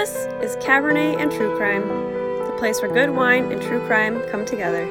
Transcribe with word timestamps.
This 0.00 0.16
is 0.40 0.56
Cabernet 0.64 1.20
and 1.20 1.30
True 1.30 1.54
Crime, 1.58 1.86
the 2.46 2.54
place 2.58 2.80
where 2.80 2.90
good 2.90 3.10
wine 3.10 3.52
and 3.52 3.60
true 3.60 3.86
crime 3.86 4.18
come 4.30 4.46
together. 4.46 4.88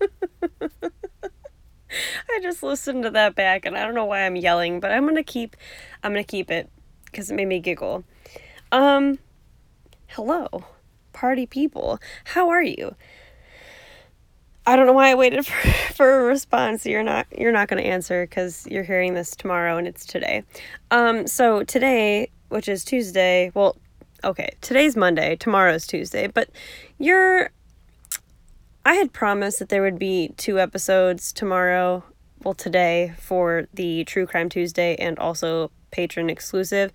I 2.30 2.40
just 2.40 2.62
listened 2.62 3.02
to 3.02 3.10
that 3.10 3.34
back 3.34 3.66
and 3.66 3.76
I 3.76 3.84
don't 3.84 3.94
know 3.94 4.06
why 4.06 4.20
I'm 4.20 4.36
yelling, 4.36 4.80
but 4.80 4.90
I'm 4.90 5.02
going 5.02 5.16
to 5.16 5.22
keep 5.22 5.54
I'm 6.02 6.14
going 6.14 6.24
to 6.24 6.26
keep 6.26 6.50
it 6.50 6.70
cuz 7.12 7.30
it 7.30 7.34
made 7.34 7.48
me 7.48 7.60
giggle. 7.60 8.04
Um 8.72 9.18
hello, 10.06 10.64
party 11.12 11.44
people. 11.44 11.98
How 12.24 12.48
are 12.48 12.62
you? 12.62 12.96
I 14.66 14.76
don't 14.76 14.86
know 14.86 14.92
why 14.92 15.10
I 15.10 15.14
waited 15.14 15.44
for, 15.46 15.68
for 15.94 16.20
a 16.20 16.24
response. 16.24 16.86
You're 16.86 17.02
not 17.02 17.26
you're 17.36 17.52
not 17.52 17.68
going 17.68 17.82
to 17.82 17.88
answer 17.88 18.26
cuz 18.26 18.66
you're 18.66 18.84
hearing 18.84 19.14
this 19.14 19.36
tomorrow 19.36 19.76
and 19.76 19.86
it's 19.86 20.06
today. 20.06 20.44
Um 20.90 21.26
so 21.26 21.62
today, 21.64 22.30
which 22.48 22.68
is 22.68 22.84
Tuesday, 22.84 23.50
well, 23.54 23.76
okay, 24.22 24.50
today's 24.60 24.96
Monday, 24.96 25.36
tomorrow's 25.36 25.86
Tuesday, 25.86 26.26
but 26.26 26.48
you're 26.98 27.50
I 28.86 28.94
had 28.94 29.12
promised 29.12 29.58
that 29.60 29.70
there 29.70 29.82
would 29.82 29.98
be 29.98 30.34
two 30.36 30.60
episodes 30.60 31.32
tomorrow, 31.32 32.04
well, 32.42 32.52
today 32.52 33.14
for 33.18 33.66
the 33.72 34.04
True 34.04 34.26
Crime 34.26 34.50
Tuesday 34.50 34.94
and 34.96 35.18
also 35.18 35.70
patron 35.90 36.28
exclusive. 36.28 36.92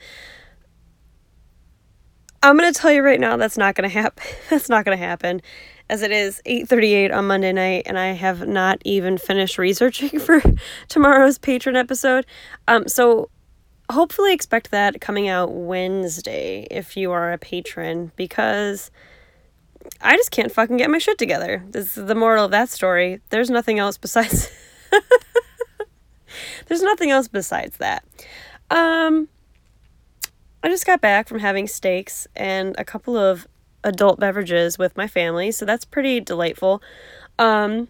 I'm 2.43 2.57
going 2.57 2.71
to 2.71 2.79
tell 2.79 2.91
you 2.91 3.01
right 3.01 3.19
now 3.19 3.37
that's 3.37 3.57
not 3.57 3.73
going 3.75 3.89
to 3.89 3.93
happen. 3.93 4.23
that's 4.49 4.69
not 4.69 4.85
going 4.85 4.97
to 4.97 5.03
happen 5.03 5.41
as 5.89 6.03
it 6.03 6.11
is 6.11 6.41
8:38 6.45 7.11
on 7.11 7.27
Monday 7.27 7.51
night 7.51 7.83
and 7.85 7.97
I 7.97 8.07
have 8.07 8.47
not 8.47 8.79
even 8.85 9.17
finished 9.17 9.57
researching 9.57 10.19
for 10.19 10.41
tomorrow's 10.87 11.37
patron 11.37 11.75
episode. 11.75 12.25
Um 12.67 12.87
so 12.87 13.29
hopefully 13.91 14.33
expect 14.33 14.71
that 14.71 15.01
coming 15.01 15.27
out 15.27 15.51
Wednesday 15.51 16.67
if 16.69 16.95
you 16.95 17.11
are 17.11 17.31
a 17.31 17.37
patron 17.37 18.11
because 18.15 18.91
I 20.01 20.15
just 20.15 20.31
can't 20.31 20.51
fucking 20.51 20.77
get 20.77 20.91
my 20.91 20.99
shit 20.99 21.17
together. 21.17 21.63
This 21.69 21.97
is 21.97 22.05
the 22.05 22.15
moral 22.15 22.45
of 22.45 22.51
that 22.51 22.69
story. 22.69 23.21
There's 23.29 23.49
nothing 23.49 23.79
else 23.79 23.97
besides 23.97 24.51
There's 26.67 26.83
nothing 26.83 27.09
else 27.09 27.27
besides 27.27 27.77
that. 27.77 28.05
Um 28.69 29.27
I 30.61 30.67
just 30.67 30.85
got 30.85 31.01
back 31.01 31.27
from 31.27 31.39
having 31.39 31.67
steaks 31.67 32.27
and 32.35 32.75
a 32.77 32.83
couple 32.83 33.17
of 33.17 33.47
adult 33.83 34.19
beverages 34.19 34.77
with 34.77 34.97
my 34.97 35.07
family, 35.07 35.51
so 35.51 35.65
that's 35.65 35.85
pretty 35.85 36.19
delightful. 36.19 36.81
Um 37.37 37.87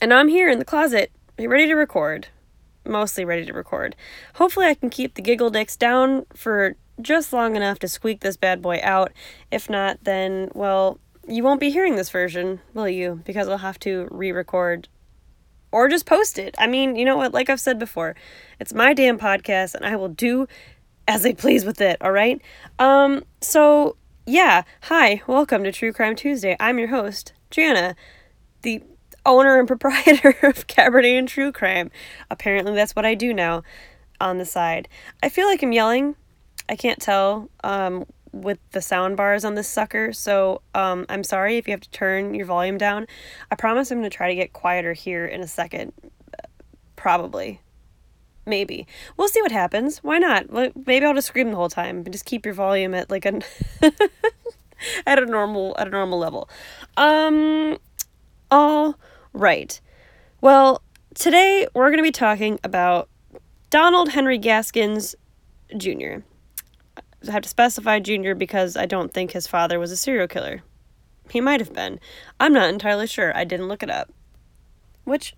and 0.00 0.12
I'm 0.12 0.28
here 0.28 0.50
in 0.50 0.58
the 0.58 0.64
closet, 0.64 1.10
ready 1.38 1.66
to 1.66 1.74
record. 1.74 2.28
Mostly 2.84 3.24
ready 3.24 3.44
to 3.46 3.52
record. 3.52 3.96
Hopefully 4.34 4.66
I 4.66 4.74
can 4.74 4.90
keep 4.90 5.14
the 5.14 5.22
giggle 5.22 5.50
dicks 5.50 5.76
down 5.76 6.26
for 6.34 6.76
just 7.00 7.32
long 7.32 7.56
enough 7.56 7.78
to 7.80 7.88
squeak 7.88 8.20
this 8.20 8.36
bad 8.36 8.62
boy 8.62 8.80
out. 8.82 9.12
If 9.50 9.68
not, 9.68 9.98
then, 10.04 10.50
well, 10.54 10.98
you 11.26 11.42
won't 11.42 11.60
be 11.60 11.70
hearing 11.70 11.96
this 11.96 12.10
version, 12.10 12.60
will 12.74 12.88
you? 12.88 13.22
Because 13.24 13.48
I'll 13.48 13.58
have 13.58 13.78
to 13.80 14.08
re 14.10 14.32
record 14.32 14.88
or 15.72 15.88
just 15.88 16.06
post 16.06 16.38
it. 16.38 16.54
I 16.58 16.66
mean, 16.66 16.96
you 16.96 17.04
know 17.04 17.16
what? 17.16 17.34
Like 17.34 17.50
I've 17.50 17.60
said 17.60 17.78
before, 17.78 18.14
it's 18.60 18.72
my 18.72 18.94
damn 18.94 19.18
podcast 19.18 19.74
and 19.74 19.84
I 19.84 19.96
will 19.96 20.08
do 20.08 20.46
as 21.08 21.26
I 21.26 21.32
please 21.32 21.64
with 21.64 21.80
it, 21.80 21.96
all 22.00 22.12
right? 22.12 22.40
Um, 22.78 23.24
so 23.40 23.96
yeah, 24.28 24.64
hi, 24.82 25.22
welcome 25.28 25.62
to 25.62 25.70
True 25.70 25.92
Crime 25.92 26.16
Tuesday. 26.16 26.56
I'm 26.58 26.80
your 26.80 26.88
host, 26.88 27.32
Jana, 27.48 27.94
the 28.62 28.82
owner 29.24 29.60
and 29.60 29.68
proprietor 29.68 30.34
of 30.42 30.66
Cabernet 30.66 31.16
and 31.16 31.28
True 31.28 31.52
Crime. 31.52 31.92
Apparently, 32.28 32.74
that's 32.74 32.96
what 32.96 33.06
I 33.06 33.14
do 33.14 33.32
now 33.32 33.62
on 34.20 34.38
the 34.38 34.44
side. 34.44 34.88
I 35.22 35.28
feel 35.28 35.46
like 35.46 35.62
I'm 35.62 35.70
yelling. 35.70 36.16
I 36.68 36.74
can't 36.74 37.00
tell 37.00 37.48
um, 37.62 38.04
with 38.32 38.58
the 38.72 38.82
sound 38.82 39.16
bars 39.16 39.44
on 39.44 39.54
this 39.54 39.68
sucker, 39.68 40.12
so 40.12 40.60
um, 40.74 41.06
I'm 41.08 41.22
sorry 41.22 41.56
if 41.56 41.68
you 41.68 41.72
have 41.72 41.80
to 41.82 41.90
turn 41.90 42.34
your 42.34 42.46
volume 42.46 42.78
down. 42.78 43.06
I 43.52 43.54
promise 43.54 43.92
I'm 43.92 43.98
going 43.98 44.10
to 44.10 44.16
try 44.16 44.28
to 44.28 44.34
get 44.34 44.52
quieter 44.52 44.92
here 44.92 45.24
in 45.24 45.40
a 45.40 45.46
second. 45.46 45.92
Probably. 46.96 47.60
Maybe. 48.46 48.86
We'll 49.16 49.28
see 49.28 49.42
what 49.42 49.50
happens. 49.50 49.98
Why 49.98 50.18
not? 50.18 50.50
Maybe 50.86 51.04
I'll 51.04 51.14
just 51.14 51.28
scream 51.28 51.50
the 51.50 51.56
whole 51.56 51.68
time. 51.68 51.98
And 51.98 52.12
just 52.12 52.24
keep 52.24 52.44
your 52.44 52.54
volume 52.54 52.94
at 52.94 53.10
like 53.10 53.24
an 53.24 53.42
at 55.06 55.18
a 55.18 55.26
normal 55.26 55.74
at 55.78 55.88
a 55.88 55.90
normal 55.90 56.18
level. 56.18 56.48
Um 56.96 57.78
all 58.50 58.94
right. 59.32 59.80
Well, 60.40 60.82
today 61.14 61.66
we're 61.74 61.88
going 61.88 61.98
to 61.98 62.04
be 62.04 62.12
talking 62.12 62.60
about 62.62 63.08
Donald 63.70 64.10
Henry 64.10 64.38
Gaskins 64.38 65.16
Jr. 65.76 66.18
I 66.96 67.32
have 67.32 67.42
to 67.42 67.48
specify 67.48 67.98
Jr. 67.98 68.34
because 68.34 68.76
I 68.76 68.86
don't 68.86 69.12
think 69.12 69.32
his 69.32 69.48
father 69.48 69.80
was 69.80 69.90
a 69.90 69.96
serial 69.96 70.28
killer. 70.28 70.62
He 71.30 71.40
might 71.40 71.58
have 71.58 71.72
been. 71.72 71.98
I'm 72.38 72.52
not 72.52 72.68
entirely 72.68 73.08
sure. 73.08 73.36
I 73.36 73.42
didn't 73.42 73.66
look 73.66 73.82
it 73.82 73.90
up. 73.90 74.12
Which 75.02 75.34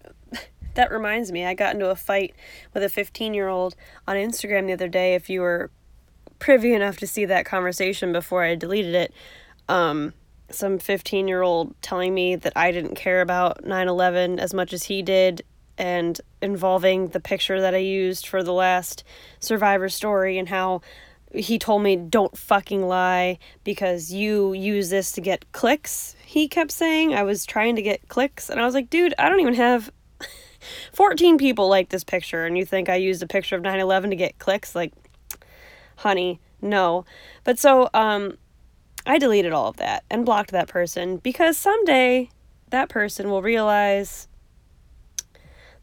that 0.79 0.93
reminds 0.93 1.33
me, 1.33 1.45
I 1.45 1.55
got 1.55 1.75
into 1.75 1.91
a 1.91 1.97
fight 1.97 2.37
with 2.73 2.85
a 2.85 2.89
15 2.89 3.35
year 3.35 3.49
old 3.49 3.75
on 4.07 4.15
Instagram 4.15 4.69
the 4.69 4.75
other 4.75 4.87
day. 4.87 5.17
If 5.17 5.29
you 5.29 5.41
were 5.41 5.73
privy 6.39 6.73
enough 6.73 6.99
to 6.99 7.07
see 7.09 7.25
that 7.25 7.45
conversation 7.45 8.13
before 8.13 8.45
I 8.45 8.55
deleted 8.55 8.95
it, 8.95 9.13
um, 9.69 10.13
some 10.51 10.79
15 10.79 11.27
year 11.27 11.43
old 11.43 11.75
telling 11.83 12.15
me 12.15 12.37
that 12.37 12.53
I 12.55 12.71
didn't 12.71 12.95
care 12.95 13.21
about 13.23 13.65
9 13.65 13.89
11 13.89 14.39
as 14.39 14.55
much 14.55 14.73
as 14.73 14.85
he 14.85 15.03
did, 15.03 15.43
and 15.77 16.21
involving 16.41 17.09
the 17.09 17.19
picture 17.19 17.61
that 17.61 17.75
I 17.75 17.79
used 17.79 18.29
for 18.29 18.45
the 18.45 18.53
last 18.53 19.03
survivor 19.41 19.89
story 19.89 20.39
and 20.39 20.49
how 20.49 20.83
he 21.35 21.59
told 21.59 21.83
me, 21.83 21.97
don't 21.97 22.39
fucking 22.39 22.87
lie 22.87 23.41
because 23.65 24.13
you 24.13 24.53
use 24.53 24.91
this 24.91 25.11
to 25.13 25.21
get 25.21 25.51
clicks. 25.51 26.15
He 26.25 26.47
kept 26.47 26.71
saying 26.71 27.15
I 27.15 27.25
was 27.25 27.45
trying 27.45 27.75
to 27.75 27.83
get 27.83 28.09
clicks, 28.09 28.49
and 28.49 28.61
I 28.61 28.65
was 28.65 28.75
like, 28.75 28.91
dude, 28.91 29.15
I 29.19 29.29
don't 29.29 29.41
even 29.41 29.55
have 29.55 29.91
14 30.93 31.39
people 31.39 31.69
like 31.69 31.89
this 31.89 32.05
picture 32.05 32.45
and 32.45 32.57
you 32.57 32.65
think 32.65 32.89
I 32.89 32.97
used 32.97 33.23
a 33.23 33.27
picture 33.27 33.57
of 33.57 33.63
9/11 33.63 34.11
to 34.11 34.17
get 34.17 34.39
clicks 34.39 34.75
like 34.75 34.93
honey, 35.97 36.41
no. 36.61 37.05
But 37.45 37.59
so 37.59 37.89
um 37.95 38.39
I 39.07 39.19
deleted 39.19 39.53
all 39.53 39.69
of 39.69 39.77
that 39.77 40.05
and 40.11 40.27
blocked 40.27 40.51
that 40.53 40.69
person 40.69 41.17
because 41.19 41.57
someday 41.57 42.31
that 42.71 42.89
person 42.89 43.31
will 43.31 43.43
realize 43.43 44.29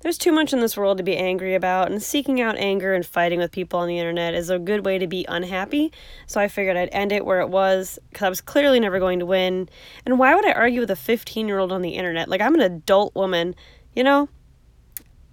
there's 0.06 0.20
too 0.20 0.32
much 0.32 0.54
in 0.54 0.60
this 0.60 0.78
world 0.78 1.00
to 1.00 1.04
be 1.04 1.18
angry 1.18 1.56
about, 1.56 1.90
and 1.90 2.00
seeking 2.00 2.40
out 2.40 2.56
anger 2.58 2.94
and 2.94 3.04
fighting 3.04 3.40
with 3.40 3.52
people 3.52 3.80
on 3.80 3.88
the 3.88 3.98
internet 3.98 4.36
is 4.36 4.52
a 4.52 4.60
good 4.60 4.86
way 4.86 5.00
to 5.00 5.08
be 5.08 5.26
unhappy. 5.28 5.92
So 6.28 6.40
I 6.40 6.48
figured 6.48 6.78
I'd 6.78 6.90
end 6.92 7.12
it 7.12 7.26
where 7.26 7.42
it 7.42 7.50
was 7.50 7.98
because 8.12 8.24
I 8.24 8.30
was 8.30 8.40
clearly 8.40 8.80
never 8.80 9.00
going 9.00 9.18
to 9.18 9.26
win. 9.26 9.68
And 10.06 10.20
why 10.20 10.36
would 10.36 10.46
I 10.46 10.52
argue 10.52 10.82
with 10.82 10.92
a 10.92 10.96
15 10.96 11.48
year 11.48 11.58
old 11.58 11.72
on 11.72 11.82
the 11.82 11.96
internet? 11.96 12.30
Like, 12.30 12.40
I'm 12.40 12.54
an 12.54 12.62
adult 12.62 13.16
woman, 13.16 13.56
you 13.96 14.04
know? 14.04 14.30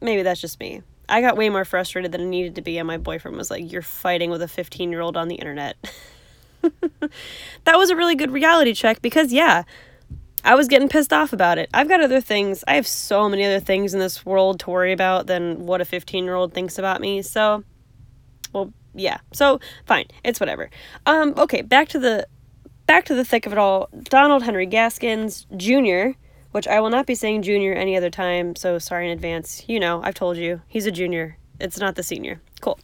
Maybe 0.03 0.23
that's 0.23 0.41
just 0.41 0.61
me. 0.61 0.83
I 1.09 1.21
got 1.21 1.37
way 1.37 1.49
more 1.49 1.65
frustrated 1.65 2.13
than 2.13 2.23
I 2.23 2.25
needed 2.25 2.55
to 2.57 2.63
be, 2.63 2.79
and 2.79 2.87
my 2.87 2.97
boyfriend 2.97 3.37
was 3.37 3.51
like, 3.51 3.71
You're 3.71 3.83
fighting 3.83 4.31
with 4.31 4.43
a 4.43 4.49
15 4.49 4.91
year 4.91 5.01
old 5.01 5.17
on 5.17 5.29
the 5.29 5.35
internet. 5.37 5.77
that 7.65 7.77
was 7.77 7.91
a 7.91 7.97
really 7.97 8.15
good 8.15 8.31
reality 8.31 8.73
check 8.73 9.03
because, 9.03 9.33
yeah, 9.33 9.65
I 10.45 10.55
was 10.55 10.69
getting 10.69 10.89
pissed 10.89 11.13
off 11.13 11.33
about 11.33 11.59
it. 11.59 11.69
I've 11.75 11.89
got 11.89 12.01
other 12.01 12.21
things. 12.21 12.65
I 12.67 12.75
have 12.75 12.87
so 12.87 13.29
many 13.29 13.45
other 13.45 13.61
things 13.61 13.95
in 13.95 14.01
this 14.01 14.25
world 14.25 14.61
to 14.61 14.71
worry 14.71 14.93
about 14.93 15.27
than 15.27 15.67
what 15.67 15.81
a 15.81 15.85
15 15.85 16.25
year 16.25 16.35
old 16.35 16.53
thinks 16.53 16.79
about 16.79 17.01
me. 17.01 17.23
So, 17.23 17.65
well, 18.53 18.73
yeah. 18.95 19.19
So, 19.33 19.61
fine. 19.87 20.07
It's 20.25 20.41
whatever. 20.41 20.71
Um, 21.07 21.35
okay, 21.37 21.63
back 21.63 21.89
to 21.91 21.99
the 21.99 22.27
back 22.87 23.05
to 23.07 23.15
the 23.15 23.25
thick 23.25 23.47
of 23.47 23.53
it 23.53 23.59
all. 23.59 23.89
Donald 24.05 24.43
Henry 24.43 24.67
Gaskins 24.67 25.47
Jr 25.57 26.19
which 26.53 26.69
I 26.69 26.81
will 26.81 26.91
not 26.91 27.07
be 27.07 27.15
saying 27.15 27.43
junior 27.43 27.73
any 27.73 27.97
other 27.97 28.11
time, 28.11 28.55
so 28.57 28.79
sorry 28.79 29.07
in 29.07 29.13
advance. 29.13 29.65
You 29.67 29.81
know, 29.81 30.01
I've 30.03 30.15
told 30.15 30.37
you, 30.37 30.63
he's 30.69 30.87
a 30.87 30.93
junior. 30.93 31.37
It's 31.59 31.79
not 31.79 31.97
the 31.97 32.03
senior. 32.03 32.41
Cool. 32.61 32.79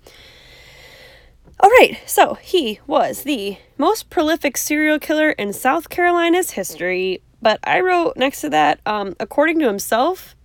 All 1.61 1.71
right, 1.71 1.99
so 2.07 2.35
he 2.35 2.81
was 2.87 3.23
the 3.23 3.59
most 3.77 4.11
prolific 4.11 4.57
serial 4.57 4.99
killer 4.99 5.31
in 5.31 5.53
South 5.53 5.89
Carolina's 5.89 6.53
history, 6.53 7.23
but 7.43 7.59
I 7.65 7.81
wrote 7.81 8.17
next 8.17 8.41
to 8.43 8.51
that, 8.51 8.81
um, 8.87 9.15
according 9.19 9.59
to 9.61 9.67
himself, 9.67 10.37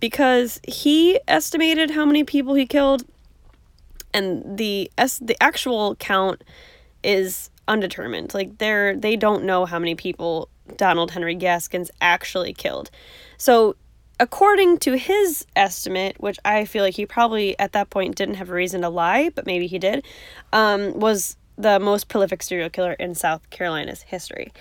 because 0.00 0.60
he 0.66 1.18
estimated 1.26 1.92
how 1.92 2.04
many 2.04 2.24
people 2.24 2.54
he 2.54 2.66
killed, 2.66 3.04
and 4.12 4.58
the 4.58 4.90
s 4.98 5.18
the 5.18 5.36
actual 5.42 5.94
count 5.96 6.42
is 7.02 7.50
undetermined. 7.68 8.34
Like 8.34 8.58
they're 8.58 8.96
they 8.96 9.16
don't 9.16 9.44
know 9.44 9.64
how 9.64 9.78
many 9.78 9.94
people 9.94 10.50
Donald 10.76 11.12
Henry 11.12 11.34
Gaskins 11.34 11.90
actually 12.00 12.52
killed. 12.52 12.90
So, 13.36 13.76
according 14.18 14.78
to 14.78 14.96
his 14.96 15.46
estimate, 15.56 16.20
which 16.20 16.38
I 16.44 16.64
feel 16.64 16.84
like 16.84 16.94
he 16.94 17.06
probably 17.06 17.58
at 17.58 17.72
that 17.72 17.90
point 17.90 18.16
didn't 18.16 18.34
have 18.34 18.50
a 18.50 18.54
reason 18.54 18.82
to 18.82 18.88
lie, 18.88 19.30
but 19.30 19.46
maybe 19.46 19.66
he 19.66 19.78
did, 19.78 20.04
um, 20.52 20.98
was 20.98 21.36
the 21.56 21.78
most 21.78 22.08
prolific 22.08 22.42
serial 22.42 22.70
killer 22.70 22.94
in 22.94 23.14
South 23.14 23.48
Carolina's 23.50 24.02
history. 24.02 24.52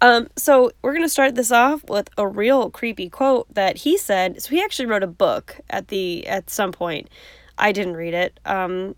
Um, 0.00 0.28
so 0.36 0.72
we're 0.82 0.94
gonna 0.94 1.08
start 1.08 1.34
this 1.34 1.52
off 1.52 1.84
with 1.88 2.08
a 2.18 2.26
real 2.26 2.70
creepy 2.70 3.08
quote 3.08 3.52
that 3.54 3.78
he 3.78 3.96
said. 3.96 4.42
So 4.42 4.50
he 4.50 4.62
actually 4.62 4.86
wrote 4.86 5.02
a 5.02 5.08
book 5.08 5.60
at 5.70 5.88
the 5.88 6.26
at 6.26 6.50
some 6.50 6.72
point. 6.72 7.08
I 7.56 7.72
didn't 7.72 7.94
read 7.96 8.14
it. 8.14 8.40
Um, 8.44 8.94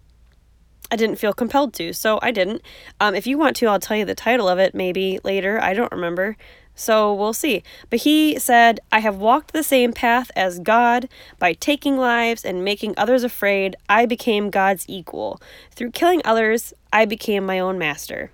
I 0.90 0.96
didn't 0.96 1.16
feel 1.16 1.32
compelled 1.32 1.72
to, 1.74 1.92
so 1.92 2.18
I 2.22 2.30
didn't. 2.30 2.62
Um, 3.00 3.14
if 3.14 3.26
you 3.26 3.38
want 3.38 3.56
to, 3.56 3.66
I'll 3.66 3.78
tell 3.78 3.96
you 3.96 4.04
the 4.04 4.14
title 4.14 4.48
of 4.48 4.58
it 4.58 4.74
maybe 4.74 5.20
later. 5.22 5.62
I 5.62 5.72
don't 5.74 5.92
remember. 5.92 6.36
So 6.74 7.12
we'll 7.12 7.34
see. 7.34 7.62
But 7.90 8.00
he 8.00 8.38
said, 8.38 8.80
I 8.90 9.00
have 9.00 9.16
walked 9.16 9.52
the 9.52 9.62
same 9.62 9.92
path 9.92 10.30
as 10.34 10.58
God. 10.58 11.08
By 11.38 11.52
taking 11.52 11.98
lives 11.98 12.44
and 12.44 12.64
making 12.64 12.94
others 12.96 13.22
afraid, 13.22 13.76
I 13.88 14.06
became 14.06 14.50
God's 14.50 14.86
equal. 14.88 15.40
Through 15.72 15.90
killing 15.90 16.22
others, 16.24 16.72
I 16.92 17.04
became 17.04 17.44
my 17.44 17.58
own 17.58 17.78
master. 17.78 18.32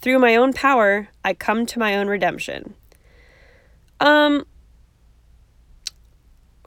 Through 0.00 0.18
my 0.18 0.36
own 0.36 0.52
power, 0.52 1.08
I 1.24 1.34
come 1.34 1.66
to 1.66 1.78
my 1.78 1.96
own 1.96 2.08
redemption. 2.08 2.74
Um, 4.00 4.44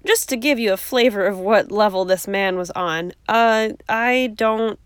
just 0.05 0.27
to 0.29 0.37
give 0.37 0.59
you 0.59 0.73
a 0.73 0.77
flavor 0.77 1.25
of 1.25 1.37
what 1.37 1.71
level 1.71 2.03
this 2.03 2.27
man 2.27 2.57
was 2.57 2.71
on, 2.71 3.13
uh, 3.29 3.69
I 3.87 4.33
don't 4.35 4.79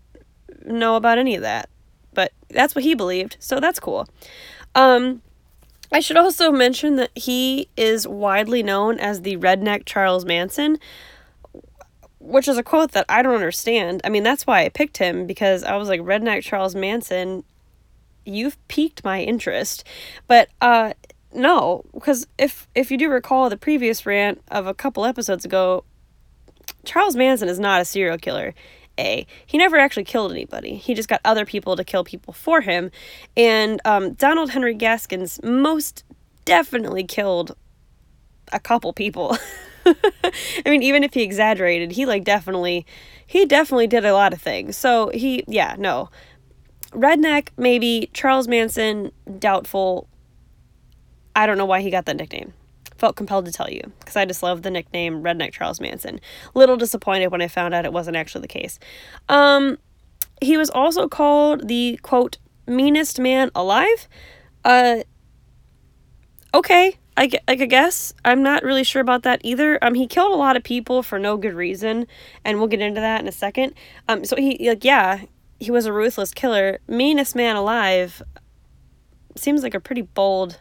know 0.66 0.96
about 0.96 1.18
any 1.18 1.34
of 1.36 1.42
that, 1.42 1.68
but 2.14 2.32
that's 2.48 2.74
what 2.74 2.84
he 2.84 2.94
believed, 2.94 3.36
so 3.40 3.60
that's 3.60 3.80
cool. 3.80 4.08
Um, 4.74 5.22
I 5.92 6.00
should 6.00 6.16
also 6.16 6.50
mention 6.50 6.96
that 6.96 7.10
he 7.14 7.68
is 7.76 8.06
widely 8.06 8.62
known 8.62 8.98
as 8.98 9.22
the 9.22 9.36
redneck 9.36 9.84
Charles 9.86 10.24
Manson, 10.24 10.78
which 12.18 12.48
is 12.48 12.58
a 12.58 12.62
quote 12.62 12.92
that 12.92 13.06
I 13.08 13.22
don't 13.22 13.34
understand. 13.34 14.00
I 14.04 14.08
mean, 14.08 14.24
that's 14.24 14.46
why 14.46 14.64
I 14.64 14.68
picked 14.68 14.98
him 14.98 15.26
because 15.26 15.62
I 15.62 15.76
was 15.76 15.88
like, 15.88 16.00
redneck 16.00 16.42
Charles 16.42 16.74
Manson, 16.74 17.44
you've 18.24 18.56
piqued 18.68 19.04
my 19.04 19.22
interest. 19.22 19.84
But 20.26 20.48
uh, 20.60 20.94
no, 21.32 21.84
because 21.94 22.26
if 22.36 22.66
if 22.74 22.90
you 22.90 22.98
do 22.98 23.08
recall 23.08 23.48
the 23.48 23.56
previous 23.56 24.04
rant 24.04 24.42
of 24.50 24.66
a 24.66 24.74
couple 24.74 25.04
episodes 25.04 25.44
ago, 25.44 25.84
Charles 26.84 27.14
Manson 27.14 27.48
is 27.48 27.60
not 27.60 27.80
a 27.80 27.84
serial 27.84 28.18
killer. 28.18 28.54
A. 28.98 29.26
He 29.44 29.58
never 29.58 29.76
actually 29.76 30.04
killed 30.04 30.32
anybody. 30.32 30.76
He 30.76 30.94
just 30.94 31.08
got 31.08 31.20
other 31.24 31.44
people 31.44 31.76
to 31.76 31.84
kill 31.84 32.04
people 32.04 32.32
for 32.32 32.60
him. 32.60 32.90
And 33.36 33.80
um, 33.84 34.14
Donald 34.14 34.50
Henry 34.50 34.74
Gaskins 34.74 35.40
most 35.42 36.04
definitely 36.44 37.04
killed 37.04 37.56
a 38.52 38.60
couple 38.60 38.92
people. 38.92 39.36
I 39.86 40.32
mean, 40.66 40.82
even 40.82 41.04
if 41.04 41.14
he 41.14 41.22
exaggerated, 41.22 41.92
he 41.92 42.06
like 42.06 42.24
definitely, 42.24 42.86
he 43.26 43.46
definitely 43.46 43.86
did 43.86 44.04
a 44.04 44.12
lot 44.12 44.32
of 44.32 44.40
things. 44.40 44.76
So 44.76 45.10
he, 45.10 45.44
yeah, 45.46 45.76
no. 45.78 46.10
Redneck, 46.90 47.48
maybe. 47.56 48.10
Charles 48.12 48.48
Manson, 48.48 49.12
doubtful. 49.38 50.08
I 51.34 51.46
don't 51.46 51.58
know 51.58 51.66
why 51.66 51.82
he 51.82 51.90
got 51.90 52.06
that 52.06 52.16
nickname 52.16 52.52
felt 52.98 53.16
compelled 53.16 53.46
to 53.46 53.52
tell 53.52 53.70
you 53.70 53.92
because 54.00 54.16
I 54.16 54.24
just 54.24 54.42
love 54.42 54.62
the 54.62 54.70
nickname 54.70 55.22
Redneck 55.22 55.52
Charles 55.52 55.80
Manson. 55.80 56.20
Little 56.54 56.76
disappointed 56.76 57.28
when 57.28 57.42
I 57.42 57.48
found 57.48 57.74
out 57.74 57.84
it 57.84 57.92
wasn't 57.92 58.16
actually 58.16 58.42
the 58.42 58.48
case. 58.48 58.78
Um, 59.28 59.78
he 60.40 60.56
was 60.56 60.70
also 60.70 61.08
called 61.08 61.68
the 61.68 61.98
quote 62.02 62.38
meanest 62.66 63.20
man 63.20 63.50
alive. 63.54 64.08
Uh, 64.64 64.98
okay, 66.54 66.98
I, 67.16 67.30
I 67.48 67.54
guess 67.54 68.12
I'm 68.24 68.42
not 68.42 68.62
really 68.62 68.84
sure 68.84 69.00
about 69.00 69.22
that 69.22 69.40
either. 69.42 69.82
Um, 69.82 69.94
he 69.94 70.06
killed 70.06 70.32
a 70.32 70.36
lot 70.36 70.56
of 70.56 70.62
people 70.62 71.02
for 71.02 71.18
no 71.18 71.36
good 71.36 71.54
reason, 71.54 72.06
and 72.44 72.58
we'll 72.58 72.68
get 72.68 72.80
into 72.80 73.00
that 73.00 73.20
in 73.20 73.28
a 73.28 73.32
second. 73.32 73.74
Um, 74.08 74.24
so 74.24 74.36
he 74.36 74.68
like 74.68 74.84
yeah, 74.84 75.22
he 75.58 75.70
was 75.70 75.86
a 75.86 75.92
ruthless 75.92 76.34
killer. 76.34 76.80
Meanest 76.86 77.34
man 77.34 77.56
alive 77.56 78.22
seems 79.36 79.62
like 79.62 79.74
a 79.74 79.80
pretty 79.80 80.02
bold 80.02 80.58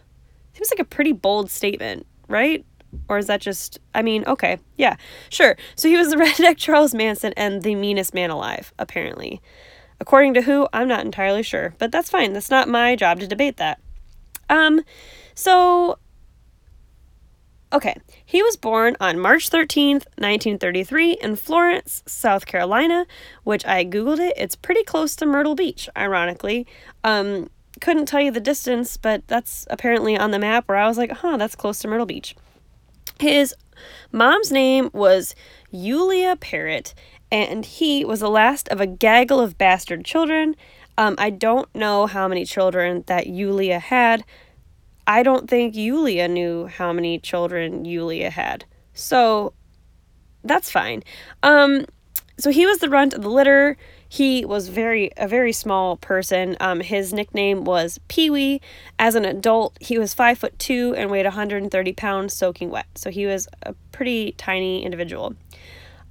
seems 0.53 0.69
like 0.69 0.79
a 0.79 0.85
pretty 0.85 1.11
bold 1.11 1.51
statement 1.51 2.05
right? 2.27 2.65
Or 3.09 3.17
is 3.17 3.27
that 3.27 3.41
just, 3.41 3.79
I 3.93 4.01
mean, 4.01 4.23
okay, 4.25 4.59
yeah, 4.77 4.95
sure. 5.29 5.57
So 5.75 5.89
he 5.89 5.97
was 5.97 6.09
the 6.09 6.15
redneck 6.17 6.57
Charles 6.57 6.93
Manson 6.93 7.33
and 7.35 7.61
the 7.61 7.75
meanest 7.75 8.13
man 8.13 8.29
alive, 8.29 8.73
apparently. 8.79 9.41
According 9.99 10.33
to 10.35 10.41
who, 10.41 10.67
I'm 10.73 10.87
not 10.87 11.05
entirely 11.05 11.43
sure, 11.43 11.73
but 11.77 11.91
that's 11.91 12.09
fine. 12.09 12.33
That's 12.33 12.51
not 12.51 12.67
my 12.67 12.95
job 12.95 13.19
to 13.21 13.27
debate 13.27 13.57
that. 13.57 13.79
Um, 14.49 14.81
so, 15.33 15.99
okay, 17.71 17.95
he 18.25 18.43
was 18.43 18.57
born 18.57 18.97
on 18.99 19.19
March 19.19 19.49
13th, 19.49 20.05
1933, 20.17 21.13
in 21.21 21.35
Florence, 21.35 22.03
South 22.05 22.45
Carolina, 22.45 23.05
which 23.43 23.65
I 23.65 23.85
Googled 23.85 24.19
it. 24.19 24.33
It's 24.37 24.55
pretty 24.55 24.83
close 24.83 25.15
to 25.17 25.25
Myrtle 25.25 25.55
Beach, 25.55 25.89
ironically. 25.97 26.67
Um, 27.03 27.49
couldn't 27.85 28.07
tell 28.07 28.19
you 28.19 28.31
the 28.31 28.39
distance, 28.39 28.97
but 28.97 29.27
that's 29.27 29.67
apparently 29.69 30.17
on 30.17 30.31
the 30.31 30.39
map 30.39 30.67
where 30.67 30.79
I 30.79 30.87
was 30.87 30.97
like, 30.97 31.11
huh, 31.11 31.37
that's 31.37 31.53
close 31.53 31.77
to 31.79 31.87
Myrtle 31.87 32.07
Beach. 32.07 32.35
His 33.19 33.53
mom's 34.11 34.51
name 34.51 34.89
was 34.91 35.35
Eulea 35.71 36.39
Parrott, 36.39 36.95
and 37.31 37.63
he 37.63 38.03
was 38.03 38.21
the 38.21 38.29
last 38.29 38.67
of 38.69 38.81
a 38.81 38.87
gaggle 38.87 39.39
of 39.39 39.59
bastard 39.59 40.03
children. 40.03 40.55
Um, 40.97 41.13
I 41.19 41.29
don't 41.29 41.73
know 41.75 42.07
how 42.07 42.27
many 42.27 42.43
children 42.43 43.03
that 43.05 43.27
Eulea 43.27 43.79
had. 43.79 44.23
I 45.05 45.21
don't 45.21 45.47
think 45.47 45.75
Eulea 45.75 46.27
knew 46.27 46.65
how 46.65 46.91
many 46.91 47.19
children 47.19 47.85
Eulea 47.85 48.31
had. 48.31 48.65
So 48.95 49.53
that's 50.43 50.71
fine. 50.71 51.03
Um, 51.43 51.85
so 52.39 52.49
he 52.49 52.65
was 52.65 52.79
the 52.79 52.89
runt 52.89 53.13
of 53.13 53.21
the 53.21 53.29
litter. 53.29 53.77
He 54.15 54.45
was 54.45 54.69
very 54.69 55.11
a 55.17 55.27
very 55.27 55.51
small 55.51 55.97
person. 55.97 56.55
Um, 56.61 56.79
his 56.79 57.11
nickname 57.11 57.65
was 57.65 57.99
Pee 58.07 58.29
Wee. 58.29 58.61
As 58.97 59.13
an 59.15 59.25
adult, 59.25 59.77
he 59.81 59.99
was 59.99 60.13
five 60.13 60.37
foot 60.37 60.57
two 60.57 60.95
and 60.95 61.11
weighed 61.11 61.25
130 61.25 61.91
pounds, 61.91 62.33
soaking 62.33 62.69
wet. 62.69 62.85
So 62.95 63.09
he 63.09 63.25
was 63.25 63.49
a 63.63 63.73
pretty 63.91 64.31
tiny 64.37 64.85
individual. 64.85 65.35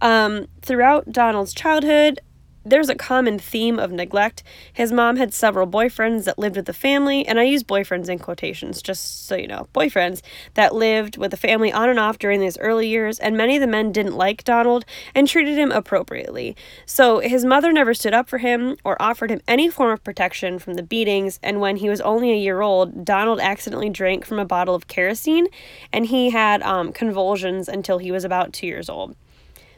Um, 0.03 0.49
throughout 0.61 1.13
Donald's 1.13 1.55
childhood, 1.55 2.21
there's 2.65 2.89
a 2.89 2.95
common 2.95 3.39
theme 3.39 3.79
of 3.79 3.93
neglect. 3.93 4.43
His 4.73 4.91
mom 4.93 5.17
had 5.17 5.35
several 5.35 5.67
boyfriends 5.67 6.25
that 6.25 6.39
lived 6.39 6.57
with 6.57 6.67
the 6.67 6.73
family, 6.73 7.27
and 7.27 7.39
I 7.39 7.45
use 7.45 7.63
boyfriends 7.63 8.09
in 8.09 8.19
quotations 8.19 8.81
just 8.81 9.27
so 9.27 9.37
you 9.37 9.47
know, 9.47 9.69
boyfriends 9.75 10.23
that 10.55 10.75
lived 10.75 11.17
with 11.17 11.31
the 11.31 11.37
family 11.37 11.73
on 11.73 11.89
and 11.89 11.99
off 11.99 12.19
during 12.19 12.41
these 12.41 12.59
early 12.59 12.89
years, 12.89 13.19
and 13.19 13.37
many 13.37 13.57
of 13.57 13.61
the 13.61 13.67
men 13.67 13.93
didn't 13.93 14.17
like 14.17 14.45
Donald 14.45 14.85
and 15.15 15.29
treated 15.29 15.59
him 15.59 15.71
appropriately. 15.71 16.57
So 16.87 17.19
his 17.19 17.45
mother 17.45 17.73
never 17.73 17.95
stood 17.95 18.15
up 18.15 18.29
for 18.29 18.39
him 18.39 18.77
or 18.85 19.01
offered 19.01 19.31
him 19.31 19.41
any 19.47 19.69
form 19.69 19.93
of 19.93 20.05
protection 20.05 20.59
from 20.59 20.75
the 20.75 20.83
beatings, 20.83 21.39
and 21.43 21.61
when 21.61 21.77
he 21.77 21.89
was 21.89 22.01
only 22.01 22.33
a 22.33 22.37
year 22.37 22.61
old, 22.61 23.05
Donald 23.05 23.41
accidentally 23.41 23.91
drank 23.91 24.25
from 24.25 24.39
a 24.39 24.45
bottle 24.45 24.75
of 24.75 24.89
kerosene, 24.89 25.49
and 25.93 26.07
he 26.07 26.31
had 26.31 26.63
um, 26.63 26.93
convulsions 26.93 27.69
until 27.69 27.99
he 27.99 28.11
was 28.11 28.25
about 28.25 28.53
two 28.53 28.67
years 28.67 28.89
old. 28.89 29.15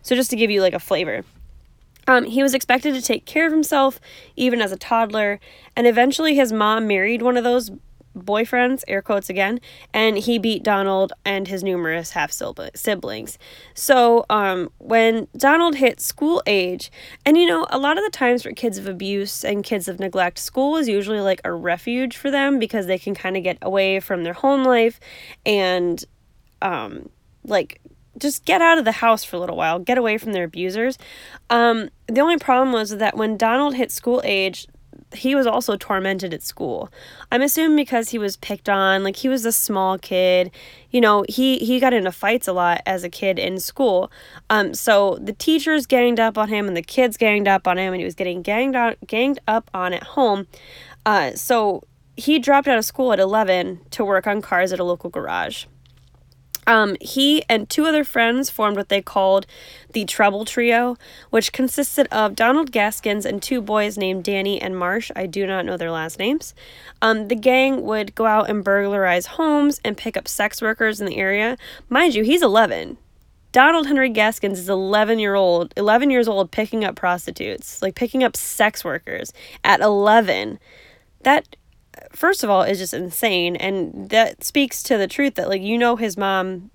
So 0.03 0.15
just 0.15 0.31
to 0.31 0.37
give 0.37 0.53
you 0.53 0.63
like 0.63 0.75
a 0.75 0.79
flavor. 0.79 1.25
Um, 2.07 2.25
he 2.25 2.43
was 2.43 2.55
expected 2.55 2.95
to 2.95 3.03
take 3.03 3.27
care 3.27 3.47
of 3.47 3.53
himself 3.53 4.01
even 4.37 4.61
as 4.61 4.73
a 4.73 4.77
toddler, 4.77 5.41
and 5.75 5.87
eventually 5.87 6.35
his 6.35 6.53
mom 6.53 6.87
married 6.87 7.23
one 7.23 7.37
of 7.37 7.45
those 7.45 7.71
boyfriends, 8.17 8.83
air 8.89 9.03
quotes 9.03 9.29
again, 9.29 9.61
and 9.93 10.17
he 10.17 10.39
beat 10.39 10.63
Donald 10.63 11.13
and 11.25 11.49
his 11.49 11.63
numerous 11.63 12.11
half 12.11 12.33
siblings. 12.33 13.39
So, 13.75 14.25
um, 14.31 14.71
when 14.79 15.29
Donald 15.37 15.77
hit 15.77 16.01
school 16.01 16.43
age, 16.47 16.91
and 17.25 17.37
you 17.37 17.47
know, 17.47 17.67
a 17.71 17.79
lot 17.79 17.99
of 17.99 18.05
the 18.05 18.11
times 18.11 18.43
for 18.43 18.53
kids 18.53 18.79
of 18.79 18.87
abuse 18.87 19.45
and 19.45 19.63
kids 19.63 19.89
of 19.89 20.01
neglect, 20.01 20.39
school 20.39 20.77
is 20.77 20.89
usually 20.89 21.21
like 21.21 21.41
a 21.45 21.53
refuge 21.53 22.17
for 22.17 22.31
them 22.31 22.59
because 22.59 22.87
they 22.87 22.99
can 22.99 23.15
kind 23.15 23.37
of 23.37 23.43
get 23.43 23.59
away 23.63 24.01
from 24.01 24.25
their 24.25 24.33
home 24.33 24.65
life 24.65 24.99
and, 25.45 26.05
um, 26.63 27.11
like 27.45 27.81
just 28.19 28.45
get 28.45 28.63
out 28.63 28.79
of 28.79 28.85
the 28.85 28.93
house 28.93 29.25
for 29.25 29.37
a 29.37 29.39
little 29.39 29.57
while, 29.57 29.79
get 29.79 29.99
away 29.99 30.19
from 30.19 30.33
their 30.33 30.45
abusers. 30.45 30.99
Um, 31.51 31.91
the 32.07 32.21
only 32.21 32.39
problem 32.39 32.73
was 32.73 32.97
that 32.97 33.17
when 33.17 33.37
Donald 33.37 33.75
hit 33.75 33.91
school 33.91 34.21
age, 34.25 34.67
he 35.15 35.35
was 35.35 35.47
also 35.47 35.77
tormented 35.77 36.35
at 36.35 36.43
school. 36.43 36.91
I'm 37.31 37.43
assuming 37.43 37.77
because 37.77 38.11
he 38.11 38.19
was 38.19 38.37
picked 38.37 38.69
on, 38.69 39.05
like 39.05 39.17
he 39.17 39.29
was 39.29 39.45
a 39.45 39.53
small 39.53 39.99
kid. 39.99 40.51
You 40.91 41.01
know, 41.01 41.25
he 41.29 41.59
he 41.59 41.79
got 41.81 41.93
into 41.93 42.13
fights 42.13 42.49
a 42.49 42.53
lot 42.53 42.83
as 42.87 43.05
a 43.05 43.09
kid 43.09 43.39
in 43.39 43.61
school. 43.61 44.11
Um, 44.51 44.75
so 44.75 45.19
the 45.21 45.33
teachers 45.33 45.87
ganged 45.87 46.21
up 46.21 46.37
on 46.37 46.49
him, 46.49 46.67
and 46.67 46.77
the 46.77 46.83
kids 46.83 47.17
ganged 47.17 47.49
up 47.49 47.67
on 47.69 47.79
him, 47.79 47.93
and 47.93 48.01
he 48.01 48.05
was 48.05 48.15
getting 48.15 48.43
ganged 48.43 48.77
out, 48.77 48.97
ganged 49.07 49.39
up 49.47 49.71
on 49.73 49.93
at 49.93 50.03
home. 50.03 50.47
Uh, 51.05 51.33
so 51.35 51.85
he 52.17 52.39
dropped 52.39 52.67
out 52.67 52.79
of 52.79 52.85
school 52.85 53.13
at 53.13 53.21
11 53.21 53.81
to 53.91 54.05
work 54.05 54.27
on 54.27 54.41
cars 54.41 54.73
at 54.73 54.81
a 54.81 54.85
local 54.85 55.11
garage. 55.11 55.67
Um, 56.67 56.97
he 57.01 57.45
and 57.49 57.69
two 57.69 57.87
other 57.87 58.05
friends 58.05 58.51
formed 58.51 58.77
what 58.77 58.89
they 58.89 59.01
called 59.01 59.47
the 59.93 60.05
Trouble 60.05 60.45
Trio, 60.45 60.97
which 61.31 61.53
consisted 61.53 62.09
of 62.11 62.35
Donald 62.35 62.73
Gaskins 62.73 63.25
and 63.25 63.43
two 63.43 63.61
boys 63.61 63.97
named 63.97 64.25
Danny 64.25 64.61
and 64.61 64.77
Marsh. 64.77 65.11
I 65.15 65.27
do 65.27 65.47
not 65.47 65.65
know 65.65 65.77
their 65.77 65.91
last 65.91 66.19
names. 66.19 66.55
Um, 67.01 67.29
the 67.29 67.37
gang 67.37 67.83
would 67.83 68.15
go 68.15 68.27
out 68.27 68.51
and 68.51 68.65
burglarize 68.65 69.27
homes 69.27 69.81
and 69.85 69.97
pick 69.97 70.17
up 70.17 70.27
sex 70.27 70.61
workers 70.61 71.01
in 71.01 71.07
the 71.07 71.19
area. 71.19 71.57
Mind 71.89 72.15
you, 72.15 72.25
he's 72.25 72.43
11. 72.43 72.99
Donald 73.53 73.87
Henry 73.87 74.11
Gaskins 74.11 74.59
is 74.59 74.69
11 74.69 75.19
year 75.19 75.35
old, 75.35 75.73
11 75.79 76.11
years 76.11 76.29
old, 76.29 76.51
picking 76.51 76.85
up 76.85 76.95
prostitutes, 76.95 77.81
like 77.81 77.95
picking 77.95 78.23
up 78.23 78.37
sex 78.37 78.85
workers 78.85 79.33
at 79.65 79.81
11. 79.81 80.59
That, 81.23 81.57
first 82.17 82.43
of 82.43 82.51
all, 82.51 82.63
is 82.63 82.79
just 82.79 82.95
insane, 82.95 83.57
and 83.57 84.11
that 84.11 84.45
speaks 84.45 84.83
to 84.85 84.99
the 84.99 85.07
truth 85.07 85.35
that 85.37 85.49
like 85.49 85.63
you 85.63 85.79
know 85.79 85.97
his 85.97 86.17
mom 86.17 86.71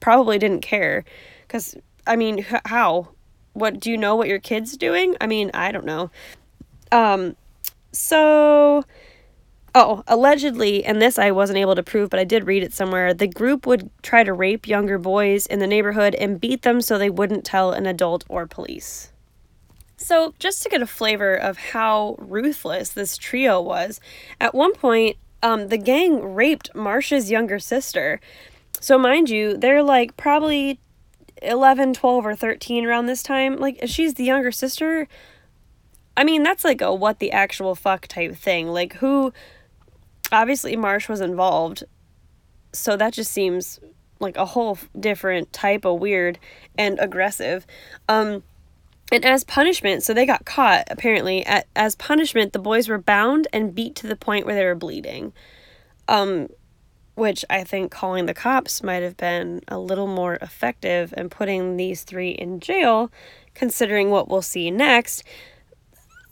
probably 0.00 0.38
didn't 0.38 0.62
care, 0.62 1.04
because 1.46 1.76
I 2.06 2.16
mean, 2.16 2.44
how? 2.66 3.08
What 3.54 3.80
do 3.80 3.90
you 3.90 3.98
know 3.98 4.16
what 4.16 4.28
your 4.28 4.38
kid's 4.38 4.76
doing? 4.76 5.14
I 5.20 5.26
mean, 5.26 5.50
I 5.52 5.72
don't 5.72 5.84
know. 5.84 6.10
Um, 6.90 7.36
so 7.92 8.84
Oh, 9.74 10.02
allegedly, 10.06 10.84
and 10.84 11.00
this 11.00 11.18
I 11.18 11.30
wasn't 11.30 11.58
able 11.58 11.74
to 11.74 11.82
prove, 11.82 12.10
but 12.10 12.20
I 12.20 12.24
did 12.24 12.46
read 12.46 12.62
it 12.62 12.74
somewhere. 12.74 13.14
The 13.14 13.26
group 13.26 13.66
would 13.66 13.88
try 14.02 14.22
to 14.22 14.32
rape 14.32 14.68
younger 14.68 14.98
boys 14.98 15.46
in 15.46 15.60
the 15.60 15.66
neighborhood 15.66 16.14
and 16.16 16.38
beat 16.38 16.60
them 16.60 16.82
so 16.82 16.98
they 16.98 17.08
wouldn't 17.08 17.44
tell 17.46 17.72
an 17.72 17.86
adult 17.86 18.24
or 18.28 18.46
police. 18.46 19.11
So, 20.02 20.34
just 20.40 20.64
to 20.64 20.68
get 20.68 20.82
a 20.82 20.86
flavor 20.86 21.36
of 21.36 21.56
how 21.56 22.16
ruthless 22.18 22.90
this 22.90 23.16
trio 23.16 23.60
was, 23.60 24.00
at 24.40 24.52
one 24.52 24.74
point, 24.74 25.16
um, 25.44 25.68
the 25.68 25.78
gang 25.78 26.34
raped 26.34 26.74
Marsha's 26.74 27.30
younger 27.30 27.60
sister. 27.60 28.20
So, 28.80 28.98
mind 28.98 29.30
you, 29.30 29.56
they're 29.56 29.82
like 29.82 30.16
probably 30.16 30.80
11, 31.40 31.94
12, 31.94 32.26
or 32.26 32.34
13 32.34 32.84
around 32.84 33.06
this 33.06 33.22
time. 33.22 33.58
Like, 33.58 33.78
she's 33.86 34.14
the 34.14 34.24
younger 34.24 34.50
sister. 34.50 35.06
I 36.16 36.24
mean, 36.24 36.42
that's 36.42 36.64
like 36.64 36.80
a 36.80 36.92
what 36.92 37.20
the 37.20 37.30
actual 37.30 37.76
fuck 37.76 38.08
type 38.08 38.34
thing. 38.34 38.68
Like, 38.68 38.94
who 38.94 39.32
obviously 40.32 40.74
Marsh 40.74 41.08
was 41.08 41.20
involved. 41.20 41.84
So 42.72 42.96
that 42.96 43.12
just 43.12 43.30
seems 43.30 43.78
like 44.18 44.36
a 44.36 44.46
whole 44.46 44.78
different 44.98 45.52
type 45.52 45.84
of 45.84 46.00
weird 46.00 46.40
and 46.76 46.98
aggressive. 46.98 47.66
Um, 48.08 48.42
and 49.12 49.24
as 49.24 49.44
punishment, 49.44 50.02
so 50.02 50.14
they 50.14 50.26
got 50.26 50.44
caught 50.44 50.84
apparently. 50.90 51.44
At, 51.46 51.66
as 51.76 51.94
punishment, 51.94 52.52
the 52.52 52.58
boys 52.58 52.88
were 52.88 52.98
bound 52.98 53.46
and 53.52 53.74
beat 53.74 53.94
to 53.96 54.06
the 54.06 54.16
point 54.16 54.46
where 54.46 54.54
they 54.54 54.64
were 54.64 54.74
bleeding. 54.74 55.32
Um, 56.08 56.48
which 57.14 57.44
I 57.50 57.62
think 57.62 57.92
calling 57.92 58.26
the 58.26 58.34
cops 58.34 58.82
might 58.82 59.02
have 59.02 59.16
been 59.16 59.60
a 59.68 59.78
little 59.78 60.06
more 60.06 60.36
effective 60.36 61.12
and 61.16 61.30
putting 61.30 61.76
these 61.76 62.04
three 62.04 62.30
in 62.30 62.58
jail, 62.58 63.12
considering 63.54 64.10
what 64.10 64.28
we'll 64.28 64.42
see 64.42 64.70
next. 64.70 65.22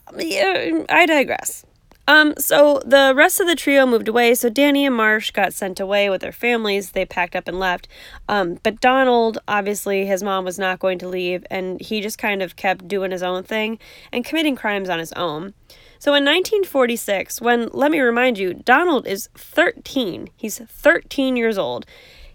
I 0.08 1.04
digress. 1.06 1.66
Um, 2.10 2.34
so 2.38 2.82
the 2.84 3.12
rest 3.14 3.38
of 3.38 3.46
the 3.46 3.54
trio 3.54 3.86
moved 3.86 4.08
away. 4.08 4.34
So 4.34 4.50
Danny 4.50 4.84
and 4.84 4.96
Marsh 4.96 5.30
got 5.30 5.54
sent 5.54 5.78
away 5.78 6.10
with 6.10 6.22
their 6.22 6.32
families. 6.32 6.90
They 6.90 7.04
packed 7.04 7.36
up 7.36 7.46
and 7.46 7.60
left. 7.60 7.86
Um, 8.28 8.58
but 8.64 8.80
Donald, 8.80 9.38
obviously, 9.46 10.06
his 10.06 10.20
mom 10.20 10.44
was 10.44 10.58
not 10.58 10.80
going 10.80 10.98
to 10.98 11.08
leave, 11.08 11.46
and 11.52 11.80
he 11.80 12.00
just 12.00 12.18
kind 12.18 12.42
of 12.42 12.56
kept 12.56 12.88
doing 12.88 13.12
his 13.12 13.22
own 13.22 13.44
thing 13.44 13.78
and 14.10 14.24
committing 14.24 14.56
crimes 14.56 14.88
on 14.88 14.98
his 14.98 15.12
own. 15.12 15.54
So 16.00 16.10
in 16.14 16.24
1946, 16.24 17.40
when, 17.40 17.68
let 17.72 17.92
me 17.92 18.00
remind 18.00 18.38
you, 18.38 18.54
Donald 18.54 19.06
is 19.06 19.28
13, 19.36 20.30
he's 20.34 20.58
13 20.58 21.36
years 21.36 21.58
old. 21.58 21.86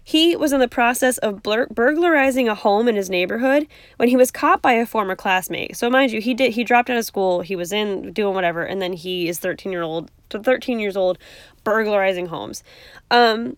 He 0.08 0.36
was 0.36 0.52
in 0.52 0.60
the 0.60 0.68
process 0.68 1.18
of 1.18 1.42
blur- 1.42 1.66
burglarizing 1.66 2.48
a 2.48 2.54
home 2.54 2.86
in 2.86 2.94
his 2.94 3.10
neighborhood 3.10 3.66
when 3.96 4.08
he 4.08 4.16
was 4.16 4.30
caught 4.30 4.62
by 4.62 4.74
a 4.74 4.86
former 4.86 5.16
classmate. 5.16 5.76
So 5.76 5.90
mind 5.90 6.12
you, 6.12 6.20
he 6.20 6.32
did 6.32 6.52
he 6.52 6.62
dropped 6.62 6.88
out 6.88 6.96
of 6.96 7.04
school, 7.04 7.40
he 7.40 7.56
was 7.56 7.72
in 7.72 8.12
doing 8.12 8.32
whatever, 8.32 8.62
and 8.62 8.80
then 8.80 8.92
he 8.92 9.26
is 9.26 9.40
13 9.40 9.72
year 9.72 9.82
old 9.82 10.12
13 10.30 10.78
years 10.78 10.96
old 10.96 11.18
burglarizing 11.64 12.26
homes. 12.26 12.62
Um 13.10 13.56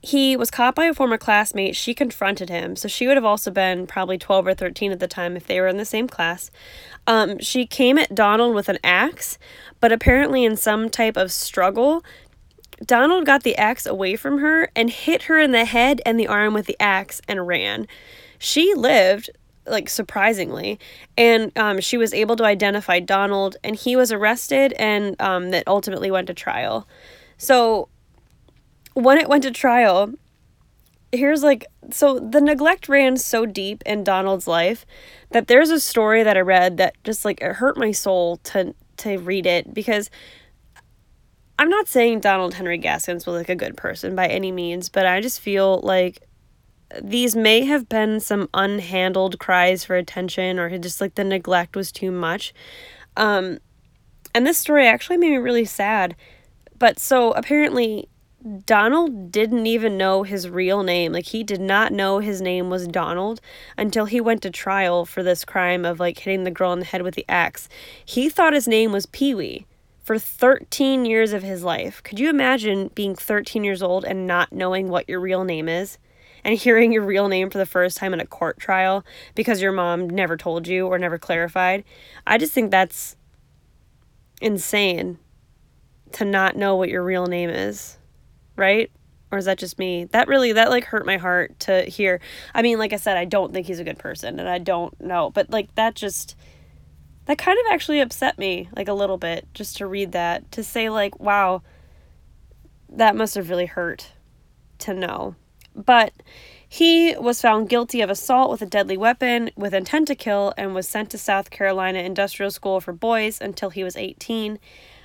he 0.00 0.36
was 0.36 0.50
caught 0.50 0.74
by 0.74 0.84
a 0.84 0.94
former 0.94 1.18
classmate. 1.18 1.76
She 1.76 1.92
confronted 1.92 2.48
him. 2.48 2.76
So 2.76 2.86
she 2.86 3.06
would 3.06 3.16
have 3.16 3.24
also 3.24 3.50
been 3.50 3.86
probably 3.86 4.16
12 4.16 4.46
or 4.46 4.54
13 4.54 4.92
at 4.92 5.00
the 5.00 5.08
time 5.08 5.36
if 5.36 5.48
they 5.48 5.60
were 5.60 5.66
in 5.66 5.78
the 5.78 5.84
same 5.84 6.06
class. 6.06 6.50
Um, 7.08 7.40
she 7.40 7.66
came 7.66 7.98
at 7.98 8.14
Donald 8.14 8.54
with 8.54 8.68
an 8.68 8.78
axe, 8.84 9.36
but 9.80 9.90
apparently, 9.90 10.44
in 10.44 10.56
some 10.56 10.90
type 10.90 11.16
of 11.16 11.32
struggle, 11.32 12.04
Donald 12.84 13.24
got 13.24 13.42
the 13.42 13.56
axe 13.56 13.86
away 13.86 14.16
from 14.16 14.38
her 14.38 14.70
and 14.76 14.90
hit 14.90 15.24
her 15.24 15.40
in 15.40 15.52
the 15.52 15.64
head 15.64 16.00
and 16.04 16.20
the 16.20 16.26
arm 16.26 16.54
with 16.54 16.66
the 16.66 16.76
axe 16.78 17.20
and 17.26 17.46
ran. 17.46 17.86
She 18.38 18.74
lived, 18.74 19.30
like 19.66 19.88
surprisingly, 19.88 20.78
and 21.16 21.56
um, 21.56 21.80
she 21.80 21.96
was 21.96 22.12
able 22.12 22.36
to 22.36 22.44
identify 22.44 23.00
Donald, 23.00 23.56
and 23.64 23.76
he 23.76 23.96
was 23.96 24.12
arrested, 24.12 24.74
and 24.74 25.20
um, 25.20 25.50
that 25.50 25.64
ultimately 25.66 26.10
went 26.10 26.26
to 26.26 26.34
trial. 26.34 26.86
So, 27.38 27.88
when 28.92 29.18
it 29.18 29.28
went 29.28 29.42
to 29.44 29.50
trial, 29.50 30.12
here's 31.12 31.42
like 31.42 31.66
so 31.90 32.18
the 32.18 32.40
neglect 32.40 32.88
ran 32.88 33.16
so 33.16 33.46
deep 33.46 33.82
in 33.86 34.04
Donald's 34.04 34.46
life 34.46 34.84
that 35.30 35.46
there's 35.46 35.70
a 35.70 35.80
story 35.80 36.22
that 36.22 36.36
I 36.36 36.40
read 36.40 36.76
that 36.76 36.94
just 37.04 37.24
like 37.24 37.40
it 37.40 37.54
hurt 37.54 37.76
my 37.76 37.92
soul 37.92 38.38
to 38.38 38.74
to 38.98 39.18
read 39.18 39.46
it 39.46 39.72
because 39.72 40.10
I'm 41.58 41.68
not 41.70 41.88
saying 41.88 42.20
Donald 42.20 42.54
Henry 42.54 42.78
Gaskins 42.78 43.26
was 43.26 43.36
like 43.36 43.48
a 43.48 43.54
good 43.54 43.76
person 43.76 44.14
by 44.14 44.26
any 44.26 44.52
means, 44.52 44.88
but 44.88 45.06
I 45.06 45.20
just 45.20 45.40
feel 45.40 45.80
like 45.80 46.22
these 47.02 47.34
may 47.34 47.64
have 47.64 47.88
been 47.88 48.20
some 48.20 48.48
unhandled 48.48 49.38
cries 49.38 49.84
for 49.84 49.96
attention 49.96 50.58
or 50.58 50.76
just 50.78 51.00
like 51.00 51.14
the 51.14 51.24
neglect 51.24 51.74
was 51.74 51.90
too 51.90 52.10
much. 52.10 52.52
Um, 53.16 53.58
and 54.34 54.46
this 54.46 54.58
story 54.58 54.86
actually 54.86 55.16
made 55.16 55.30
me 55.30 55.36
really 55.38 55.64
sad. 55.64 56.14
But 56.78 56.98
so 56.98 57.32
apparently, 57.32 58.08
Donald 58.66 59.32
didn't 59.32 59.66
even 59.66 59.96
know 59.96 60.22
his 60.22 60.50
real 60.50 60.82
name. 60.82 61.12
Like, 61.12 61.24
he 61.24 61.42
did 61.42 61.60
not 61.60 61.90
know 61.90 62.18
his 62.18 62.42
name 62.42 62.68
was 62.68 62.86
Donald 62.86 63.40
until 63.78 64.04
he 64.04 64.20
went 64.20 64.42
to 64.42 64.50
trial 64.50 65.06
for 65.06 65.22
this 65.22 65.44
crime 65.44 65.86
of 65.86 65.98
like 65.98 66.18
hitting 66.18 66.44
the 66.44 66.50
girl 66.50 66.74
in 66.74 66.80
the 66.80 66.84
head 66.84 67.00
with 67.00 67.14
the 67.14 67.24
axe. 67.30 67.68
He 68.04 68.28
thought 68.28 68.52
his 68.52 68.68
name 68.68 68.92
was 68.92 69.06
Pee 69.06 69.34
Wee 69.34 69.66
for 70.06 70.20
13 70.20 71.04
years 71.04 71.32
of 71.32 71.42
his 71.42 71.64
life. 71.64 72.00
Could 72.04 72.20
you 72.20 72.30
imagine 72.30 72.92
being 72.94 73.16
13 73.16 73.64
years 73.64 73.82
old 73.82 74.04
and 74.04 74.24
not 74.24 74.52
knowing 74.52 74.88
what 74.88 75.08
your 75.08 75.18
real 75.18 75.42
name 75.42 75.68
is? 75.68 75.98
And 76.44 76.56
hearing 76.56 76.92
your 76.92 77.02
real 77.02 77.26
name 77.26 77.50
for 77.50 77.58
the 77.58 77.66
first 77.66 77.96
time 77.96 78.14
in 78.14 78.20
a 78.20 78.26
court 78.26 78.60
trial 78.60 79.04
because 79.34 79.60
your 79.60 79.72
mom 79.72 80.08
never 80.08 80.36
told 80.36 80.68
you 80.68 80.86
or 80.86 80.96
never 80.96 81.18
clarified? 81.18 81.82
I 82.24 82.38
just 82.38 82.52
think 82.52 82.70
that's 82.70 83.16
insane 84.40 85.18
to 86.12 86.24
not 86.24 86.54
know 86.54 86.76
what 86.76 86.88
your 86.88 87.02
real 87.02 87.26
name 87.26 87.50
is, 87.50 87.98
right? 88.54 88.92
Or 89.32 89.38
is 89.38 89.46
that 89.46 89.58
just 89.58 89.76
me? 89.76 90.04
That 90.04 90.28
really, 90.28 90.52
that 90.52 90.70
like 90.70 90.84
hurt 90.84 91.04
my 91.04 91.16
heart 91.16 91.58
to 91.60 91.82
hear. 91.82 92.20
I 92.54 92.62
mean, 92.62 92.78
like 92.78 92.92
I 92.92 92.96
said, 92.96 93.16
I 93.16 93.24
don't 93.24 93.52
think 93.52 93.66
he's 93.66 93.80
a 93.80 93.84
good 93.84 93.98
person 93.98 94.38
and 94.38 94.48
I 94.48 94.58
don't 94.58 94.98
know, 95.00 95.30
but 95.30 95.50
like 95.50 95.74
that 95.74 95.96
just 95.96 96.36
that 97.26 97.38
kind 97.38 97.58
of 97.58 97.72
actually 97.72 98.00
upset 98.00 98.38
me 98.38 98.68
like 98.74 98.88
a 98.88 98.94
little 98.94 99.18
bit 99.18 99.46
just 99.54 99.76
to 99.76 99.86
read 99.86 100.12
that 100.12 100.50
to 100.52 100.62
say 100.64 100.88
like 100.88 101.18
wow 101.20 101.62
that 102.88 103.16
must 103.16 103.34
have 103.34 103.50
really 103.50 103.66
hurt 103.66 104.12
to 104.78 104.94
know 104.94 105.34
but 105.74 106.12
he 106.68 107.14
was 107.16 107.40
found 107.40 107.68
guilty 107.68 108.00
of 108.00 108.10
assault 108.10 108.50
with 108.50 108.62
a 108.62 108.66
deadly 108.66 108.96
weapon 108.96 109.50
with 109.56 109.74
intent 109.74 110.08
to 110.08 110.14
kill 110.14 110.52
and 110.56 110.74
was 110.74 110.88
sent 110.88 111.10
to 111.10 111.18
South 111.18 111.50
Carolina 111.50 112.00
Industrial 112.00 112.50
School 112.50 112.80
for 112.80 112.92
Boys 112.92 113.40
until 113.40 113.70
he 113.70 113.84
was 113.84 113.96
18. 113.96 114.58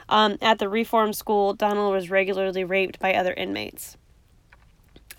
Um, 0.10 0.38
at 0.42 0.60
the 0.60 0.68
reform 0.68 1.14
school, 1.14 1.54
Donald 1.54 1.94
was 1.94 2.10
regularly 2.10 2.64
raped 2.64 3.00
by 3.00 3.14
other 3.14 3.34
inmates. 3.34 3.96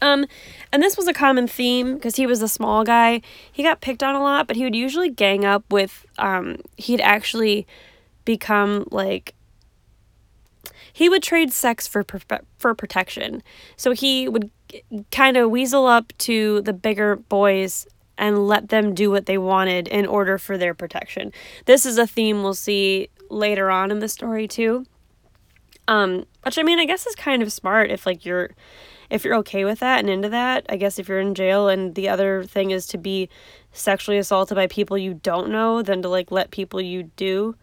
Um, 0.03 0.27
and 0.73 0.83
this 0.83 0.97
was 0.97 1.07
a 1.07 1.13
common 1.15 1.47
theme 1.47 1.95
because 1.95 2.17
he 2.17 2.27
was 2.27 2.43
a 2.43 2.49
small 2.49 2.85
guy. 2.85 3.23
He 3.51 3.63
got 3.63 3.81
picked 3.81 4.03
on 4.03 4.15
a 4.15 4.21
lot, 4.21 4.49
but 4.49 4.57
he 4.57 4.65
would 4.65 4.75
usually 4.75 5.09
gang 5.09 5.45
up 5.45 5.65
with, 5.71 6.05
um, 6.19 6.57
he'd 6.77 7.01
actually 7.01 7.67
become 8.25 8.87
like, 8.91 9.35
he 10.93 11.09
would 11.09 11.23
trade 11.23 11.53
sex 11.53 11.87
for 11.87 12.05
for 12.59 12.75
protection. 12.75 13.43
So 13.77 13.93
he 13.93 14.29
would 14.29 14.51
kind 15.11 15.39
of 15.39 15.51
weasel 15.51 15.87
up 15.87 16.13
to 16.19 16.61
the 16.63 16.75
bigger 16.75 17.17
boys 17.17 17.87
and 18.19 18.47
let 18.47 18.69
them 18.69 18.95
do 18.95 19.11
what 19.11 19.25
they 19.25 19.39
wanted 19.39 19.89
in 19.89 20.05
order 20.05 20.37
for 20.37 20.59
their 20.59 20.75
protection. 20.75 21.33
This 21.65 21.87
is 21.87 21.97
a 21.97 22.07
theme 22.07 22.43
we'll 22.43 22.55
see 22.55 23.09
later 23.31 23.71
on 23.71 23.91
in 23.91 24.01
the 24.01 24.09
story 24.09 24.47
too. 24.47 24.85
Um, 25.89 26.27
which 26.45 26.59
I 26.59 26.63
mean, 26.63 26.79
I 26.79 26.85
guess 26.85 27.07
is 27.07 27.15
kind 27.15 27.43
of 27.43 27.53
smart 27.53 27.91
if 27.91 28.05
like 28.05 28.27
you're 28.27 28.51
if 29.13 29.25
you're 29.25 29.35
okay 29.37 29.67
with 29.67 29.81
that 29.81 30.01
and 30.01 30.09
into 30.09 30.31
that, 30.31 30.65
I 30.71 30.77
guess 30.77 30.99
if 30.99 31.07
you're 31.07 31.21
in 31.21 31.35
jail 31.35 31.69
and 31.69 31.95
the 31.95 32.09
other 32.09 32.45
thing 32.45 32.71
is 32.71 32.87
to 32.89 32.99
be 32.99 33.29
sexually 33.71 34.17
assaulted 34.17 34.57
by 34.57 34.67
people 34.67 34.97
you 34.97 35.13
don't 35.13 35.51
know 35.51 35.83
than 35.83 36.01
to 36.01 36.09
like 36.09 36.31
let 36.31 36.51
people 36.51 36.81
you 36.81 37.03
do 37.03 37.55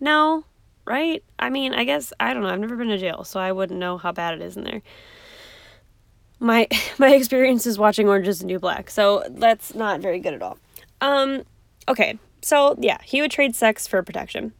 know, 0.00 0.44
right? 0.84 1.22
I 1.38 1.48
mean, 1.48 1.74
I 1.74 1.84
guess 1.84 2.12
I 2.18 2.34
don't 2.34 2.42
know. 2.42 2.48
I've 2.48 2.58
never 2.58 2.76
been 2.76 2.88
to 2.88 2.98
jail, 2.98 3.22
so 3.22 3.38
I 3.38 3.52
wouldn't 3.52 3.78
know 3.78 3.98
how 3.98 4.10
bad 4.10 4.34
it 4.34 4.42
is 4.42 4.56
in 4.56 4.64
there. 4.64 4.82
My 6.40 6.66
my 6.98 7.14
experience 7.14 7.64
is 7.64 7.78
watching 7.78 8.08
Orange 8.08 8.26
is 8.26 8.40
the 8.40 8.46
New 8.46 8.58
Black, 8.58 8.90
so 8.90 9.22
that's 9.30 9.76
not 9.76 10.00
very 10.00 10.18
good 10.18 10.34
at 10.34 10.42
all. 10.42 10.58
Um 11.00 11.44
okay. 11.86 12.18
So, 12.40 12.76
yeah, 12.78 12.98
he 13.04 13.20
would 13.20 13.30
trade 13.30 13.54
sex 13.54 13.86
for 13.86 14.02
protection. 14.02 14.52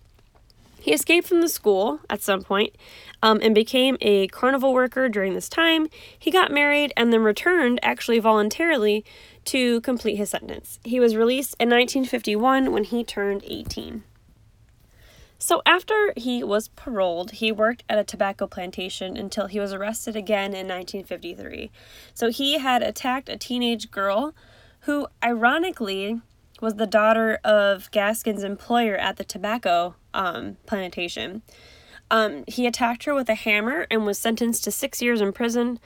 He 0.80 0.92
escaped 0.92 1.26
from 1.26 1.40
the 1.40 1.49
school 1.49 2.00
at 2.08 2.23
some 2.23 2.42
point, 2.42 2.76
um, 3.23 3.40
and 3.42 3.54
became 3.54 3.97
a 4.00 4.28
carnival 4.28 4.73
worker 4.73 5.08
during 5.08 5.35
this 5.35 5.49
time. 5.49 5.88
He 6.18 6.30
got 6.30 6.52
married 6.52 6.92
and 6.97 7.12
then 7.12 7.23
returned, 7.23 7.80
actually 7.82 8.18
voluntarily, 8.18 9.04
to 9.47 9.80
complete 9.80 10.16
his 10.16 10.30
sentence. 10.30 10.78
He 10.85 11.00
was 11.00 11.16
released 11.16 11.56
in 11.58 11.68
1951 11.68 12.73
when 12.73 12.85
he 12.85 13.02
turned 13.02 13.42
18. 13.47 14.04
So, 15.40 15.62
after 15.64 16.12
he 16.16 16.42
was 16.42 16.68
paroled, 16.68 17.30
he 17.32 17.52
worked 17.52 17.85
at 17.88 17.99
a 17.99 18.04
tobacco 18.04 18.49
plantation 18.49 19.16
until 19.16 19.47
he 19.47 19.61
was 19.61 19.73
arrested 19.73 20.16
again 20.16 20.52
in 20.52 20.66
1953. 20.66 21.70
So, 22.12 22.28
he 22.30 22.58
had 22.58 22.82
attacked 22.82 23.28
a 23.28 23.37
teenage 23.37 23.92
girl 23.92 24.35
who, 24.80 25.06
ironically, 25.23 26.20
was 26.61 26.75
the 26.75 26.87
daughter 26.87 27.38
of 27.44 27.88
Gaskin's 27.92 28.42
employer 28.42 28.97
at 28.97 29.16
the 29.16 29.25
tobacco 29.25 29.94
um, 30.18 30.58
plantation. 30.66 31.42
Um, 32.10 32.44
he 32.46 32.66
attacked 32.66 33.04
her 33.04 33.14
with 33.14 33.28
a 33.28 33.34
hammer 33.34 33.87
and 33.90 34.04
was 34.04 34.18
sentenced 34.18 34.64
to 34.64 34.70
six 34.70 35.00
years 35.00 35.20
in 35.20 35.32
prison. 35.32 35.78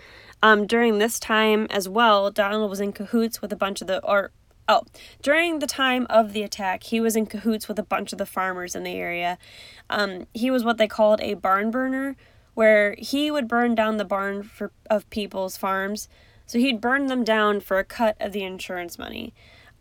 Um, 0.42 0.66
during 0.66 0.98
this 0.98 1.20
time 1.20 1.66
as 1.70 1.88
well, 1.88 2.30
Donald 2.30 2.70
was 2.70 2.80
in 2.80 2.92
cahoots 2.92 3.42
with 3.42 3.52
a 3.52 3.56
bunch 3.56 3.80
of 3.80 3.86
the, 3.88 4.04
or, 4.04 4.32
oh, 4.68 4.82
during 5.20 5.58
the 5.58 5.66
time 5.66 6.06
of 6.08 6.32
the 6.32 6.42
attack, 6.42 6.84
he 6.84 7.00
was 7.00 7.14
in 7.14 7.26
cahoots 7.26 7.68
with 7.68 7.78
a 7.78 7.84
bunch 7.84 8.12
of 8.12 8.18
the 8.18 8.26
farmers 8.26 8.74
in 8.74 8.84
the 8.84 8.94
area. 8.94 9.36
Um, 9.90 10.26
he 10.32 10.50
was 10.50 10.64
what 10.64 10.78
they 10.78 10.88
called 10.88 11.20
a 11.20 11.34
barn 11.34 11.70
burner, 11.70 12.16
where 12.54 12.94
he 12.98 13.30
would 13.30 13.48
burn 13.48 13.74
down 13.74 13.96
the 13.96 14.04
barn 14.04 14.42
for, 14.42 14.72
of 14.88 15.08
people's 15.10 15.56
farms. 15.56 16.08
So 16.46 16.58
he'd 16.58 16.80
burn 16.80 17.06
them 17.06 17.24
down 17.24 17.60
for 17.60 17.78
a 17.78 17.84
cut 17.84 18.16
of 18.20 18.32
the 18.32 18.44
insurance 18.44 18.98
money. 18.98 19.34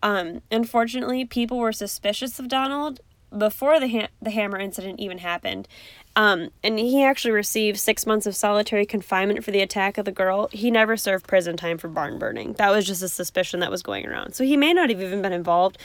Um, 0.03 0.41
unfortunately, 0.49 1.25
people 1.25 1.59
were 1.59 1.73
suspicious 1.73 2.39
of 2.39 2.47
Donald 2.47 2.99
before 3.35 3.79
the 3.79 3.87
ha- 3.87 4.09
the 4.21 4.31
hammer 4.31 4.57
incident 4.57 4.99
even 4.99 5.19
happened. 5.19 5.67
Um, 6.15 6.49
and 6.63 6.77
he 6.77 7.03
actually 7.03 7.31
received 7.31 7.79
six 7.79 8.05
months 8.05 8.25
of 8.25 8.35
solitary 8.35 8.85
confinement 8.85 9.45
for 9.45 9.51
the 9.51 9.61
attack 9.61 9.97
of 9.97 10.03
the 10.03 10.11
girl. 10.11 10.49
He 10.51 10.69
never 10.69 10.97
served 10.97 11.27
prison 11.27 11.55
time 11.55 11.77
for 11.77 11.87
barn 11.87 12.19
burning. 12.19 12.53
That 12.53 12.71
was 12.71 12.85
just 12.85 13.01
a 13.01 13.07
suspicion 13.07 13.61
that 13.61 13.71
was 13.71 13.81
going 13.81 14.05
around. 14.05 14.33
So 14.33 14.43
he 14.43 14.57
may 14.57 14.73
not 14.73 14.89
have 14.89 15.01
even 15.01 15.21
been 15.21 15.31
involved, 15.31 15.77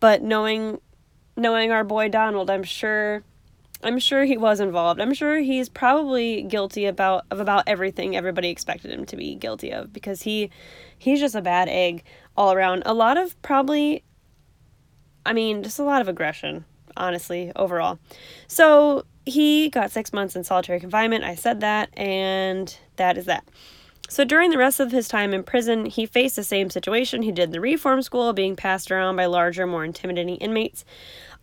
but 0.00 0.22
knowing 0.22 0.80
knowing 1.36 1.70
our 1.70 1.84
boy 1.84 2.08
Donald, 2.08 2.50
I'm 2.50 2.64
sure 2.64 3.22
I'm 3.82 3.98
sure 3.98 4.24
he 4.24 4.38
was 4.38 4.60
involved. 4.60 5.00
I'm 5.00 5.12
sure 5.12 5.38
he's 5.38 5.68
probably 5.68 6.42
guilty 6.42 6.86
about 6.86 7.26
of 7.30 7.40
about 7.40 7.64
everything 7.66 8.16
everybody 8.16 8.48
expected 8.48 8.90
him 8.90 9.04
to 9.06 9.16
be 9.16 9.34
guilty 9.34 9.72
of 9.72 9.92
because 9.92 10.22
he 10.22 10.50
he's 10.96 11.20
just 11.20 11.34
a 11.34 11.42
bad 11.42 11.68
egg 11.68 12.02
all 12.34 12.52
around. 12.52 12.82
A 12.86 12.94
lot 12.94 13.18
of 13.18 13.40
probably 13.42 14.02
I 15.26 15.34
mean, 15.34 15.62
just 15.62 15.78
a 15.78 15.84
lot 15.84 16.00
of 16.00 16.08
aggression 16.08 16.64
honestly, 16.96 17.52
overall. 17.56 17.98
So 18.48 19.04
he 19.24 19.68
got 19.68 19.90
six 19.90 20.12
months 20.12 20.36
in 20.36 20.44
solitary 20.44 20.80
confinement. 20.80 21.24
I 21.24 21.34
said 21.34 21.60
that, 21.60 21.96
and 21.98 22.76
that 22.96 23.18
is 23.18 23.26
that. 23.26 23.44
So 24.08 24.24
during 24.24 24.50
the 24.50 24.58
rest 24.58 24.78
of 24.78 24.92
his 24.92 25.08
time 25.08 25.34
in 25.34 25.42
prison, 25.42 25.86
he 25.86 26.06
faced 26.06 26.36
the 26.36 26.44
same 26.44 26.70
situation 26.70 27.22
he 27.22 27.32
did 27.32 27.44
in 27.44 27.50
the 27.50 27.60
reform 27.60 28.02
school, 28.02 28.32
being 28.32 28.54
passed 28.54 28.90
around 28.90 29.16
by 29.16 29.26
larger, 29.26 29.66
more 29.66 29.84
intimidating 29.84 30.36
inmates. 30.36 30.84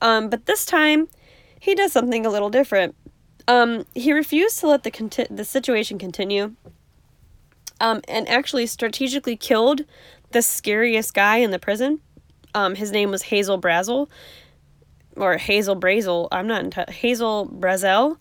Um, 0.02 0.30
but 0.30 0.46
this 0.46 0.66
time, 0.66 1.10
he 1.60 1.76
does 1.76 1.92
something 1.92 2.26
a 2.26 2.30
little 2.30 2.50
different. 2.50 2.96
Um, 3.48 3.86
he 3.94 4.14
refused 4.14 4.60
to 4.60 4.68
let 4.68 4.84
the 4.84 4.92
conti- 4.92 5.28
the 5.30 5.44
situation 5.44 5.98
continue, 5.98 6.56
um, 7.82 8.02
and 8.08 8.28
actually 8.30 8.66
strategically 8.68 9.36
killed 9.36 9.82
the 10.32 10.42
scariest 10.42 11.14
guy 11.14 11.38
in 11.38 11.52
the 11.52 11.60
prison. 11.60 12.00
Um, 12.56 12.76
his 12.76 12.92
name 12.92 13.12
was 13.12 13.24
Hazel 13.24 13.60
Brazell, 13.60 14.08
or 15.16 15.38
Hazel 15.38 15.76
Brazell, 15.76 16.28
I'm 16.32 16.48
not 16.48 16.64
in 16.64 16.94
Hazel 16.94 17.48
Brazell. 17.48 18.18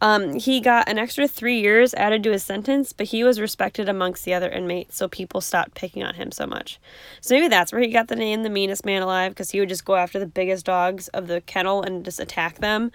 Um, 0.00 0.34
he 0.34 0.60
got 0.60 0.88
an 0.88 0.98
extra 0.98 1.26
three 1.26 1.60
years 1.60 1.94
added 1.94 2.22
to 2.24 2.32
his 2.32 2.42
sentence, 2.42 2.92
but 2.92 3.06
he 3.06 3.24
was 3.24 3.40
respected 3.40 3.88
amongst 3.88 4.24
the 4.24 4.34
other 4.34 4.50
inmates, 4.50 4.96
so 4.96 5.08
people 5.08 5.40
stopped 5.40 5.74
picking 5.74 6.04
on 6.04 6.14
him 6.14 6.30
so 6.30 6.46
much. 6.46 6.78
So 7.22 7.34
maybe 7.34 7.48
that's 7.48 7.72
where 7.72 7.80
he 7.80 7.88
got 7.88 8.08
the 8.08 8.16
name 8.16 8.42
the 8.42 8.50
meanest 8.50 8.84
man 8.84 9.00
alive, 9.00 9.32
because 9.32 9.50
he 9.50 9.60
would 9.60 9.70
just 9.70 9.86
go 9.86 9.96
after 9.96 10.18
the 10.18 10.26
biggest 10.26 10.66
dogs 10.66 11.08
of 11.08 11.28
the 11.28 11.40
kennel 11.40 11.82
and 11.82 12.04
just 12.04 12.20
attack 12.20 12.58
them. 12.58 12.92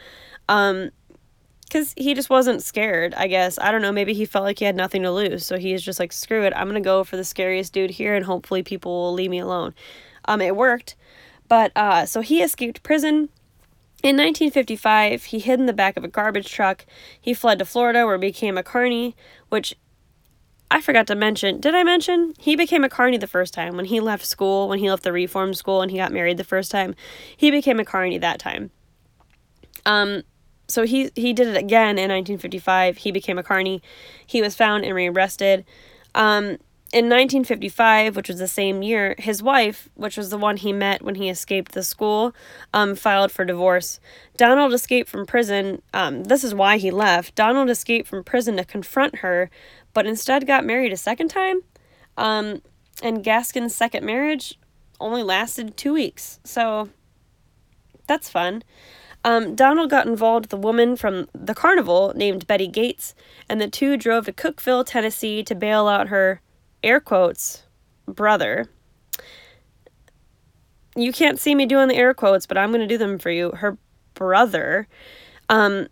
Um, 0.48 0.92
because 1.64 1.94
he 1.96 2.14
just 2.14 2.30
wasn't 2.30 2.62
scared, 2.62 3.14
I 3.14 3.28
guess. 3.28 3.58
I 3.58 3.72
don't 3.72 3.82
know, 3.82 3.94
maybe 3.94 4.14
he 4.14 4.26
felt 4.26 4.44
like 4.44 4.60
he 4.60 4.66
had 4.66 4.76
nothing 4.76 5.04
to 5.04 5.12
lose, 5.12 5.46
so 5.46 5.58
he's 5.58 5.82
just 5.82 6.00
like, 6.00 6.12
screw 6.12 6.44
it, 6.44 6.54
I'm 6.56 6.68
gonna 6.68 6.82
go 6.82 7.04
for 7.04 7.16
the 7.16 7.24
scariest 7.24 7.72
dude 7.72 7.92
here, 7.92 8.14
and 8.14 8.26
hopefully 8.26 8.62
people 8.62 8.92
will 8.92 9.14
leave 9.14 9.32
me 9.32 9.40
alone. 9.40 9.74
Um, 10.26 10.42
it 10.42 10.56
worked. 10.56 10.96
But, 11.48 11.72
uh, 11.76 12.06
so 12.06 12.22
he 12.22 12.44
escaped 12.44 12.84
prison 12.84 13.30
in 14.04 14.18
1955, 14.18 15.26
he 15.26 15.40
hid 15.40 15.60
in 15.60 15.66
the 15.66 15.74
back 15.74 15.98
of 15.98 16.04
a 16.04 16.08
garbage 16.08 16.52
truck. 16.52 16.86
He 17.20 17.34
fled 17.34 17.60
to 17.60 17.66
Florida, 17.66 18.06
where 18.06 18.18
he 18.18 18.22
became 18.22 18.58
a 18.58 18.64
carny, 18.64 19.16
which 19.50 19.76
I 20.72 20.80
forgot 20.82 21.06
to 21.08 21.16
mention. 21.16 21.60
Did 21.60 21.76
I 21.76 21.84
mention? 21.84 22.34
He 22.40 22.56
became 22.56 22.84
a 22.84 22.90
carny 22.90 23.18
the 23.18 23.28
first 23.28 23.54
time 23.54 23.76
when 23.76 23.86
he 23.86 24.00
left 24.00 24.26
school, 24.26 24.70
when 24.70 24.80
he 24.80 24.90
left 24.90 25.04
the 25.04 25.12
reform 25.12 25.54
school 25.54 25.82
and 25.82 25.92
he 25.92 25.98
got 25.98 26.14
married 26.14 26.38
the 26.38 26.44
first 26.44 26.72
time. 26.72 26.96
He 27.36 27.52
became 27.52 27.80
a 27.80 27.86
carny 27.86 28.18
that 28.18 28.40
time. 28.40 28.72
Um, 29.86 30.24
so 30.68 30.86
he 30.86 31.12
he 31.16 31.34
did 31.34 31.48
it 31.48 31.58
again 31.58 31.98
in 32.00 32.10
1955. 32.10 32.98
He 32.98 33.12
became 33.12 33.38
a 33.38 33.44
carny. 33.44 33.84
He 34.26 34.42
was 34.42 34.56
found 34.56 34.86
and 34.86 34.96
rearrested. 34.96 35.66
Um, 36.16 36.58
in 36.94 37.06
1955, 37.06 38.18
which 38.18 38.28
was 38.28 38.40
the 38.40 38.50
same 38.50 38.82
year, 38.82 39.16
his 39.18 39.42
wife, 39.42 39.88
which 39.96 40.18
was 40.18 40.30
the 40.30 40.38
one 40.38 40.58
he 40.58 40.74
met 40.74 41.02
when 41.02 41.16
he 41.16 41.30
escaped 41.30 41.72
the 41.72 41.84
school, 41.84 42.36
um, 42.74 42.96
filed 42.96 43.32
for 43.32 43.46
divorce. 43.46 44.02
Donald 44.36 44.74
escaped 44.74 45.10
from 45.10 45.26
prison. 45.26 45.82
Um, 45.94 46.26
this 46.26 46.44
is 46.44 46.54
why 46.54 46.78
he 46.78 46.92
left. 46.92 47.34
Donald 47.36 47.70
escaped 47.70 48.10
from 48.10 48.26
prison 48.26 48.58
to 48.58 48.66
confront 48.66 49.20
her, 49.20 49.50
but 49.94 50.06
instead 50.06 50.46
got 50.46 50.66
married 50.66 50.92
a 50.92 50.98
second 50.98 51.30
time. 51.30 51.62
Um, 52.18 52.62
and 53.02 53.24
Gaskin's 53.24 53.74
second 53.74 54.06
marriage 54.06 54.60
only 55.00 55.24
lasted 55.24 55.78
two 55.78 55.94
weeks. 55.94 56.42
So 56.44 56.90
that's 58.06 58.30
fun. 58.30 58.64
Um, 59.24 59.56
Donald 59.56 59.90
got 59.90 60.08
involved 60.08 60.48
with 60.48 60.54
a 60.54 60.58
woman 60.58 60.98
from 60.98 61.30
the 61.34 61.54
carnival 61.54 62.12
named 62.18 62.48
Betty 62.48 62.68
Gates, 62.68 63.16
and 63.48 63.62
the 63.62 63.70
two 63.70 63.96
drove 63.96 64.26
to 64.26 64.34
Cookeville, 64.34 64.86
Tennessee 64.86 65.42
to 65.44 65.56
bail 65.56 65.88
out 65.88 66.10
her 66.10 66.42
air 66.84 67.00
quotes, 67.00 67.64
brother. 68.06 68.68
You 70.96 71.14
can't 71.14 71.40
see 71.40 71.56
me 71.56 71.66
doing 71.66 71.88
the 71.88 71.96
air 71.96 72.14
quotes, 72.14 72.46
but 72.46 72.58
I'm 72.58 72.72
going 72.72 72.82
to 72.82 72.88
do 72.88 72.98
them 72.98 73.18
for 73.18 73.30
you. 73.30 73.52
Her 73.52 73.78
brother. 74.14 74.88
Um, 75.50 75.88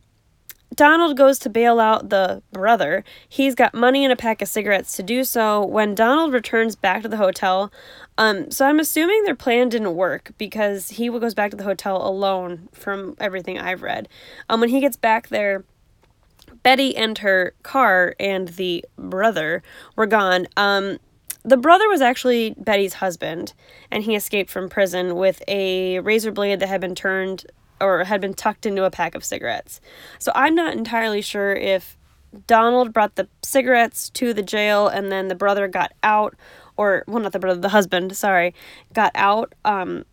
Donald 0.75 1.17
goes 1.17 1.39
to 1.39 1.49
bail 1.49 1.79
out 1.79 2.09
the 2.09 2.43
brother. 2.51 3.03
He's 3.27 3.55
got 3.55 3.73
money 3.73 4.03
and 4.03 4.13
a 4.13 4.15
pack 4.15 4.41
of 4.41 4.47
cigarettes 4.47 4.95
to 4.97 5.03
do 5.03 5.23
so. 5.23 5.65
When 5.65 5.95
Donald 5.95 6.31
returns 6.31 6.75
back 6.75 7.01
to 7.01 7.07
the 7.07 7.17
hotel, 7.17 7.71
um, 8.17 8.51
so 8.51 8.65
I'm 8.65 8.79
assuming 8.79 9.23
their 9.23 9.35
plan 9.35 9.69
didn't 9.69 9.95
work 9.95 10.31
because 10.37 10.89
he 10.89 11.09
goes 11.09 11.33
back 11.33 11.51
to 11.51 11.57
the 11.57 11.63
hotel 11.63 12.05
alone 12.05 12.69
from 12.71 13.15
everything 13.19 13.57
I've 13.59 13.81
read. 13.81 14.07
Um, 14.47 14.59
when 14.59 14.69
he 14.69 14.79
gets 14.79 14.95
back 14.95 15.29
there, 15.29 15.63
Betty 16.63 16.95
and 16.95 17.17
her 17.19 17.53
car 17.63 18.15
and 18.19 18.49
the 18.49 18.85
brother 18.97 19.63
were 19.95 20.05
gone. 20.05 20.47
Um, 20.57 20.99
the 21.43 21.57
brother 21.57 21.87
was 21.87 22.01
actually 22.01 22.53
Betty's 22.57 22.95
husband, 22.95 23.53
and 23.91 24.03
he 24.03 24.15
escaped 24.15 24.49
from 24.49 24.69
prison 24.69 25.15
with 25.15 25.41
a 25.47 25.99
razor 25.99 26.31
blade 26.31 26.59
that 26.59 26.67
had 26.67 26.81
been 26.81 26.95
turned 26.95 27.45
or 27.81 28.03
had 28.03 28.19
been 28.19 28.33
tucked 28.33 28.65
into 28.65 28.83
a 28.83 28.91
pack 28.91 29.15
of 29.15 29.23
cigarettes. 29.23 29.79
So 30.19 30.33
I'm 30.35 30.53
not 30.53 30.73
entirely 30.73 31.21
sure 31.21 31.53
if 31.53 31.97
Donald 32.45 32.93
brought 32.93 33.15
the 33.15 33.29
cigarettes 33.41 34.09
to 34.11 34.33
the 34.33 34.43
jail 34.43 34.87
and 34.87 35.11
then 35.11 35.29
the 35.29 35.35
brother 35.35 35.67
got 35.67 35.93
out, 36.03 36.35
or, 36.75 37.03
well, 37.07 37.23
not 37.23 37.31
the 37.31 37.39
brother, 37.39 37.59
the 37.59 37.69
husband, 37.69 38.15
sorry, 38.15 38.53
got 38.93 39.11
out. 39.15 39.55
Um, 39.63 40.05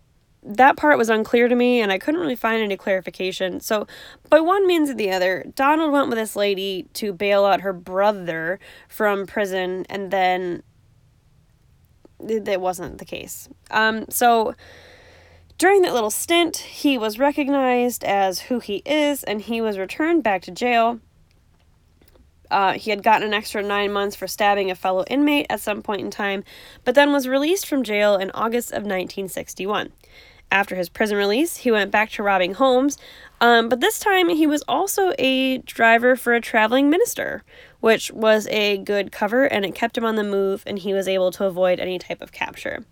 that 0.47 0.77
part 0.77 0.97
was 0.97 1.09
unclear 1.09 1.49
to 1.49 1.57
me 1.57 1.81
and 1.81 1.91
I 1.91 1.99
couldn't 1.99 2.21
really 2.21 2.37
find 2.37 2.63
any 2.63 2.77
clarification. 2.77 3.61
So, 3.61 3.87
by 4.31 4.41
one 4.41 4.67
means 4.67 4.89
or 4.89 4.95
the 4.95 5.11
other, 5.11 5.45
Donald 5.55 5.93
went 5.93 6.09
with 6.09 6.19
this 6.19 6.37
lady 6.37 6.87
to 6.95 7.13
bail 7.13 7.45
out 7.45 7.63
her 7.63 7.73
brother 7.73 8.59
from 8.89 9.27
prison 9.27 9.85
and 9.89 10.11
then 10.11 10.63
that 12.21 12.61
wasn't 12.61 12.99
the 12.99 13.05
case. 13.05 13.49
Um, 13.71 14.07
so 14.09 14.55
during 15.59 15.83
that 15.83 15.95
little 15.95 16.11
stint, 16.11 16.57
he 16.59 16.99
was 16.99 17.19
recognized 17.19 18.05
as 18.05 18.41
who 18.41 18.59
he 18.59 18.83
is 18.85 19.25
and 19.25 19.43
he 19.43 19.61
was 19.61 19.79
returned 19.79 20.23
back 20.23 20.43
to 20.43 20.51
jail. 20.51 21.01
Uh, 22.51 22.75
he 22.75 22.91
had 22.91 23.03
gotten 23.03 23.27
an 23.27 23.35
extra 23.35 23.63
nine 23.63 23.93
months 23.93 24.15
for 24.15 24.29
stabbing 24.29 24.71
a 24.71 24.75
fellow 24.75 25.05
inmate 25.09 25.47
at 25.51 25.61
some 25.61 25.83
point 25.83 26.01
in 26.01 26.11
time, 26.11 26.45
but 26.85 26.95
then 26.95 27.13
was 27.13 27.27
released 27.27 27.67
from 27.67 27.83
jail 27.83 28.17
in 28.17 28.31
August 28.33 28.71
of 28.71 28.83
1961. 28.83 29.93
After 30.51 30.77
his 30.77 30.89
prison 30.89 31.17
release, 31.17 31.59
he 31.59 31.71
went 31.71 31.91
back 31.91 32.11
to 32.13 32.23
robbing 32.23 32.55
homes, 32.55 32.99
um, 33.41 33.69
but 33.69 33.81
this 33.81 33.99
time 33.99 34.29
he 34.29 34.47
was 34.47 34.63
also 34.69 35.13
a 35.19 35.59
driver 35.59 36.17
for 36.17 36.35
a 36.35 36.41
traveling 36.41 36.89
minister, 36.89 37.43
which 37.81 38.11
was 38.13 38.47
a 38.49 38.79
good 38.79 39.13
cover 39.13 39.45
and 39.45 39.65
it 39.65 39.75
kept 39.75 39.99
him 39.99 40.05
on 40.05 40.17
the 40.17 40.25
move 40.25 40.63
and 40.67 40.79
he 40.79 40.95
was 40.95 41.09
able 41.09 41.31
to 41.33 41.45
avoid 41.45 41.81
any 41.81 41.99
type 41.99 42.23
of 42.23 42.33
capture. 42.33 42.85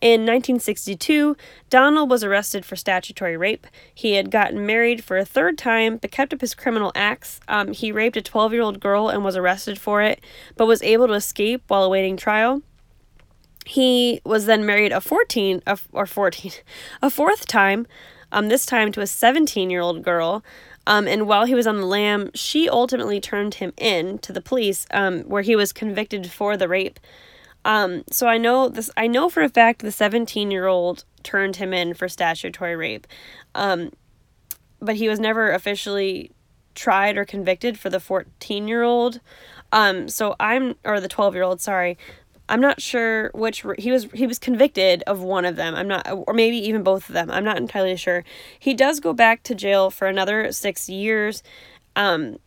In 0.00 0.20
1962, 0.20 1.36
Donald 1.70 2.08
was 2.08 2.22
arrested 2.22 2.64
for 2.64 2.76
statutory 2.76 3.36
rape. 3.36 3.66
He 3.92 4.12
had 4.12 4.30
gotten 4.30 4.64
married 4.64 5.02
for 5.02 5.18
a 5.18 5.24
third 5.24 5.58
time, 5.58 5.96
but 5.96 6.12
kept 6.12 6.32
up 6.32 6.40
his 6.40 6.54
criminal 6.54 6.92
acts. 6.94 7.40
Um, 7.48 7.72
he 7.72 7.90
raped 7.90 8.16
a 8.16 8.22
12 8.22 8.52
year 8.52 8.62
old 8.62 8.78
girl 8.78 9.08
and 9.08 9.24
was 9.24 9.36
arrested 9.36 9.80
for 9.80 10.00
it, 10.00 10.20
but 10.56 10.66
was 10.66 10.82
able 10.82 11.08
to 11.08 11.14
escape 11.14 11.64
while 11.66 11.82
awaiting 11.82 12.16
trial. 12.16 12.62
He 13.68 14.22
was 14.24 14.46
then 14.46 14.64
married 14.64 14.92
a 14.92 15.00
14, 15.00 15.62
a, 15.66 15.78
or 15.92 16.06
14, 16.06 16.52
a 17.02 17.10
fourth 17.10 17.46
time, 17.46 17.86
um, 18.32 18.48
this 18.48 18.64
time 18.64 18.92
to 18.92 19.02
a 19.02 19.06
17 19.06 19.68
year 19.68 19.82
old 19.82 20.02
girl. 20.02 20.42
Um, 20.86 21.06
and 21.06 21.26
while 21.28 21.44
he 21.44 21.54
was 21.54 21.66
on 21.66 21.76
the 21.76 21.86
lam, 21.86 22.30
she 22.34 22.66
ultimately 22.66 23.20
turned 23.20 23.54
him 23.54 23.74
in 23.76 24.18
to 24.20 24.32
the 24.32 24.40
police, 24.40 24.86
um, 24.90 25.20
where 25.24 25.42
he 25.42 25.54
was 25.54 25.74
convicted 25.74 26.30
for 26.30 26.56
the 26.56 26.66
rape. 26.66 26.98
Um, 27.66 28.04
so 28.10 28.26
I 28.26 28.38
know 28.38 28.70
this. 28.70 28.90
I 28.96 29.06
know 29.06 29.28
for 29.28 29.42
a 29.42 29.50
fact 29.50 29.82
the 29.82 29.92
17 29.92 30.50
year 30.50 30.66
old 30.66 31.04
turned 31.22 31.56
him 31.56 31.74
in 31.74 31.92
for 31.92 32.08
statutory 32.08 32.74
rape, 32.74 33.06
um, 33.54 33.92
but 34.80 34.96
he 34.96 35.10
was 35.10 35.20
never 35.20 35.50
officially 35.50 36.30
tried 36.74 37.18
or 37.18 37.26
convicted 37.26 37.78
for 37.78 37.90
the 37.90 38.00
14 38.00 38.66
year 38.66 38.82
old. 38.82 39.20
Um, 39.72 40.08
so 40.08 40.36
I'm 40.40 40.76
or 40.84 41.00
the 41.00 41.08
12 41.08 41.34
year 41.34 41.42
old. 41.42 41.60
Sorry, 41.60 41.98
I'm 42.48 42.60
not 42.60 42.80
sure 42.80 43.30
which 43.34 43.64
he 43.78 43.90
was 43.92 44.08
he 44.14 44.26
was 44.26 44.38
convicted 44.38 45.02
of 45.06 45.20
one 45.20 45.44
of 45.44 45.56
them. 45.56 45.74
I'm 45.74 45.88
not 45.88 46.06
or 46.10 46.32
maybe 46.34 46.56
even 46.56 46.82
both 46.82 47.08
of 47.08 47.14
them. 47.14 47.30
I'm 47.30 47.44
not 47.44 47.58
entirely 47.58 47.96
sure. 47.96 48.24
He 48.58 48.74
does 48.74 49.00
go 49.00 49.12
back 49.12 49.42
to 49.44 49.54
jail 49.54 49.90
for 49.90 50.06
another 50.06 50.50
6 50.52 50.88
years 50.88 51.42
um 51.96 52.38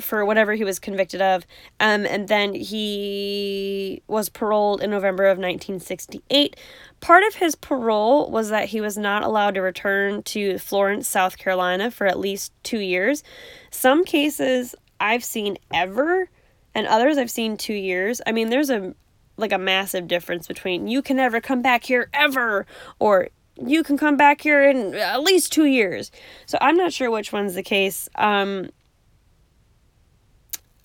for 0.00 0.24
whatever 0.24 0.54
he 0.54 0.64
was 0.64 0.78
convicted 0.78 1.20
of. 1.20 1.44
Um 1.78 2.06
and 2.06 2.28
then 2.28 2.54
he 2.54 4.02
was 4.06 4.28
paroled 4.30 4.82
in 4.82 4.90
November 4.90 5.24
of 5.24 5.38
1968. 5.38 6.56
Part 7.00 7.22
of 7.24 7.34
his 7.34 7.54
parole 7.54 8.30
was 8.30 8.48
that 8.48 8.68
he 8.70 8.80
was 8.80 8.96
not 8.96 9.22
allowed 9.24 9.54
to 9.54 9.60
return 9.60 10.22
to 10.24 10.58
Florence, 10.58 11.06
South 11.06 11.36
Carolina 11.36 11.90
for 11.90 12.06
at 12.06 12.18
least 12.18 12.52
2 12.62 12.78
years. 12.78 13.22
Some 13.70 14.04
cases 14.04 14.74
I've 15.00 15.24
seen 15.24 15.58
ever 15.72 16.30
and 16.74 16.86
others 16.86 17.18
I've 17.18 17.30
seen 17.30 17.58
2 17.58 17.74
years. 17.74 18.22
I 18.26 18.32
mean, 18.32 18.48
there's 18.48 18.70
a 18.70 18.94
like 19.36 19.52
a 19.52 19.58
massive 19.58 20.06
difference 20.06 20.46
between 20.46 20.86
you 20.86 21.02
can 21.02 21.16
never 21.16 21.40
come 21.40 21.62
back 21.62 21.84
here 21.84 22.08
ever 22.12 22.66
or 22.98 23.28
you 23.56 23.82
can 23.82 23.96
come 23.96 24.16
back 24.16 24.40
here 24.40 24.68
in 24.68 24.94
at 24.94 25.22
least 25.22 25.52
two 25.52 25.66
years. 25.66 26.10
So 26.46 26.58
I'm 26.60 26.76
not 26.76 26.92
sure 26.92 27.10
which 27.10 27.32
one's 27.32 27.54
the 27.54 27.62
case. 27.62 28.08
Um, 28.16 28.70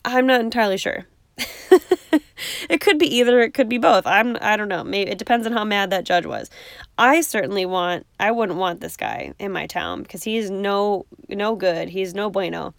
I'm 0.05 0.27
not 0.27 0.41
entirely 0.41 0.77
sure. 0.77 1.05
it 2.69 2.81
could 2.81 2.99
be 2.99 3.15
either. 3.17 3.39
It 3.39 3.53
could 3.53 3.69
be 3.69 3.77
both. 3.77 4.05
I'm. 4.05 4.37
I 4.41 4.57
don't 4.57 4.67
know. 4.67 4.83
Maybe 4.83 5.09
it 5.09 5.17
depends 5.17 5.45
on 5.45 5.53
how 5.53 5.63
mad 5.63 5.89
that 5.89 6.03
judge 6.03 6.25
was. 6.25 6.49
I 6.97 7.21
certainly 7.21 7.65
want. 7.65 8.05
I 8.19 8.31
wouldn't 8.31 8.59
want 8.59 8.81
this 8.81 8.97
guy 8.97 9.33
in 9.39 9.51
my 9.51 9.67
town 9.67 10.03
because 10.03 10.23
he's 10.23 10.49
no 10.49 11.05
no 11.27 11.55
good. 11.55 11.89
He's 11.89 12.13
no 12.13 12.29
bueno. 12.29 12.73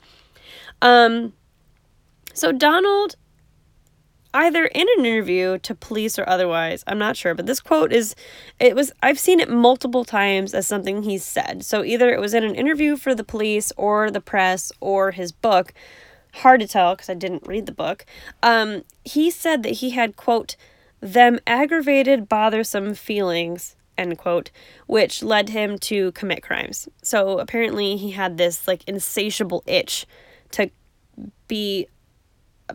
Um. 0.83 1.33
So 2.35 2.53
Donald 2.53 3.17
either 4.33 4.67
in 4.67 4.87
an 4.97 5.05
interview 5.05 5.59
to 5.59 5.75
police 5.75 6.19
or 6.19 6.29
otherwise 6.29 6.85
i'm 6.87 6.99
not 6.99 7.17
sure 7.17 7.35
but 7.35 7.47
this 7.47 7.61
quote 7.61 7.93
is 7.93 8.15
it 8.59 8.75
was 8.75 8.93
i've 9.03 9.19
seen 9.19 9.41
it 9.41 9.49
multiple 9.49 10.05
times 10.05 10.55
as 10.55 10.67
something 10.67 11.03
he's 11.03 11.25
said. 11.25 11.65
So 11.65 11.85
either 11.85 12.11
it 12.11 12.21
was 12.21 12.35
in 12.35 12.45
an 12.45 12.55
interview 12.55 12.97
for 12.97 13.15
the 13.15 13.25
police 13.25 13.73
or 13.77 14.11
the 14.11 14.21
press 14.21 14.73
or 14.81 15.11
his 15.11 15.33
book 15.33 15.73
hard 16.35 16.61
to 16.61 16.69
tell 16.69 16.95
because 16.95 17.11
i 17.11 17.15
didn't 17.15 17.47
read 17.47 17.67
the 17.67 17.73
book 17.73 18.07
um, 18.43 18.83
he 19.05 19.31
said 19.31 19.63
that 19.63 19.75
he 19.75 19.91
had 19.91 20.17
quote 20.17 20.57
them 21.01 21.39
aggravated 21.47 22.29
bothersome 22.29 22.95
feelings 22.95 23.77
end 24.01 24.19
quote 24.19 24.51
which 24.87 25.23
led 25.23 25.51
him 25.51 25.79
to 25.79 26.11
commit 26.13 26.43
crimes. 26.43 26.89
So 27.03 27.39
apparently 27.39 27.97
he 27.97 28.13
had 28.13 28.39
this 28.39 28.67
like 28.67 28.83
insatiable 28.89 29.63
itch 29.67 30.07
to 30.53 30.71
be 31.47 31.87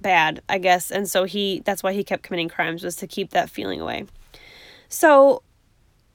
bad, 0.02 0.42
I 0.50 0.58
guess. 0.58 0.92
And 0.92 1.10
so 1.10 1.24
he 1.24 1.62
that's 1.66 1.84
why 1.84 1.94
he 1.94 2.04
kept 2.04 2.24
committing 2.24 2.50
crimes 2.50 2.84
was 2.84 2.96
to 2.98 3.08
keep 3.08 3.32
that 3.32 3.50
feeling 3.50 3.82
away. 3.82 4.06
So 4.90 5.42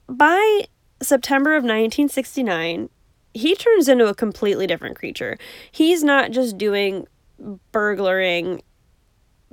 by 0.09 0.65
September 1.03 1.53
of 1.53 1.63
1969, 1.63 2.89
he 3.33 3.55
turns 3.55 3.89
into 3.89 4.07
a 4.07 4.15
completely 4.15 4.67
different 4.67 4.97
creature. 4.97 5.39
He's 5.71 6.03
not 6.03 6.31
just 6.31 6.59
doing 6.59 7.07
burglaring 7.73 8.63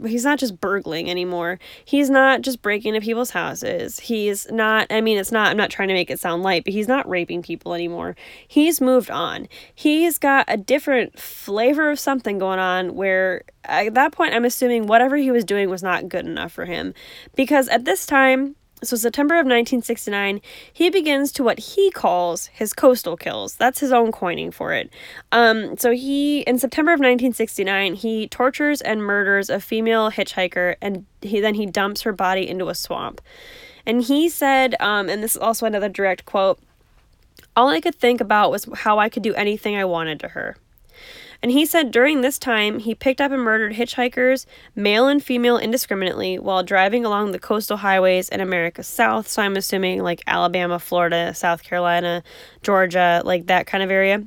he's 0.05 0.23
not 0.23 0.39
just 0.39 0.59
burgling 0.61 1.09
anymore. 1.09 1.59
He's 1.85 2.09
not 2.09 2.41
just 2.41 2.61
breaking 2.61 2.93
into 2.95 3.05
people's 3.05 3.31
houses. 3.31 3.99
He's 3.99 4.49
not, 4.51 4.87
I 4.89 5.01
mean, 5.01 5.17
it's 5.17 5.31
not, 5.31 5.49
I'm 5.49 5.57
not 5.57 5.69
trying 5.69 5.87
to 5.87 5.93
make 5.93 6.11
it 6.11 6.19
sound 6.19 6.43
light, 6.43 6.63
but 6.63 6.73
he's 6.73 6.87
not 6.87 7.09
raping 7.09 7.41
people 7.41 7.73
anymore. 7.73 8.15
He's 8.47 8.79
moved 8.79 9.09
on. 9.09 9.47
He's 9.73 10.17
got 10.17 10.45
a 10.47 10.57
different 10.57 11.19
flavor 11.19 11.89
of 11.89 11.99
something 11.99 12.37
going 12.37 12.59
on 12.59 12.95
where 12.95 13.43
at 13.63 13.93
that 13.95 14.11
point, 14.11 14.33
I'm 14.33 14.45
assuming 14.45 14.87
whatever 14.87 15.17
he 15.17 15.31
was 15.31 15.43
doing 15.43 15.69
was 15.69 15.83
not 15.83 16.09
good 16.09 16.25
enough 16.25 16.51
for 16.51 16.65
him. 16.65 16.93
Because 17.35 17.67
at 17.67 17.85
this 17.85 18.05
time, 18.05 18.55
so, 18.83 18.95
September 18.95 19.35
of 19.35 19.45
1969, 19.45 20.41
he 20.71 20.89
begins 20.89 21.31
to 21.33 21.43
what 21.43 21.59
he 21.59 21.89
calls 21.89 22.47
his 22.47 22.73
coastal 22.73 23.17
kills. 23.17 23.55
That's 23.55 23.79
his 23.79 23.91
own 23.91 24.11
coining 24.11 24.51
for 24.51 24.73
it. 24.73 24.91
Um, 25.31 25.77
so, 25.77 25.91
he, 25.91 26.41
in 26.41 26.59
September 26.59 26.91
of 26.91 26.99
1969, 26.99 27.95
he 27.95 28.27
tortures 28.27 28.81
and 28.81 29.01
murders 29.01 29.49
a 29.49 29.59
female 29.59 30.11
hitchhiker 30.11 30.75
and 30.81 31.05
he 31.21 31.39
then 31.39 31.55
he 31.55 31.65
dumps 31.65 32.01
her 32.01 32.13
body 32.13 32.47
into 32.47 32.69
a 32.69 32.75
swamp. 32.75 33.19
And 33.85 34.03
he 34.03 34.29
said, 34.29 34.75
um, 34.79 35.09
and 35.09 35.23
this 35.23 35.35
is 35.35 35.41
also 35.41 35.65
another 35.65 35.89
direct 35.89 36.25
quote 36.25 36.59
all 37.57 37.69
I 37.69 37.81
could 37.81 37.95
think 37.95 38.21
about 38.21 38.51
was 38.51 38.69
how 38.75 38.99
I 38.99 39.09
could 39.09 39.23
do 39.23 39.33
anything 39.33 39.75
I 39.75 39.83
wanted 39.83 40.19
to 40.21 40.29
her. 40.29 40.57
And 41.41 41.51
he 41.51 41.65
said 41.65 41.91
during 41.91 42.21
this 42.21 42.39
time, 42.39 42.79
he 42.79 42.95
picked 42.95 43.21
up 43.21 43.31
and 43.31 43.41
murdered 43.41 43.73
hitchhikers, 43.73 44.45
male 44.75 45.07
and 45.07 45.23
female 45.23 45.57
indiscriminately, 45.57 46.39
while 46.39 46.63
driving 46.63 47.05
along 47.05 47.31
the 47.31 47.39
coastal 47.39 47.77
highways 47.77 48.29
in 48.29 48.41
America's 48.41 48.87
South. 48.87 49.27
So 49.27 49.41
I'm 49.41 49.55
assuming 49.55 50.03
like 50.03 50.21
Alabama, 50.27 50.79
Florida, 50.79 51.33
South 51.33 51.63
Carolina, 51.63 52.23
Georgia, 52.63 53.21
like 53.25 53.47
that 53.47 53.67
kind 53.67 53.83
of 53.83 53.91
area. 53.91 54.23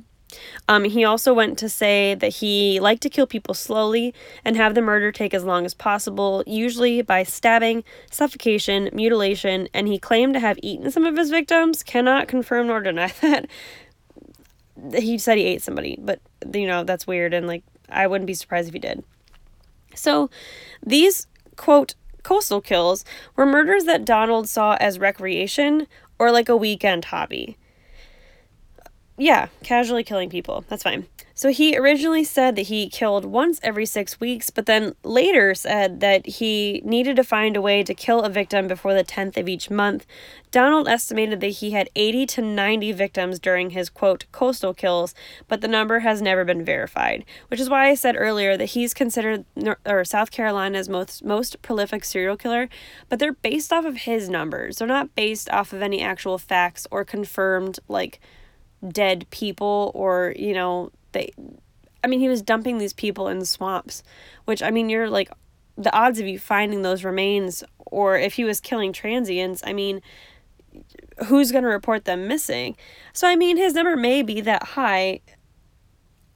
Um, 0.67 0.85
he 0.85 1.03
also 1.03 1.33
went 1.33 1.57
to 1.59 1.69
say 1.69 2.15
that 2.15 2.35
he 2.35 2.79
liked 2.79 3.01
to 3.03 3.09
kill 3.09 3.27
people 3.27 3.53
slowly 3.53 4.13
and 4.45 4.55
have 4.55 4.75
the 4.75 4.81
murder 4.81 5.11
take 5.11 5.33
as 5.33 5.43
long 5.43 5.65
as 5.65 5.73
possible, 5.73 6.43
usually 6.47 7.01
by 7.01 7.23
stabbing, 7.23 7.83
suffocation, 8.09 8.89
mutilation, 8.93 9.67
and 9.73 9.87
he 9.87 9.99
claimed 9.99 10.33
to 10.35 10.39
have 10.39 10.57
eaten 10.61 10.89
some 10.91 11.05
of 11.05 11.17
his 11.17 11.29
victims. 11.29 11.83
Cannot 11.83 12.27
confirm 12.27 12.67
nor 12.67 12.81
deny 12.81 13.07
that 13.21 15.03
he 15.03 15.17
said 15.17 15.37
he 15.37 15.45
ate 15.45 15.61
somebody, 15.61 15.97
but 15.99 16.19
you 16.53 16.67
know, 16.67 16.83
that's 16.83 17.07
weird 17.07 17.33
and 17.33 17.47
like 17.47 17.63
I 17.89 18.07
wouldn't 18.07 18.27
be 18.27 18.33
surprised 18.33 18.67
if 18.67 18.73
he 18.73 18.79
did. 18.79 19.03
So, 19.93 20.29
these 20.85 21.27
quote 21.57 21.95
coastal 22.23 22.61
kills 22.61 23.03
were 23.35 23.45
murders 23.45 23.83
that 23.85 24.05
Donald 24.05 24.47
saw 24.47 24.77
as 24.79 24.99
recreation 24.99 25.87
or 26.19 26.31
like 26.31 26.49
a 26.49 26.55
weekend 26.55 27.05
hobby. 27.05 27.57
Yeah, 29.17 29.47
casually 29.63 30.03
killing 30.03 30.29
people. 30.29 30.65
That's 30.67 30.83
fine. 30.83 31.05
So 31.33 31.49
he 31.49 31.75
originally 31.75 32.23
said 32.23 32.55
that 32.55 32.67
he 32.67 32.87
killed 32.87 33.25
once 33.25 33.59
every 33.63 33.85
six 33.85 34.19
weeks, 34.19 34.51
but 34.51 34.67
then 34.67 34.93
later 35.03 35.55
said 35.55 35.99
that 35.99 36.25
he 36.25 36.81
needed 36.85 37.15
to 37.15 37.23
find 37.23 37.57
a 37.57 37.61
way 37.61 37.81
to 37.83 37.95
kill 37.95 38.21
a 38.21 38.29
victim 38.29 38.67
before 38.67 38.93
the 38.93 39.03
10th 39.03 39.37
of 39.37 39.49
each 39.49 39.69
month. 39.71 40.05
Donald 40.51 40.87
estimated 40.87 41.39
that 41.39 41.47
he 41.47 41.71
had 41.71 41.89
80 41.95 42.25
to 42.27 42.41
90 42.41 42.91
victims 42.91 43.39
during 43.39 43.71
his 43.71 43.89
quote 43.89 44.25
coastal 44.31 44.73
kills, 44.73 45.15
but 45.47 45.61
the 45.61 45.67
number 45.67 45.99
has 45.99 46.21
never 46.21 46.45
been 46.45 46.63
verified, 46.63 47.25
which 47.47 47.59
is 47.59 47.69
why 47.69 47.89
I 47.89 47.95
said 47.95 48.15
earlier 48.17 48.55
that 48.55 48.71
he's 48.71 48.93
considered 48.93 49.45
or 49.85 50.05
South 50.05 50.29
Carolina's 50.29 50.89
most 50.89 51.23
most 51.23 51.61
prolific 51.61 52.03
serial 52.03 52.37
killer, 52.37 52.69
but 53.09 53.17
they're 53.17 53.33
based 53.33 53.73
off 53.73 53.85
of 53.85 53.97
his 53.97 54.29
numbers. 54.29 54.77
They're 54.77 54.87
not 54.87 55.15
based 55.15 55.49
off 55.49 55.73
of 55.73 55.81
any 55.81 56.01
actual 56.01 56.37
facts 56.37 56.85
or 56.91 57.03
confirmed 57.03 57.79
like 57.87 58.19
dead 58.87 59.27
people 59.29 59.91
or, 59.93 60.33
you 60.37 60.53
know, 60.53 60.91
they 61.11 61.31
I 62.03 62.07
mean, 62.07 62.19
he 62.19 62.29
was 62.29 62.41
dumping 62.41 62.77
these 62.79 62.93
people 62.93 63.27
in 63.27 63.45
swamps, 63.45 64.03
which 64.45 64.63
I 64.63 64.71
mean, 64.71 64.89
you're 64.89 65.09
like 65.09 65.31
the 65.77 65.93
odds 65.95 66.19
of 66.19 66.27
you 66.27 66.39
finding 66.39 66.81
those 66.81 67.03
remains 67.03 67.63
or 67.85 68.17
if 68.17 68.33
he 68.33 68.43
was 68.43 68.59
killing 68.59 68.93
transients, 68.93 69.61
I 69.65 69.73
mean, 69.73 70.01
who's 71.25 71.51
going 71.51 71.63
to 71.63 71.69
report 71.69 72.05
them 72.05 72.27
missing? 72.27 72.75
So 73.13 73.27
I 73.27 73.35
mean, 73.35 73.57
his 73.57 73.73
number 73.73 73.95
may 73.95 74.21
be 74.23 74.41
that 74.41 74.63
high. 74.63 75.21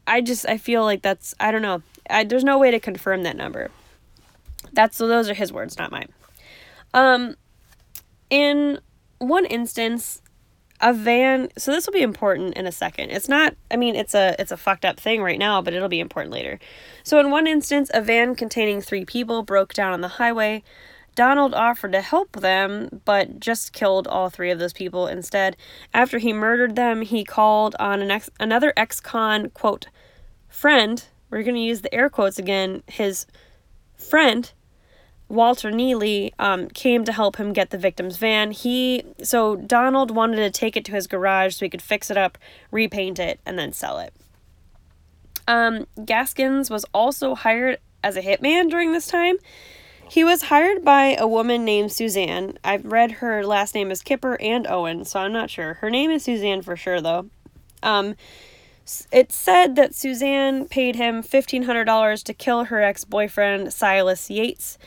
I 0.07 0.21
just 0.21 0.47
I 0.47 0.57
feel 0.57 0.83
like 0.83 1.01
that's 1.01 1.33
I 1.39 1.51
don't 1.51 1.61
know. 1.61 1.81
I, 2.09 2.23
there's 2.23 2.43
no 2.43 2.59
way 2.59 2.71
to 2.71 2.79
confirm 2.79 3.23
that 3.23 3.35
number. 3.35 3.71
That's 4.73 4.97
so 4.97 5.07
those 5.07 5.29
are 5.29 5.33
his 5.33 5.51
words, 5.51 5.77
not 5.77 5.91
mine. 5.91 6.09
Um 6.93 7.35
in 8.29 8.79
one 9.19 9.45
instance, 9.45 10.21
a 10.81 10.93
van 10.93 11.49
so 11.57 11.71
this 11.71 11.85
will 11.85 11.93
be 11.93 12.01
important 12.01 12.53
in 12.55 12.67
a 12.67 12.71
second 12.71 13.09
it's 13.09 13.29
not 13.29 13.55
i 13.71 13.77
mean 13.77 13.95
it's 13.95 14.13
a 14.13 14.35
it's 14.39 14.51
a 14.51 14.57
fucked 14.57 14.83
up 14.83 14.99
thing 14.99 15.21
right 15.21 15.39
now 15.39 15.61
but 15.61 15.73
it'll 15.73 15.87
be 15.87 15.99
important 15.99 16.33
later 16.33 16.59
so 17.03 17.19
in 17.19 17.31
one 17.31 17.47
instance 17.47 17.89
a 17.93 18.01
van 18.01 18.35
containing 18.35 18.81
three 18.81 19.05
people 19.05 19.41
broke 19.41 19.73
down 19.73 19.93
on 19.93 20.01
the 20.01 20.07
highway 20.07 20.61
Donald 21.15 21.53
offered 21.53 21.93
to 21.93 22.01
help 22.01 22.33
them, 22.33 23.01
but 23.05 23.39
just 23.39 23.71
killed 23.71 24.05
all 24.05 24.29
three 24.29 24.51
of 24.51 24.59
those 24.59 24.73
people 24.73 25.07
instead. 25.07 25.55
After 25.93 26.17
he 26.17 26.33
murdered 26.33 26.75
them, 26.75 27.01
he 27.01 27.23
called 27.23 27.73
on 27.79 28.01
an 28.01 28.11
ex- 28.11 28.29
another 28.37 28.73
ex 28.75 28.99
con, 28.99 29.49
quote, 29.51 29.87
friend. 30.49 31.05
We're 31.29 31.43
going 31.43 31.55
to 31.55 31.61
use 31.61 31.81
the 31.81 31.93
air 31.93 32.09
quotes 32.09 32.37
again. 32.37 32.83
His 32.87 33.25
friend, 33.97 34.51
Walter 35.27 35.71
Neely, 35.71 36.33
um, 36.37 36.67
came 36.69 37.03
to 37.05 37.11
help 37.11 37.37
him 37.37 37.51
get 37.51 37.71
the 37.71 37.77
victim's 37.77 38.17
van. 38.17 38.51
He 38.51 39.03
so 39.23 39.55
Donald 39.55 40.11
wanted 40.11 40.37
to 40.37 40.51
take 40.51 40.77
it 40.77 40.85
to 40.85 40.91
his 40.91 41.07
garage 41.07 41.55
so 41.55 41.65
he 41.65 41.69
could 41.69 41.81
fix 41.81 42.11
it 42.11 42.17
up, 42.17 42.37
repaint 42.71 43.19
it, 43.19 43.39
and 43.45 43.57
then 43.57 43.73
sell 43.73 43.99
it. 43.99 44.13
Um, 45.47 45.87
Gaskins 46.03 46.69
was 46.69 46.85
also 46.93 47.35
hired 47.35 47.79
as 48.03 48.15
a 48.15 48.21
hitman 48.21 48.69
during 48.69 48.91
this 48.91 49.07
time. 49.07 49.37
He 50.07 50.23
was 50.23 50.43
hired 50.43 50.85
by 50.85 51.15
a 51.15 51.27
woman 51.27 51.65
named 51.65 51.91
Suzanne. 51.91 52.59
I've 52.63 52.85
read 52.85 53.13
her 53.13 53.43
last 53.43 53.73
name 53.73 53.89
is 53.89 54.03
Kipper 54.03 54.39
and 54.39 54.67
Owen, 54.67 55.03
so 55.05 55.19
I'm 55.19 55.33
not 55.33 55.49
sure. 55.49 55.75
Her 55.75 55.89
name 55.89 56.11
is 56.11 56.23
Suzanne 56.23 56.61
for 56.61 56.75
sure, 56.75 57.01
though. 57.01 57.29
Um, 57.81 58.15
it 59.11 59.31
said 59.31 59.75
that 59.75 59.95
Suzanne 59.95 60.67
paid 60.67 60.95
him 60.95 61.23
$1,500 61.23 62.23
to 62.23 62.33
kill 62.35 62.65
her 62.65 62.81
ex 62.81 63.03
boyfriend, 63.03 63.73
Silas 63.73 64.29
Yates. 64.29 64.77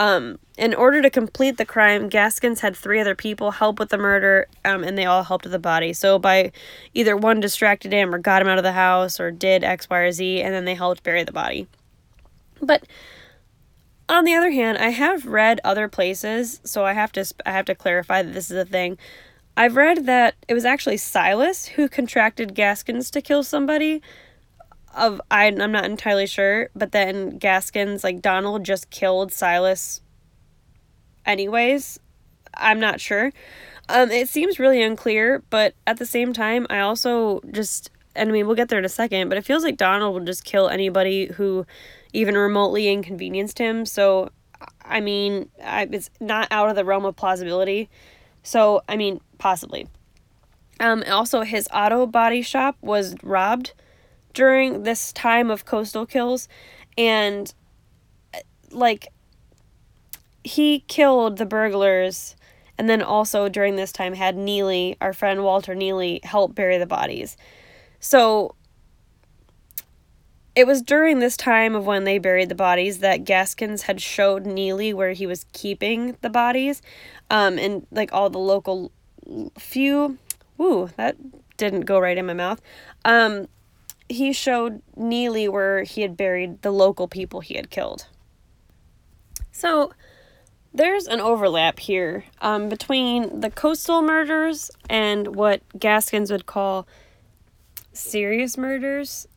Um, 0.00 0.38
in 0.56 0.72
order 0.72 1.02
to 1.02 1.10
complete 1.10 1.58
the 1.58 1.66
crime, 1.66 2.08
Gaskins 2.08 2.60
had 2.60 2.74
three 2.74 3.00
other 3.00 3.14
people 3.14 3.50
help 3.50 3.78
with 3.78 3.90
the 3.90 3.98
murder, 3.98 4.46
um, 4.64 4.82
and 4.82 4.96
they 4.96 5.04
all 5.04 5.22
helped 5.22 5.44
with 5.44 5.52
the 5.52 5.58
body. 5.58 5.92
So, 5.92 6.18
by 6.18 6.52
either 6.94 7.18
one 7.18 7.38
distracted 7.38 7.92
him 7.92 8.14
or 8.14 8.18
got 8.18 8.40
him 8.40 8.48
out 8.48 8.56
of 8.56 8.64
the 8.64 8.72
house 8.72 9.20
or 9.20 9.30
did 9.30 9.62
X, 9.62 9.90
Y, 9.90 9.98
or 9.98 10.10
Z, 10.10 10.40
and 10.40 10.54
then 10.54 10.64
they 10.64 10.74
helped 10.74 11.02
bury 11.02 11.22
the 11.22 11.32
body. 11.32 11.68
But 12.62 12.86
on 14.08 14.24
the 14.24 14.32
other 14.32 14.50
hand, 14.50 14.78
I 14.78 14.88
have 14.88 15.26
read 15.26 15.60
other 15.64 15.86
places, 15.86 16.62
so 16.64 16.86
I 16.86 16.94
have 16.94 17.12
to 17.12 17.34
I 17.44 17.52
have 17.52 17.66
to 17.66 17.74
clarify 17.74 18.22
that 18.22 18.32
this 18.32 18.50
is 18.50 18.56
a 18.56 18.64
thing. 18.64 18.96
I've 19.54 19.76
read 19.76 20.06
that 20.06 20.34
it 20.48 20.54
was 20.54 20.64
actually 20.64 20.96
Silas 20.96 21.66
who 21.66 21.90
contracted 21.90 22.54
Gaskins 22.54 23.10
to 23.10 23.20
kill 23.20 23.42
somebody. 23.42 24.00
Of 24.94 25.20
I 25.30 25.46
I'm 25.46 25.72
not 25.72 25.84
entirely 25.84 26.26
sure, 26.26 26.68
but 26.74 26.92
then 26.92 27.38
Gaskins 27.38 28.02
like 28.02 28.20
Donald 28.20 28.64
just 28.64 28.90
killed 28.90 29.32
Silas 29.32 30.00
anyways. 31.24 32.00
I'm 32.54 32.80
not 32.80 33.00
sure. 33.00 33.32
Um 33.88 34.10
it 34.10 34.28
seems 34.28 34.58
really 34.58 34.82
unclear, 34.82 35.44
but 35.48 35.74
at 35.86 35.98
the 35.98 36.06
same 36.06 36.32
time, 36.32 36.66
I 36.70 36.80
also 36.80 37.40
just 37.52 37.90
and 38.16 38.30
I 38.30 38.32
mean 38.32 38.46
we'll 38.46 38.56
get 38.56 38.68
there 38.68 38.80
in 38.80 38.84
a 38.84 38.88
second, 38.88 39.28
but 39.28 39.38
it 39.38 39.44
feels 39.44 39.62
like 39.62 39.76
Donald 39.76 40.14
will 40.14 40.24
just 40.24 40.44
kill 40.44 40.68
anybody 40.68 41.26
who 41.26 41.66
even 42.12 42.36
remotely 42.36 42.88
inconvenienced 42.88 43.58
him. 43.58 43.86
So, 43.86 44.30
I 44.84 45.00
mean, 45.00 45.48
I, 45.64 45.88
it's 45.90 46.10
not 46.20 46.48
out 46.50 46.68
of 46.68 46.76
the 46.76 46.84
realm 46.84 47.04
of 47.04 47.16
plausibility. 47.16 47.88
So, 48.42 48.82
I 48.88 48.96
mean, 48.96 49.20
possibly. 49.38 49.88
Um, 50.78 51.04
also, 51.08 51.42
his 51.42 51.68
auto 51.72 52.06
body 52.06 52.42
shop 52.42 52.76
was 52.80 53.14
robbed 53.22 53.74
during 54.32 54.82
this 54.82 55.12
time 55.12 55.50
of 55.50 55.64
coastal 55.64 56.06
kills, 56.06 56.48
and 56.96 57.52
like 58.70 59.08
he 60.44 60.80
killed 60.80 61.36
the 61.38 61.46
burglars, 61.46 62.36
and 62.78 62.88
then 62.88 63.02
also 63.02 63.48
during 63.48 63.76
this 63.76 63.92
time 63.92 64.14
had 64.14 64.36
Neely, 64.36 64.96
our 65.00 65.12
friend 65.12 65.44
Walter 65.44 65.74
Neely, 65.74 66.20
help 66.22 66.54
bury 66.54 66.78
the 66.78 66.86
bodies. 66.86 67.36
So 67.98 68.54
it 70.54 70.66
was 70.66 70.82
during 70.82 71.20
this 71.20 71.36
time 71.36 71.74
of 71.74 71.86
when 71.86 72.04
they 72.04 72.18
buried 72.18 72.48
the 72.48 72.54
bodies 72.54 72.98
that 72.98 73.24
Gaskins 73.24 73.82
had 73.82 74.00
showed 74.00 74.46
Neely 74.46 74.92
where 74.92 75.12
he 75.12 75.26
was 75.26 75.46
keeping 75.52 76.16
the 76.22 76.30
bodies, 76.30 76.82
um, 77.30 77.58
and 77.58 77.86
like 77.90 78.12
all 78.12 78.30
the 78.30 78.38
local 78.38 78.92
few. 79.58 80.18
Woo, 80.56 80.90
that 80.96 81.16
didn't 81.56 81.82
go 81.82 81.98
right 81.98 82.18
in 82.18 82.26
my 82.26 82.34
mouth. 82.34 82.60
Um, 83.04 83.46
he 84.10 84.32
showed 84.32 84.82
Neely 84.96 85.48
where 85.48 85.84
he 85.84 86.02
had 86.02 86.16
buried 86.16 86.62
the 86.62 86.72
local 86.72 87.06
people 87.06 87.40
he 87.40 87.54
had 87.54 87.70
killed. 87.70 88.08
So 89.52 89.92
there's 90.74 91.06
an 91.06 91.20
overlap 91.20 91.78
here 91.78 92.24
um, 92.40 92.68
between 92.68 93.40
the 93.40 93.50
coastal 93.50 94.02
murders 94.02 94.70
and 94.88 95.36
what 95.36 95.62
Gaskins 95.78 96.30
would 96.32 96.46
call 96.46 96.88
serious 97.92 98.58
murders 98.58 99.28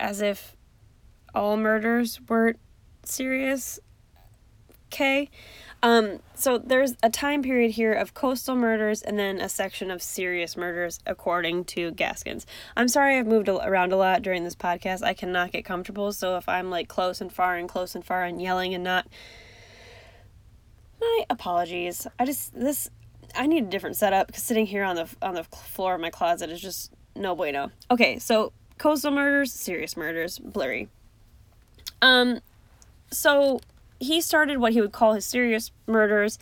as 0.00 0.20
if 0.20 0.56
all 1.32 1.56
murders 1.56 2.20
were 2.28 2.56
serious. 3.04 3.78
Okay. 4.88 5.30
Um, 5.82 6.20
so 6.34 6.58
there's 6.58 6.96
a 7.02 7.08
time 7.08 7.42
period 7.42 7.72
here 7.72 7.92
of 7.92 8.12
coastal 8.12 8.54
murders 8.54 9.00
and 9.00 9.18
then 9.18 9.40
a 9.40 9.48
section 9.48 9.90
of 9.90 10.02
serious 10.02 10.56
murders 10.56 11.00
according 11.06 11.64
to 11.66 11.90
Gaskins. 11.92 12.46
I'm 12.76 12.88
sorry 12.88 13.18
I've 13.18 13.26
moved 13.26 13.48
around 13.48 13.92
a 13.92 13.96
lot 13.96 14.22
during 14.22 14.44
this 14.44 14.54
podcast. 14.54 15.02
I 15.02 15.14
cannot 15.14 15.52
get 15.52 15.64
comfortable, 15.64 16.12
so 16.12 16.36
if 16.36 16.48
I'm 16.48 16.68
like 16.70 16.88
close 16.88 17.20
and 17.20 17.32
far 17.32 17.56
and 17.56 17.68
close 17.68 17.94
and 17.94 18.04
far 18.04 18.24
and 18.24 18.42
yelling 18.42 18.74
and 18.74 18.84
not 18.84 19.06
my 21.00 21.24
apologies. 21.30 22.06
I 22.18 22.26
just 22.26 22.54
this 22.54 22.90
I 23.34 23.46
need 23.46 23.64
a 23.64 23.68
different 23.68 23.96
setup 23.96 24.26
because 24.26 24.42
sitting 24.42 24.66
here 24.66 24.84
on 24.84 24.96
the 24.96 25.08
on 25.22 25.34
the 25.34 25.44
floor 25.44 25.94
of 25.94 26.00
my 26.00 26.10
closet 26.10 26.50
is 26.50 26.60
just 26.60 26.92
no 27.16 27.34
bueno. 27.34 27.70
Okay, 27.90 28.18
so 28.18 28.52
coastal 28.78 29.10
murders, 29.10 29.52
serious 29.52 29.96
murders, 29.96 30.38
blurry. 30.38 30.88
Um, 32.02 32.40
so 33.10 33.60
he 34.00 34.20
started 34.20 34.58
what 34.58 34.72
he 34.72 34.80
would 34.80 34.92
call 34.92 35.14
his 35.14 35.24
serious 35.24 35.70
murders. 35.86 36.38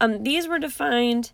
Um, 0.00 0.24
these 0.24 0.48
were 0.48 0.58
defined 0.58 1.32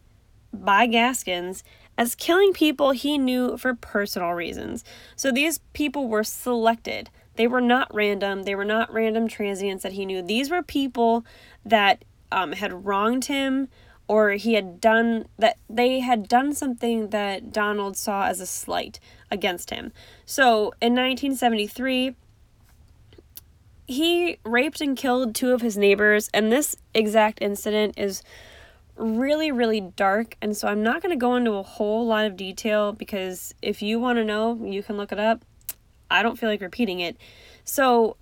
by 0.52 0.86
Gaskins 0.86 1.62
as 1.96 2.14
killing 2.14 2.52
people 2.52 2.90
he 2.90 3.16
knew 3.16 3.56
for 3.56 3.74
personal 3.74 4.32
reasons. 4.32 4.84
So 5.16 5.30
these 5.30 5.58
people 5.72 6.08
were 6.08 6.24
selected. 6.24 7.10
They 7.36 7.46
were 7.46 7.60
not 7.60 7.92
random. 7.94 8.42
They 8.42 8.54
were 8.54 8.64
not 8.64 8.92
random 8.92 9.28
transients 9.28 9.82
that 9.84 9.92
he 9.92 10.04
knew. 10.04 10.20
These 10.22 10.50
were 10.50 10.62
people 10.62 11.24
that 11.64 12.04
um, 12.30 12.52
had 12.52 12.84
wronged 12.84 13.26
him 13.26 13.68
or 14.08 14.32
he 14.32 14.54
had 14.54 14.80
done 14.80 15.26
that 15.38 15.58
they 15.68 16.00
had 16.00 16.28
done 16.28 16.54
something 16.54 17.10
that 17.10 17.52
Donald 17.52 17.96
saw 17.96 18.26
as 18.26 18.40
a 18.40 18.46
slight 18.46 18.98
against 19.30 19.70
him. 19.70 19.92
So 20.24 20.72
in 20.80 20.94
1973, 20.94 22.16
he 23.88 24.38
raped 24.44 24.80
and 24.80 24.96
killed 24.96 25.34
two 25.34 25.52
of 25.52 25.62
his 25.62 25.76
neighbors, 25.76 26.28
and 26.34 26.52
this 26.52 26.76
exact 26.94 27.40
incident 27.40 27.94
is 27.96 28.22
really, 28.96 29.50
really 29.50 29.80
dark. 29.80 30.36
And 30.42 30.56
so 30.56 30.68
I'm 30.68 30.82
not 30.82 31.02
going 31.02 31.10
to 31.10 31.18
go 31.18 31.34
into 31.34 31.52
a 31.52 31.62
whole 31.62 32.06
lot 32.06 32.26
of 32.26 32.36
detail 32.36 32.92
because 32.92 33.54
if 33.62 33.80
you 33.80 33.98
want 33.98 34.18
to 34.18 34.24
know, 34.24 34.62
you 34.62 34.82
can 34.82 34.96
look 34.96 35.10
it 35.10 35.18
up. 35.18 35.44
I 36.10 36.22
don't 36.22 36.38
feel 36.38 36.48
like 36.48 36.60
repeating 36.60 37.00
it. 37.00 37.16
So, 37.64 38.16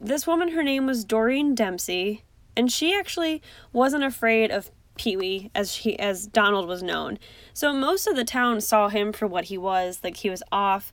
this 0.00 0.26
woman, 0.26 0.50
her 0.50 0.62
name 0.62 0.86
was 0.86 1.04
Doreen 1.04 1.54
Dempsey 1.54 2.22
and 2.56 2.70
she 2.72 2.94
actually 2.94 3.42
wasn't 3.72 4.04
afraid 4.04 4.50
of 4.50 4.70
Pee 4.96 5.16
Wee 5.16 5.50
as 5.54 5.76
he 5.76 5.98
as 5.98 6.26
Donald 6.26 6.66
was 6.66 6.82
known. 6.82 7.18
So 7.52 7.72
most 7.72 8.06
of 8.06 8.16
the 8.16 8.24
town 8.24 8.60
saw 8.60 8.88
him 8.88 9.12
for 9.12 9.26
what 9.26 9.44
he 9.44 9.58
was, 9.58 10.00
like 10.02 10.16
he 10.16 10.30
was 10.30 10.42
off, 10.50 10.92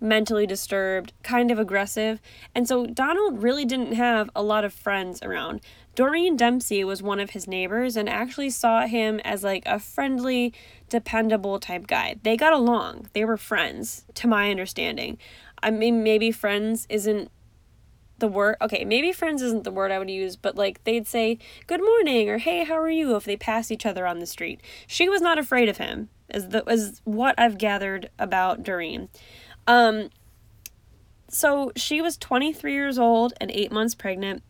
mentally 0.00 0.46
disturbed, 0.46 1.12
kind 1.22 1.50
of 1.50 1.58
aggressive, 1.58 2.20
and 2.54 2.68
so 2.68 2.86
Donald 2.86 3.42
really 3.42 3.64
didn't 3.64 3.94
have 3.94 4.30
a 4.34 4.42
lot 4.42 4.64
of 4.64 4.72
friends 4.72 5.22
around. 5.22 5.60
Doreen 5.94 6.36
Dempsey 6.36 6.84
was 6.84 7.02
one 7.02 7.18
of 7.18 7.30
his 7.30 7.48
neighbors 7.48 7.96
and 7.96 8.08
actually 8.08 8.50
saw 8.50 8.86
him 8.86 9.20
as 9.24 9.42
like 9.42 9.64
a 9.66 9.80
friendly, 9.80 10.54
dependable 10.88 11.58
type 11.58 11.88
guy. 11.88 12.16
They 12.22 12.36
got 12.36 12.52
along. 12.52 13.08
They 13.14 13.24
were 13.24 13.36
friends, 13.36 14.04
to 14.14 14.28
my 14.28 14.50
understanding. 14.50 15.18
I 15.60 15.72
mean, 15.72 16.04
maybe 16.04 16.30
friends 16.30 16.86
isn't 16.88 17.30
the 18.18 18.28
word 18.28 18.56
okay 18.60 18.84
maybe 18.84 19.12
friends 19.12 19.42
isn't 19.42 19.64
the 19.64 19.70
word 19.70 19.92
i 19.92 19.98
would 19.98 20.10
use 20.10 20.36
but 20.36 20.56
like 20.56 20.82
they'd 20.84 21.06
say 21.06 21.38
good 21.66 21.80
morning 21.80 22.28
or 22.28 22.38
hey 22.38 22.64
how 22.64 22.74
are 22.74 22.90
you 22.90 23.14
if 23.16 23.24
they 23.24 23.36
pass 23.36 23.70
each 23.70 23.86
other 23.86 24.06
on 24.06 24.18
the 24.18 24.26
street 24.26 24.60
she 24.86 25.08
was 25.08 25.20
not 25.20 25.38
afraid 25.38 25.68
of 25.68 25.76
him 25.76 26.08
as 26.30 26.48
the 26.48 26.68
as 26.68 27.00
what 27.04 27.34
i've 27.38 27.58
gathered 27.58 28.10
about 28.18 28.62
doreen 28.62 29.08
um 29.68 30.10
so 31.28 31.70
she 31.76 32.00
was 32.00 32.16
23 32.16 32.72
years 32.72 32.98
old 32.98 33.32
and 33.40 33.50
8 33.52 33.70
months 33.70 33.94
pregnant 33.94 34.42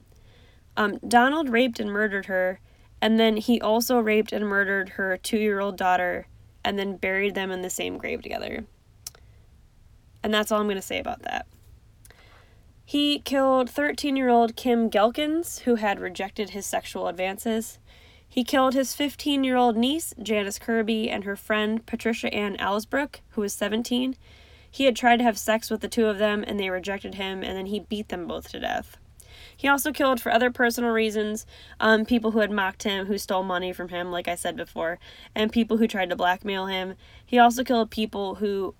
um 0.76 0.98
donald 1.06 1.50
raped 1.50 1.78
and 1.78 1.92
murdered 1.92 2.26
her 2.26 2.60
and 3.02 3.20
then 3.20 3.36
he 3.36 3.60
also 3.60 3.98
raped 3.98 4.32
and 4.32 4.46
murdered 4.46 4.90
her 4.90 5.18
2-year-old 5.22 5.76
daughter 5.76 6.26
and 6.64 6.78
then 6.78 6.96
buried 6.96 7.34
them 7.34 7.50
in 7.50 7.60
the 7.62 7.70
same 7.70 7.98
grave 7.98 8.22
together 8.22 8.64
and 10.22 10.32
that's 10.32 10.50
all 10.50 10.60
i'm 10.60 10.66
going 10.66 10.76
to 10.76 10.82
say 10.82 10.98
about 10.98 11.22
that 11.22 11.46
he 12.88 13.18
killed 13.18 13.68
13 13.68 14.16
year 14.16 14.30
old 14.30 14.56
Kim 14.56 14.88
Ghelkins, 14.88 15.60
who 15.60 15.74
had 15.74 16.00
rejected 16.00 16.50
his 16.50 16.64
sexual 16.64 17.06
advances. 17.06 17.78
He 18.26 18.44
killed 18.44 18.72
his 18.72 18.94
15 18.94 19.44
year 19.44 19.56
old 19.56 19.76
niece, 19.76 20.14
Janice 20.22 20.58
Kirby, 20.58 21.10
and 21.10 21.24
her 21.24 21.36
friend, 21.36 21.84
Patricia 21.84 22.32
Ann 22.32 22.56
Alsbrook, 22.56 23.16
who 23.32 23.42
was 23.42 23.52
17. 23.52 24.16
He 24.70 24.84
had 24.84 24.96
tried 24.96 25.18
to 25.18 25.24
have 25.24 25.38
sex 25.38 25.70
with 25.70 25.80
the 25.80 25.88
two 25.88 26.06
of 26.06 26.18
them, 26.18 26.44
and 26.46 26.58
they 26.58 26.70
rejected 26.70 27.14
him, 27.14 27.42
and 27.42 27.56
then 27.56 27.66
he 27.66 27.80
beat 27.80 28.08
them 28.08 28.26
both 28.26 28.50
to 28.50 28.60
death. 28.60 28.96
He 29.56 29.66
also 29.66 29.92
killed 29.92 30.20
for 30.20 30.30
other 30.30 30.50
personal 30.50 30.90
reasons, 30.90 31.44
um, 31.80 32.04
people 32.04 32.30
who 32.30 32.38
had 32.38 32.52
mocked 32.52 32.84
him, 32.84 33.06
who 33.06 33.18
stole 33.18 33.42
money 33.42 33.72
from 33.72 33.88
him, 33.88 34.12
like 34.12 34.28
I 34.28 34.36
said 34.36 34.56
before, 34.56 35.00
and 35.34 35.50
people 35.50 35.78
who 35.78 35.88
tried 35.88 36.10
to 36.10 36.16
blackmail 36.16 36.66
him. 36.66 36.94
He 37.26 37.38
also 37.38 37.64
killed 37.64 37.90
people 37.90 38.36
who 38.36 38.74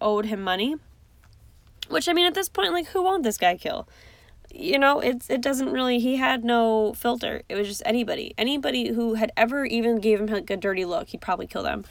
owed 0.00 0.26
him 0.26 0.42
money. 0.42 0.76
Which 1.88 2.08
I 2.08 2.12
mean, 2.12 2.26
at 2.26 2.34
this 2.34 2.48
point, 2.48 2.72
like, 2.72 2.88
who 2.88 3.02
won't 3.02 3.22
this 3.22 3.38
guy 3.38 3.56
kill? 3.56 3.88
You 4.52 4.78
know, 4.78 4.98
it's 5.00 5.30
it 5.30 5.40
doesn't 5.40 5.70
really. 5.70 6.00
He 6.00 6.16
had 6.16 6.42
no 6.44 6.94
filter. 6.94 7.42
It 7.48 7.54
was 7.54 7.68
just 7.68 7.82
anybody, 7.86 8.34
anybody 8.36 8.88
who 8.88 9.14
had 9.14 9.30
ever 9.36 9.64
even 9.64 10.00
gave 10.00 10.20
him 10.20 10.26
like 10.26 10.50
a 10.50 10.56
dirty 10.56 10.84
look, 10.84 11.08
he'd 11.08 11.20
probably 11.20 11.46
kill 11.46 11.62
them. 11.62 11.84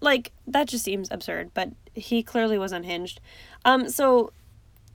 Like 0.00 0.32
that 0.46 0.68
just 0.68 0.84
seems 0.84 1.10
absurd, 1.10 1.50
but 1.54 1.70
he 1.94 2.22
clearly 2.22 2.58
was 2.58 2.72
unhinged. 2.72 3.20
Um, 3.64 3.88
so 3.88 4.32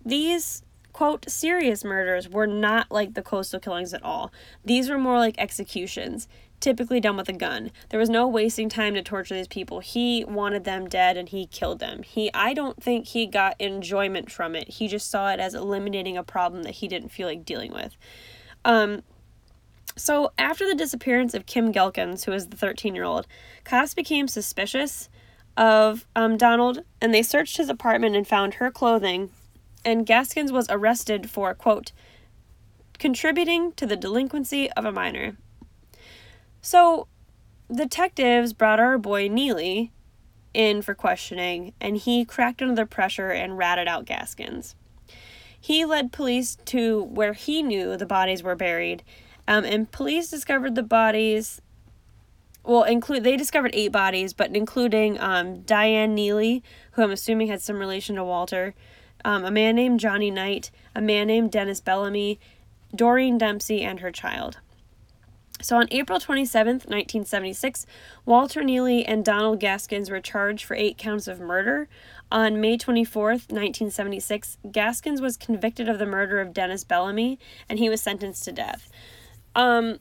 these 0.06 0.64
quote 0.94 1.30
serious 1.30 1.84
murders 1.84 2.30
were 2.30 2.48
not 2.48 2.92
like 2.92 3.14
the 3.16 3.22
coastal 3.22 3.60
killings 3.60 3.94
at 3.94 4.04
all. 4.04 4.32
These 4.64 4.90
were 4.90 4.98
more 4.98 5.18
like 5.18 5.36
executions 5.38 6.28
typically 6.64 7.02
done 7.02 7.18
with 7.18 7.28
a 7.28 7.34
gun. 7.34 7.72
There 7.90 8.00
was 8.00 8.10
no 8.10 8.26
wasting 8.26 8.70
time 8.70 8.94
to 8.94 9.02
torture 9.02 9.36
these 9.36 9.50
people. 9.50 9.82
He 9.82 10.24
wanted 10.24 10.64
them 10.64 10.88
dead 10.88 11.18
and 11.18 11.28
he 11.28 11.46
killed 11.46 11.80
them. 11.80 12.04
He 12.04 12.32
I 12.34 12.54
don't 12.54 12.82
think 12.82 13.08
he 13.08 13.26
got 13.26 13.60
enjoyment 13.60 14.32
from 14.32 14.56
it. 14.56 14.70
He 14.70 14.88
just 14.88 15.12
saw 15.12 15.32
it 15.32 15.42
as 15.42 15.54
eliminating 15.54 16.16
a 16.16 16.24
problem 16.24 16.64
that 16.64 16.76
he 16.76 16.88
didn't 16.88 17.10
feel 17.10 17.28
like 17.28 17.44
dealing 17.44 17.74
with. 17.74 17.98
Um 18.64 19.04
so 19.96 20.32
after 20.38 20.68
the 20.68 20.76
disappearance 20.76 21.34
of 21.34 21.46
Kim 21.46 21.72
Ghelkins, 21.72 22.26
who 22.26 22.32
was 22.32 22.48
the 22.48 22.58
13-year-old, 22.58 23.28
cops 23.64 23.94
became 23.94 24.28
suspicious 24.28 25.10
of 25.56 26.08
um, 26.16 26.38
Donald 26.38 26.84
and 27.00 27.14
they 27.14 27.24
searched 27.24 27.58
his 27.58 27.70
apartment 27.70 28.16
and 28.16 28.28
found 28.28 28.56
her 28.56 28.72
clothing 28.72 29.30
and 29.86 30.06
Gaskins 30.06 30.52
was 30.52 30.68
arrested 30.70 31.30
for 31.30 31.54
quote 31.54 31.92
contributing 32.98 33.72
to 33.74 33.86
the 33.86 33.96
delinquency 33.96 34.72
of 34.72 34.86
a 34.86 34.92
minor 34.92 35.36
so, 36.66 37.10
detectives 37.70 38.54
brought 38.54 38.80
our 38.80 38.98
boy 38.98 39.28
Neely 39.28 39.92
in 40.54 40.82
for 40.82 40.96
questioning, 40.96 41.74
and 41.82 41.98
he 41.98 42.24
cracked 42.24 42.62
under 42.62 42.74
the 42.74 42.86
pressure 42.86 43.32
and 43.32 43.58
ratted 43.58 43.90
out 43.90 44.06
Gaskins. 44.06 44.74
He 45.60 45.84
led 45.84 46.14
police 46.14 46.58
to 46.66 47.04
where 47.04 47.34
he 47.34 47.62
knew 47.62 47.98
the 47.98 48.06
bodies 48.06 48.44
were 48.44 48.56
buried, 48.56 49.04
um, 49.48 49.66
and 49.66 49.92
police 49.92 50.30
discovered 50.30 50.76
the 50.76 50.84
bodies. 50.84 51.62
Well, 52.64 52.84
include 52.84 53.24
they 53.24 53.36
discovered 53.36 53.72
eight 53.74 53.92
bodies, 53.92 54.34
but 54.34 54.56
including 54.56 55.20
um, 55.20 55.62
Diane 55.62 56.16
Neely, 56.16 56.64
who 56.92 57.04
I'm 57.04 57.12
assuming 57.12 57.48
had 57.48 57.62
some 57.62 57.78
relation 57.78 58.16
to 58.16 58.24
Walter, 58.24 58.74
um, 59.26 59.44
a 59.44 59.52
man 59.52 59.76
named 59.76 60.00
Johnny 60.00 60.32
Knight, 60.32 60.72
a 60.96 61.02
man 61.02 61.28
named 61.28 61.52
Dennis 61.52 61.82
Bellamy, 61.82 62.40
Doreen 62.96 63.38
Dempsey, 63.38 63.82
and 63.82 64.00
her 64.00 64.12
child. 64.12 64.60
So 65.64 65.78
on 65.78 65.88
April 65.92 66.20
27, 66.20 66.74
1976, 66.74 67.86
Walter 68.26 68.64
Neely 68.64 69.06
and 69.06 69.24
Donald 69.24 69.62
Gaskins 69.62 70.10
were 70.10 70.20
charged 70.20 70.66
for 70.66 70.76
eight 70.76 70.98
counts 70.98 71.26
of 71.26 71.40
murder. 71.40 71.88
On 72.30 72.60
May 72.60 72.78
24, 72.78 73.30
1976, 73.30 74.58
Gaskins 74.70 75.22
was 75.22 75.38
convicted 75.38 75.88
of 75.88 76.00
the 76.00 76.06
murder 76.06 76.42
of 76.42 76.54
Dennis 76.54 76.84
Bellamy 76.84 77.40
and 77.70 77.80
he 77.80 77.88
was 77.88 78.02
sentenced 78.02 78.44
to 78.44 78.52
death. 78.52 78.90
Um, 79.56 80.00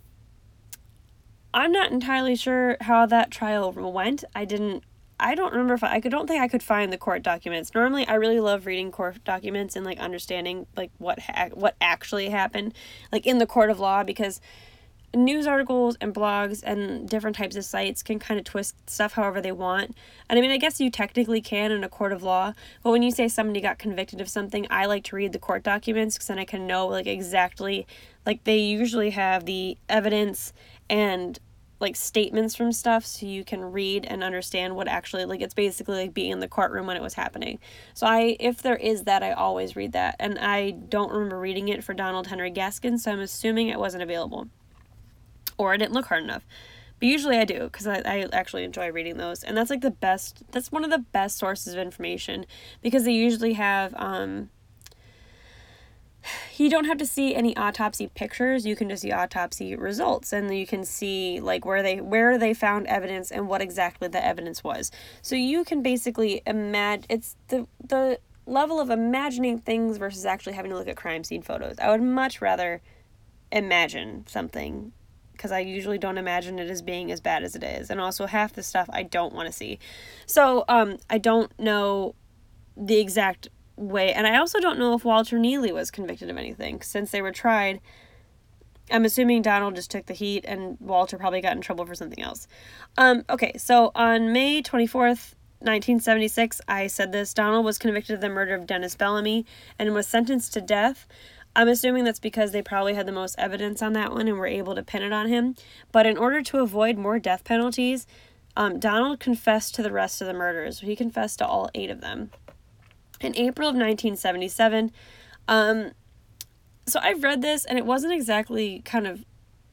I'm 1.54 1.72
not 1.72 1.92
entirely 1.92 2.36
sure 2.36 2.76
how 2.80 3.06
that 3.06 3.30
trial 3.30 3.72
went. 3.72 4.24
I 4.34 4.44
didn't 4.44 4.84
I 5.22 5.36
don't 5.36 5.52
remember 5.52 5.74
if 5.74 5.84
I, 5.84 5.94
I 5.94 6.00
could 6.00 6.10
don't 6.10 6.26
think 6.26 6.42
I 6.42 6.48
could 6.48 6.62
find 6.62 6.92
the 6.92 6.98
court 6.98 7.22
documents. 7.22 7.72
Normally, 7.74 8.06
I 8.06 8.14
really 8.14 8.40
love 8.40 8.66
reading 8.66 8.90
court 8.90 9.22
documents 9.24 9.76
and 9.76 9.86
like 9.86 9.98
understanding 10.00 10.66
like 10.76 10.90
what 10.98 11.20
ha- 11.20 11.50
what 11.52 11.76
actually 11.80 12.30
happened, 12.30 12.74
like 13.12 13.26
in 13.26 13.38
the 13.38 13.46
court 13.46 13.70
of 13.70 13.78
law, 13.78 14.02
because 14.02 14.40
news 15.14 15.46
articles 15.46 15.96
and 16.00 16.14
blogs 16.14 16.62
and 16.64 17.08
different 17.08 17.36
types 17.36 17.54
of 17.54 17.64
sites 17.64 18.02
can 18.02 18.18
kind 18.18 18.40
of 18.40 18.44
twist 18.44 18.74
stuff 18.88 19.12
however 19.12 19.40
they 19.40 19.52
want. 19.52 19.94
And 20.28 20.38
I 20.38 20.42
mean, 20.42 20.50
I 20.50 20.56
guess 20.56 20.80
you 20.80 20.90
technically 20.90 21.40
can 21.40 21.70
in 21.70 21.84
a 21.84 21.88
court 21.88 22.12
of 22.12 22.22
law, 22.22 22.54
but 22.82 22.90
when 22.90 23.02
you 23.02 23.10
say 23.10 23.28
somebody 23.28 23.60
got 23.60 23.78
convicted 23.78 24.20
of 24.20 24.28
something, 24.28 24.66
I 24.70 24.86
like 24.86 25.04
to 25.04 25.16
read 25.16 25.32
the 25.32 25.38
court 25.38 25.62
documents 25.62 26.16
because 26.16 26.28
then 26.28 26.38
I 26.38 26.44
can 26.44 26.66
know 26.66 26.88
like 26.88 27.06
exactly, 27.06 27.86
like 28.26 28.44
they 28.44 28.58
usually 28.58 29.11
have 29.11 29.44
the 29.44 29.76
evidence 29.88 30.52
and 30.88 31.38
like 31.80 31.96
statements 31.96 32.54
from 32.54 32.70
stuff 32.70 33.04
so 33.04 33.26
you 33.26 33.44
can 33.44 33.61
read 33.61 34.04
and 34.04 34.22
understand 34.22 34.76
what 34.76 34.87
actually 34.87 35.24
like 35.24 35.40
it's 35.40 35.54
basically 35.54 36.02
like 36.02 36.14
being 36.14 36.30
in 36.30 36.38
the 36.38 36.46
courtroom 36.46 36.87
when 36.87 36.96
it 36.96 37.02
was 37.02 37.14
happening. 37.14 37.58
So 37.94 38.06
I 38.06 38.37
if 38.38 38.62
there 38.62 38.76
is 38.76 39.02
that 39.04 39.22
I 39.22 39.32
always 39.32 39.74
read 39.74 39.92
that 39.92 40.16
and 40.20 40.38
I 40.38 40.70
don't 40.70 41.11
remember 41.11 41.40
reading 41.40 41.68
it 41.68 41.82
for 41.82 41.92
Donald 41.92 42.28
Henry 42.28 42.52
Gaskin 42.52 42.98
so 42.98 43.11
I'm 43.11 43.20
assuming 43.20 43.68
it 43.68 43.80
wasn't 43.80 44.04
available 44.04 44.48
or 45.58 45.72
I 45.72 45.76
didn't 45.76 45.92
look 45.92 46.06
hard 46.06 46.22
enough. 46.22 46.46
But 46.98 47.08
usually 47.08 47.37
I 47.37 47.44
do 47.44 47.64
because 47.64 47.87
I, 47.87 48.00
I 48.04 48.28
actually 48.32 48.62
enjoy 48.62 48.92
reading 48.92 49.16
those. 49.16 49.42
And 49.42 49.56
that's 49.56 49.70
like 49.70 49.80
the 49.80 49.90
best, 49.90 50.44
that's 50.52 50.70
one 50.70 50.85
of 50.85 50.90
the 50.90 50.98
best 50.98 51.37
sources 51.37 51.74
of 51.74 51.80
information 51.80 52.46
because 52.80 53.02
they 53.02 53.12
usually 53.12 53.54
have, 53.54 53.92
um, 53.96 54.50
you 56.60 56.70
don't 56.70 56.84
have 56.84 56.98
to 56.98 57.06
see 57.06 57.34
any 57.34 57.56
autopsy 57.56 58.08
pictures 58.08 58.66
you 58.66 58.76
can 58.76 58.88
just 58.88 59.02
see 59.02 59.12
autopsy 59.12 59.74
results 59.76 60.32
and 60.32 60.54
you 60.56 60.66
can 60.66 60.84
see 60.84 61.40
like 61.40 61.64
where 61.64 61.82
they 61.82 62.00
where 62.00 62.38
they 62.38 62.54
found 62.54 62.86
evidence 62.86 63.30
and 63.30 63.48
what 63.48 63.60
exactly 63.60 64.08
the 64.08 64.24
evidence 64.24 64.62
was 64.62 64.90
so 65.20 65.34
you 65.34 65.64
can 65.64 65.82
basically 65.82 66.42
imagine 66.46 67.04
it's 67.08 67.36
the 67.48 67.66
the 67.86 68.18
level 68.44 68.80
of 68.80 68.90
imagining 68.90 69.58
things 69.58 69.98
versus 69.98 70.26
actually 70.26 70.52
having 70.52 70.70
to 70.70 70.76
look 70.76 70.88
at 70.88 70.96
crime 70.96 71.22
scene 71.22 71.42
photos 71.42 71.78
i 71.78 71.90
would 71.90 72.02
much 72.02 72.40
rather 72.40 72.80
imagine 73.52 74.24
something 74.26 74.92
because 75.32 75.50
I 75.50 75.58
usually 75.60 75.98
don't 75.98 76.18
imagine 76.18 76.60
it 76.60 76.70
as 76.70 76.82
being 76.82 77.10
as 77.10 77.20
bad 77.20 77.42
as 77.42 77.56
it 77.56 77.64
is. 77.64 77.90
And 77.90 78.00
also 78.00 78.26
half 78.26 78.52
the 78.52 78.62
stuff 78.62 78.88
I 78.92 79.02
don't 79.02 79.34
want 79.34 79.46
to 79.46 79.52
see. 79.52 79.80
So 80.24 80.64
um, 80.68 80.98
I 81.10 81.18
don't 81.18 81.50
know 81.58 82.14
the 82.76 83.00
exact 83.00 83.48
way. 83.76 84.12
And 84.12 84.26
I 84.26 84.38
also 84.38 84.61
don't 84.61 84.78
know 84.78 84.94
if 84.94 85.04
Walter 85.04 85.38
Neely 85.38 85.72
was 85.72 85.90
convicted 85.90 86.30
of 86.30 86.37
anything 86.37 86.82
since 86.82 87.11
they 87.11 87.22
were 87.22 87.32
tried. 87.32 87.80
I'm 88.90 89.04
assuming 89.04 89.42
Donald 89.42 89.76
just 89.76 89.90
took 89.90 90.06
the 90.06 90.14
heat 90.14 90.44
and 90.46 90.76
Walter 90.80 91.16
probably 91.16 91.40
got 91.40 91.56
in 91.56 91.62
trouble 91.62 91.87
for 91.87 91.94
something 91.94 92.22
else. 92.22 92.46
Um, 92.98 93.24
okay, 93.30 93.52
so 93.56 93.92
on 93.94 94.32
May 94.32 94.62
24th, 94.62 95.35
1976, 95.61 96.61
I 96.66 96.88
said 96.88 97.12
this 97.12 97.32
Donald 97.32 97.64
was 97.64 97.78
convicted 97.78 98.14
of 98.14 98.20
the 98.20 98.28
murder 98.28 98.54
of 98.54 98.66
Dennis 98.66 98.96
Bellamy 98.96 99.46
and 99.78 99.94
was 99.94 100.08
sentenced 100.08 100.52
to 100.54 100.61
death. 100.61 101.06
I'm 101.54 101.68
assuming 101.68 102.04
that's 102.04 102.18
because 102.18 102.52
they 102.52 102.62
probably 102.62 102.94
had 102.94 103.06
the 103.06 103.12
most 103.12 103.37
evidence 103.38 103.82
on 103.82 103.92
that 103.92 104.12
one 104.12 104.26
and 104.26 104.38
were 104.38 104.46
able 104.46 104.74
to 104.74 104.82
pin 104.82 105.02
it 105.02 105.12
on 105.12 105.28
him. 105.28 105.54
But 105.92 106.06
in 106.06 106.16
order 106.16 106.42
to 106.42 106.58
avoid 106.58 106.96
more 106.96 107.18
death 107.18 107.44
penalties, 107.44 108.06
um, 108.56 108.80
Donald 108.80 109.20
confessed 109.20 109.74
to 109.76 109.82
the 109.82 109.92
rest 109.92 110.20
of 110.20 110.26
the 110.26 110.35
murders. 110.35 110.80
He 110.80 110.96
confessed 110.96 111.38
to 111.38 111.46
all 111.46 111.70
eight 111.74 111.90
of 111.90 112.00
them. 112.00 112.30
In 113.22 113.37
April 113.37 113.68
of 113.68 113.74
1977, 113.74 114.92
um, 115.48 115.92
so 116.87 116.98
I've 117.00 117.22
read 117.22 117.40
this 117.40 117.64
and 117.64 117.78
it 117.78 117.87
wasn't 117.87 118.12
exactly 118.12 118.82
kind 118.85 119.06
of 119.06 119.24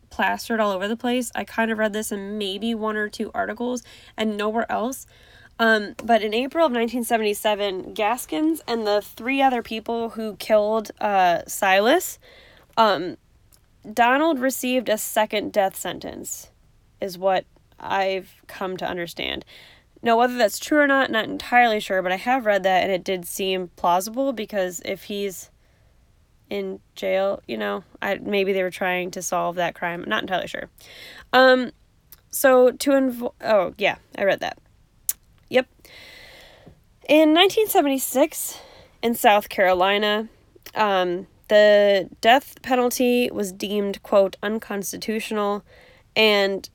plastered 0.09 0.59
all 0.59 0.71
over 0.71 0.87
the 0.87 0.97
place. 0.97 1.31
I 1.35 1.43
kind 1.43 1.71
of 1.71 1.77
read 1.77 1.93
this 1.93 2.11
in 2.11 2.37
maybe 2.37 2.75
one 2.75 2.95
or 2.95 3.09
two 3.09 3.31
articles 3.33 3.83
and 4.15 4.37
nowhere 4.37 4.71
else. 4.71 5.07
Um, 5.57 5.95
but 6.03 6.21
in 6.21 6.33
April 6.33 6.65
of 6.65 6.71
1977, 6.71 7.93
Gaskins 7.93 8.61
and 8.67 8.87
the 8.87 9.01
three 9.01 9.41
other 9.41 9.61
people 9.61 10.11
who 10.11 10.35
killed 10.37 10.91
uh, 11.01 11.41
Silas, 11.47 12.17
um, 12.77 13.17
Donald 13.93 14.39
received 14.39 14.87
a 14.87 14.97
second 14.97 15.51
death 15.51 15.75
sentence, 15.75 16.49
is 17.01 17.17
what 17.17 17.45
I've 17.77 18.41
come 18.47 18.77
to 18.77 18.85
understand. 18.87 19.43
Now, 20.01 20.17
whether 20.17 20.37
that's 20.37 20.59
true 20.59 20.79
or 20.79 20.87
not, 20.87 21.11
not 21.11 21.25
entirely 21.25 21.79
sure, 21.79 22.01
but 22.01 22.11
I 22.11 22.17
have 22.17 22.45
read 22.45 22.63
that 22.63 22.83
and 22.83 22.91
it 22.91 23.03
did 23.03 23.25
seem 23.25 23.69
plausible 23.75 24.31
because 24.31 24.81
if 24.85 25.03
he's 25.03 25.49
in 26.49 26.79
jail, 26.95 27.41
you 27.47 27.57
know, 27.57 27.83
I 28.01 28.15
maybe 28.15 28.53
they 28.53 28.63
were 28.63 28.71
trying 28.71 29.11
to 29.11 29.21
solve 29.21 29.55
that 29.57 29.75
crime. 29.75 30.03
not 30.07 30.23
entirely 30.23 30.47
sure. 30.47 30.69
Um, 31.33 31.71
so 32.31 32.71
to 32.71 32.91
invo- 32.91 33.33
oh 33.41 33.73
yeah, 33.77 33.97
I 34.17 34.23
read 34.23 34.39
that. 34.39 34.57
Yep. 35.49 35.67
In 37.07 37.33
1976, 37.33 38.59
in 39.01 39.15
South 39.15 39.49
Carolina, 39.49 40.29
um, 40.75 41.27
the 41.47 42.09
death 42.21 42.61
penalty 42.61 43.29
was 43.31 43.51
deemed, 43.51 44.01
quote, 44.03 44.37
unconstitutional. 44.43 45.63
And 46.15 46.69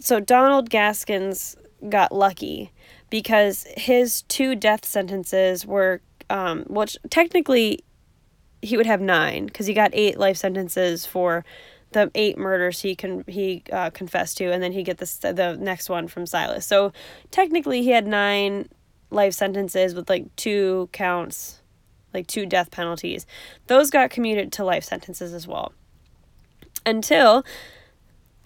so 0.00 0.20
Donald 0.20 0.70
Gaskins 0.70 1.56
got 1.88 2.12
lucky 2.12 2.72
because 3.10 3.66
his 3.76 4.22
two 4.22 4.54
death 4.54 4.84
sentences 4.84 5.66
were, 5.66 6.00
um, 6.30 6.64
which 6.64 6.96
technically 7.10 7.84
he 8.62 8.76
would 8.76 8.86
have 8.86 9.00
nine 9.00 9.46
because 9.46 9.66
he 9.66 9.74
got 9.74 9.90
eight 9.92 10.18
life 10.18 10.36
sentences 10.36 11.06
for 11.06 11.44
the 11.92 12.10
eight 12.14 12.36
murders 12.36 12.80
he 12.80 12.94
can 12.94 13.24
he 13.26 13.62
uh, 13.72 13.90
confessed 13.90 14.36
to, 14.38 14.52
and 14.52 14.62
then 14.62 14.72
he 14.72 14.82
get 14.82 14.98
the 14.98 15.32
the 15.34 15.56
next 15.58 15.88
one 15.88 16.06
from 16.08 16.26
Silas. 16.26 16.66
So 16.66 16.92
technically, 17.30 17.82
he 17.82 17.90
had 17.90 18.06
nine 18.06 18.68
life 19.10 19.32
sentences 19.32 19.94
with 19.94 20.10
like 20.10 20.34
two 20.36 20.90
counts 20.92 21.62
like 22.14 22.26
two 22.26 22.46
death 22.46 22.70
penalties. 22.70 23.26
Those 23.66 23.90
got 23.90 24.10
commuted 24.10 24.52
to 24.52 24.64
life 24.64 24.84
sentences 24.84 25.32
as 25.32 25.46
well. 25.46 25.72
Until 26.86 27.44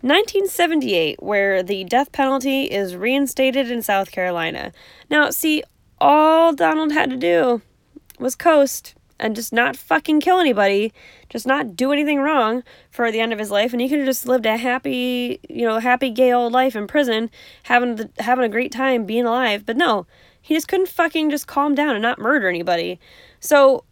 1978, 0.02 1.22
where 1.22 1.62
the 1.62 1.84
death 1.84 2.10
penalty 2.12 2.64
is 2.64 2.96
reinstated 2.96 3.70
in 3.70 3.82
South 3.82 4.10
Carolina. 4.10 4.72
Now, 5.08 5.30
see, 5.30 5.62
all 6.00 6.52
Donald 6.52 6.92
had 6.92 7.10
to 7.10 7.16
do 7.16 7.62
was 8.18 8.34
coast 8.34 8.94
and 9.20 9.36
just 9.36 9.52
not 9.52 9.76
fucking 9.76 10.20
kill 10.20 10.40
anybody, 10.40 10.92
just 11.28 11.46
not 11.46 11.76
do 11.76 11.92
anything 11.92 12.18
wrong 12.18 12.64
for 12.90 13.12
the 13.12 13.20
end 13.20 13.32
of 13.32 13.38
his 13.38 13.52
life, 13.52 13.72
and 13.72 13.80
he 13.80 13.88
could 13.88 13.98
have 13.98 14.06
just 14.06 14.26
lived 14.26 14.44
a 14.44 14.56
happy, 14.56 15.38
you 15.48 15.64
know, 15.64 15.78
happy 15.78 16.10
gay 16.10 16.32
old 16.32 16.52
life 16.52 16.74
in 16.74 16.88
prison, 16.88 17.30
having 17.62 17.94
the, 17.94 18.10
having 18.18 18.44
a 18.44 18.48
great 18.48 18.72
time 18.72 19.06
being 19.06 19.24
alive. 19.24 19.64
But 19.64 19.76
no, 19.76 20.06
he 20.40 20.54
just 20.54 20.66
couldn't 20.66 20.88
fucking 20.88 21.30
just 21.30 21.46
calm 21.46 21.76
down 21.76 21.94
and 21.94 22.02
not 22.02 22.18
murder 22.18 22.48
anybody. 22.48 22.98
So 23.38 23.84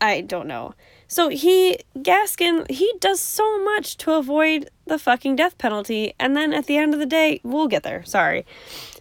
I 0.00 0.22
don't 0.22 0.46
know. 0.46 0.74
So 1.06 1.28
he, 1.28 1.78
Gaskin, 1.98 2.70
he 2.70 2.92
does 3.00 3.20
so 3.20 3.62
much 3.62 3.96
to 3.98 4.12
avoid 4.12 4.70
the 4.86 4.98
fucking 4.98 5.36
death 5.36 5.58
penalty, 5.58 6.14
and 6.18 6.36
then 6.36 6.52
at 6.52 6.66
the 6.66 6.76
end 6.76 6.94
of 6.94 7.00
the 7.00 7.06
day, 7.06 7.40
we'll 7.42 7.68
get 7.68 7.82
there, 7.82 8.04
sorry. 8.04 8.44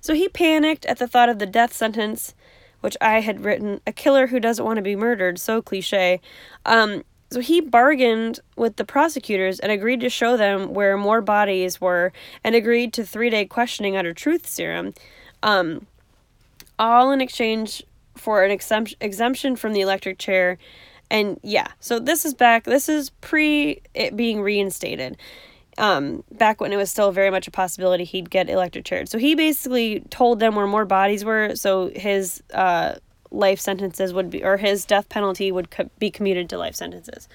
So 0.02 0.14
he 0.14 0.30
panicked 0.30 0.86
at 0.86 0.98
the 1.00 1.08
thought 1.08 1.30
of 1.30 1.40
the 1.40 1.46
death 1.46 1.74
sentence, 1.74 2.34
which 2.82 2.98
I 3.02 3.22
had 3.22 3.44
written, 3.44 3.82
a 3.88 3.92
killer 3.92 4.28
who 4.28 4.40
doesn't 4.40 4.66
want 4.66 4.78
to 4.78 4.84
be 4.84 4.96
murdered, 4.96 5.40
so 5.40 5.62
cliche. 5.62 6.20
Um, 6.66 7.04
so 7.32 7.40
he 7.40 7.62
bargained 7.62 8.42
with 8.56 8.76
the 8.76 8.86
prosecutors 8.86 9.60
and 9.60 9.72
agreed 9.72 10.02
to 10.02 10.10
show 10.10 10.38
them 10.38 10.74
where 10.74 10.96
more 10.98 11.20
bodies 11.22 11.82
were 11.82 12.14
and 12.44 12.54
agreed 12.54 12.94
to 12.94 13.04
three 13.04 13.32
day 13.32 13.46
questioning 13.46 13.98
under 13.98 14.14
truth 14.14 14.46
serum, 14.46 14.94
um, 15.42 15.88
all 16.78 17.12
in 17.12 17.22
exchange 17.22 17.84
for 18.16 18.44
an 18.44 18.52
exemption 18.52 19.56
from 19.56 19.74
the 19.74 19.82
electric 19.82 20.20
chair 20.20 20.60
and 21.14 21.40
yeah, 21.44 21.68
so 21.80 22.00
this 22.00 22.26
is 22.26 22.34
back, 22.34 22.64
this 22.64 22.90
is 22.90 23.12
pre 23.22 23.82
it 23.94 24.18
being 24.18 24.42
reinstated. 24.42 25.16
Um, 25.78 26.24
back 26.32 26.60
when 26.60 26.74
it 26.74 26.78
was 26.78 26.90
still 26.90 27.12
very 27.12 27.30
much 27.30 27.48
a 27.48 27.52
possibility 27.52 28.04
he'd 28.04 28.30
get 28.30 28.50
electric 28.50 28.86
chaired. 28.86 29.10
So 29.10 29.18
he 29.20 29.34
basically 29.36 30.02
told 30.10 30.40
them 30.40 30.56
where 30.56 30.68
more 30.68 30.86
bodies 30.86 31.24
were, 31.24 31.56
so 31.56 31.90
his 31.96 32.42
uh, 32.54 32.96
life 33.30 33.60
sentences 33.60 34.12
would 34.12 34.32
be, 34.32 34.44
or 34.44 34.58
his 34.58 34.86
death 34.86 35.08
penalty 35.08 35.52
would 35.52 35.70
co- 35.70 35.90
be 36.00 36.10
commuted 36.10 36.50
to 36.50 36.58
life 36.58 36.76
sentences. 36.76 37.28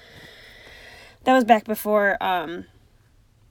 That 1.23 1.33
was 1.33 1.45
back 1.45 1.63
before 1.63 2.21
um, 2.21 2.65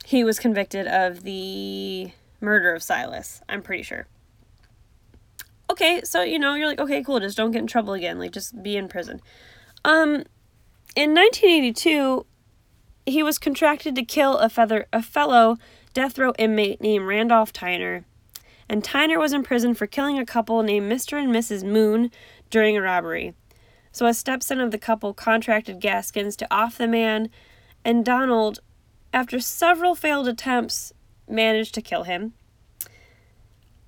he 0.05 0.23
was 0.23 0.39
convicted 0.39 0.85
of 0.87 1.23
the 1.23 2.11
murder 2.39 2.73
of 2.73 2.83
Silas, 2.83 3.41
I'm 3.49 3.63
pretty 3.63 3.83
sure. 3.83 4.05
Okay, 5.71 6.01
so 6.03 6.21
you 6.21 6.37
know, 6.37 6.53
you're 6.53 6.67
like, 6.67 6.79
okay, 6.79 7.03
cool, 7.03 7.19
just 7.19 7.37
don't 7.37 7.51
get 7.51 7.61
in 7.61 7.67
trouble 7.67 7.93
again, 7.93 8.19
like 8.19 8.31
just 8.31 8.61
be 8.61 8.77
in 8.77 8.87
prison. 8.87 9.21
Um, 9.85 10.23
in 10.95 11.13
1982, 11.13 12.25
he 13.05 13.23
was 13.23 13.39
contracted 13.39 13.95
to 13.95 14.03
kill 14.03 14.37
a, 14.37 14.49
feather, 14.49 14.87
a 14.91 15.01
fellow 15.01 15.57
death 15.93 16.17
row 16.17 16.33
inmate 16.37 16.81
named 16.81 17.05
Randolph 17.05 17.53
Tyner. 17.53 18.03
And 18.67 18.83
Tyner 18.83 19.17
was 19.17 19.33
in 19.33 19.43
prison 19.43 19.73
for 19.73 19.87
killing 19.87 20.19
a 20.19 20.25
couple 20.25 20.61
named 20.61 20.91
Mr. 20.91 21.21
and 21.21 21.33
Mrs. 21.33 21.63
Moon 21.63 22.11
during 22.49 22.77
a 22.77 22.81
robbery. 22.81 23.33
So 23.91 24.05
a 24.05 24.13
stepson 24.13 24.59
of 24.59 24.71
the 24.71 24.77
couple 24.77 25.13
contracted 25.13 25.79
Gaskins 25.79 26.35
to 26.37 26.47
off 26.53 26.77
the 26.77 26.87
man, 26.87 27.29
and 27.83 28.05
Donald, 28.05 28.59
after 29.11 29.39
several 29.39 29.95
failed 29.95 30.27
attempts, 30.27 30.93
managed 31.27 31.73
to 31.75 31.81
kill 31.81 32.03
him. 32.03 32.33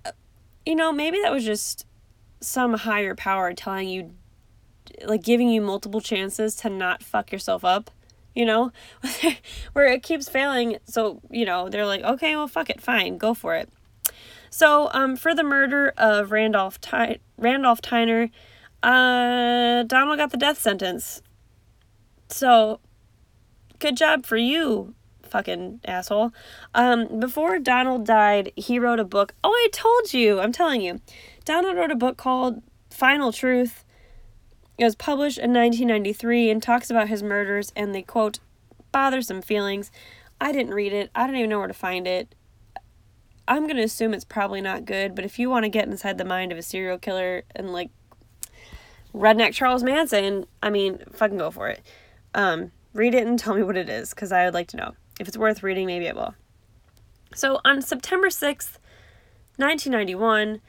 Uh, 0.03 0.11
you 0.65 0.75
know, 0.75 0.91
maybe 0.91 1.19
that 1.21 1.31
was 1.31 1.45
just 1.45 1.85
some 2.39 2.73
higher 2.73 3.13
power 3.13 3.53
telling 3.53 3.87
you 3.87 4.15
like 5.05 5.23
giving 5.23 5.49
you 5.49 5.61
multiple 5.61 6.01
chances 6.01 6.55
to 6.55 6.69
not 6.69 7.03
fuck 7.03 7.31
yourself 7.31 7.63
up 7.63 7.91
you 8.33 8.45
know? 8.45 8.71
Where 9.73 9.87
it 9.87 10.03
keeps 10.03 10.29
failing 10.29 10.77
so 10.85 11.21
you 11.29 11.45
know 11.45 11.69
they're 11.69 11.85
like 11.85 12.03
okay 12.03 12.35
well 12.35 12.47
fuck 12.47 12.69
it 12.69 12.81
fine 12.81 13.17
go 13.17 13.33
for 13.33 13.55
it. 13.55 13.69
So 14.49 14.89
um 14.93 15.15
for 15.15 15.33
the 15.33 15.43
murder 15.43 15.93
of 15.97 16.31
randolph 16.31 16.79
Ty- 16.81 17.19
randolph 17.37 17.81
tyner 17.81 18.29
uh 18.83 19.83
donald 19.83 20.17
got 20.17 20.31
the 20.31 20.37
death 20.37 20.59
sentence. 20.59 21.21
So 22.29 22.79
good 23.79 23.97
job 23.97 24.25
for 24.25 24.37
you 24.37 24.93
fucking 25.23 25.81
asshole. 25.85 26.33
Um 26.73 27.19
before 27.19 27.59
donald 27.59 28.05
died 28.05 28.51
he 28.55 28.79
wrote 28.79 28.99
a 28.99 29.05
book. 29.05 29.33
Oh 29.43 29.51
i 29.51 29.69
told 29.71 30.13
you 30.13 30.39
i'm 30.39 30.51
telling 30.51 30.81
you. 30.81 31.01
Donald 31.43 31.75
wrote 31.75 31.91
a 31.91 31.95
book 31.95 32.17
called 32.17 32.61
final 32.89 33.31
truth 33.31 33.83
it 34.81 34.85
was 34.85 34.95
published 34.95 35.37
in 35.37 35.53
1993 35.53 36.49
and 36.49 36.63
talks 36.63 36.89
about 36.89 37.07
his 37.07 37.21
murders 37.21 37.71
and 37.75 37.93
the 37.93 38.01
quote, 38.01 38.39
bothersome 38.91 39.43
feelings. 39.43 39.91
I 40.41 40.51
didn't 40.51 40.73
read 40.73 40.91
it, 40.91 41.11
I 41.13 41.27
don't 41.27 41.35
even 41.35 41.51
know 41.51 41.59
where 41.59 41.67
to 41.67 41.73
find 41.73 42.07
it. 42.07 42.33
I'm 43.47 43.65
going 43.65 43.75
to 43.75 43.83
assume 43.83 44.15
it's 44.15 44.25
probably 44.25 44.59
not 44.59 44.85
good, 44.85 45.13
but 45.13 45.23
if 45.23 45.37
you 45.37 45.51
want 45.51 45.65
to 45.65 45.69
get 45.69 45.87
inside 45.87 46.17
the 46.17 46.25
mind 46.25 46.51
of 46.51 46.57
a 46.57 46.63
serial 46.63 46.97
killer 46.97 47.43
and 47.55 47.71
like 47.71 47.91
redneck 49.13 49.53
Charles 49.53 49.83
Manson, 49.83 50.47
I 50.63 50.71
mean, 50.71 50.97
fucking 51.11 51.37
go 51.37 51.51
for 51.51 51.67
it. 51.67 51.85
Um, 52.33 52.71
read 52.95 53.13
it 53.13 53.27
and 53.27 53.37
tell 53.37 53.53
me 53.53 53.61
what 53.61 53.77
it 53.77 53.87
is 53.87 54.09
because 54.09 54.31
I 54.31 54.45
would 54.45 54.55
like 54.55 54.69
to 54.69 54.77
know. 54.77 54.95
If 55.19 55.27
it's 55.27 55.37
worth 55.37 55.61
reading, 55.61 55.85
maybe 55.85 56.09
I 56.09 56.13
will. 56.13 56.33
So 57.35 57.61
on 57.63 57.83
September 57.83 58.29
6th, 58.29 58.79
1991, 59.57 60.59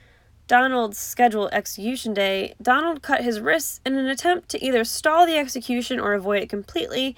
Donald's 0.52 0.98
scheduled 0.98 1.48
execution 1.50 2.12
day, 2.12 2.52
Donald 2.60 3.00
cut 3.00 3.24
his 3.24 3.40
wrists 3.40 3.80
in 3.86 3.94
an 3.94 4.06
attempt 4.06 4.50
to 4.50 4.62
either 4.62 4.84
stall 4.84 5.24
the 5.24 5.38
execution 5.38 5.98
or 5.98 6.12
avoid 6.12 6.42
it 6.42 6.50
completely, 6.50 7.16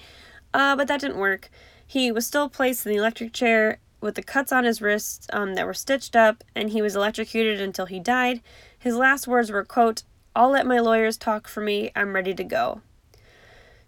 uh, 0.53 0.73
but 0.77 0.87
that 0.87 1.01
didn't 1.01 1.17
work. 1.17 1.49
He 1.85 2.13
was 2.13 2.25
still 2.25 2.47
placed 2.47 2.85
in 2.85 2.93
the 2.93 2.97
electric 2.97 3.33
chair 3.33 3.79
with 3.99 4.15
the 4.15 4.23
cuts 4.23 4.53
on 4.53 4.63
his 4.63 4.81
wrists 4.81 5.27
um, 5.33 5.55
that 5.55 5.65
were 5.65 5.73
stitched 5.73 6.15
up, 6.15 6.45
and 6.55 6.69
he 6.69 6.81
was 6.81 6.95
electrocuted 6.95 7.59
until 7.59 7.87
he 7.87 7.99
died. 7.99 8.39
His 8.79 8.95
last 8.95 9.27
words 9.27 9.51
were, 9.51 9.65
quote, 9.65 10.03
I'll 10.33 10.51
let 10.51 10.65
my 10.65 10.79
lawyers 10.79 11.17
talk 11.17 11.49
for 11.49 11.59
me. 11.59 11.91
I'm 11.93 12.15
ready 12.15 12.33
to 12.35 12.43
go. 12.45 12.83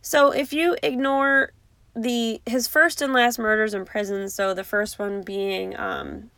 So 0.01 0.31
if 0.31 0.51
you 0.51 0.75
ignore 0.83 1.53
the 1.95 2.41
his 2.45 2.67
first 2.67 3.01
and 3.01 3.13
last 3.13 3.39
murders 3.39 3.73
in 3.73 3.85
prison, 3.85 4.27
so 4.27 4.53
the 4.53 4.65
first 4.65 4.99
one 4.99 5.21
being 5.21 5.73
um, 5.79 6.31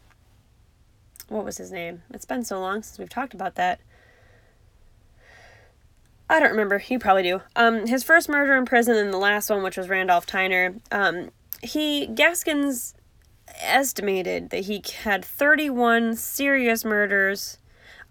what 1.29 1.45
was 1.45 1.57
his 1.57 1.71
name? 1.71 2.03
It's 2.11 2.25
been 2.25 2.43
so 2.43 2.59
long 2.59 2.83
since 2.83 2.97
we've 2.97 3.09
talked 3.09 3.33
about 3.33 3.55
that. 3.55 3.79
I 6.29 6.39
don't 6.39 6.51
remember. 6.51 6.83
You 6.87 6.99
probably 6.99 7.23
do. 7.23 7.41
Um, 7.55 7.87
his 7.87 8.03
first 8.03 8.29
murder 8.29 8.55
in 8.55 8.65
prison 8.65 8.95
and 8.95 9.13
the 9.13 9.17
last 9.17 9.49
one, 9.49 9.63
which 9.63 9.77
was 9.77 9.89
Randolph 9.89 10.27
Tyner, 10.27 10.79
um, 10.91 11.31
he 11.61 12.07
Gaskins 12.07 12.93
estimated 13.61 14.51
that 14.51 14.65
he 14.65 14.83
had 15.03 15.25
31 15.25 16.15
serious 16.15 16.85
murders, 16.85 17.57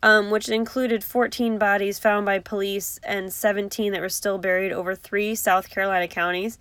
um, 0.02 0.30
which 0.30 0.48
included 0.48 1.04
14 1.04 1.58
bodies 1.58 1.98
found 1.98 2.26
by 2.26 2.38
police 2.38 2.98
and 3.04 3.32
17 3.32 3.92
that 3.92 4.00
were 4.00 4.08
still 4.08 4.38
buried 4.38 4.72
over 4.72 4.94
three 4.94 5.34
South 5.34 5.70
Carolina 5.70 6.08
counties, 6.08 6.58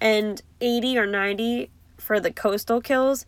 and 0.00 0.42
80 0.60 0.98
or 0.98 1.06
90 1.06 1.70
for 1.96 2.20
the 2.20 2.30
coastal 2.30 2.80
kills. 2.80 3.26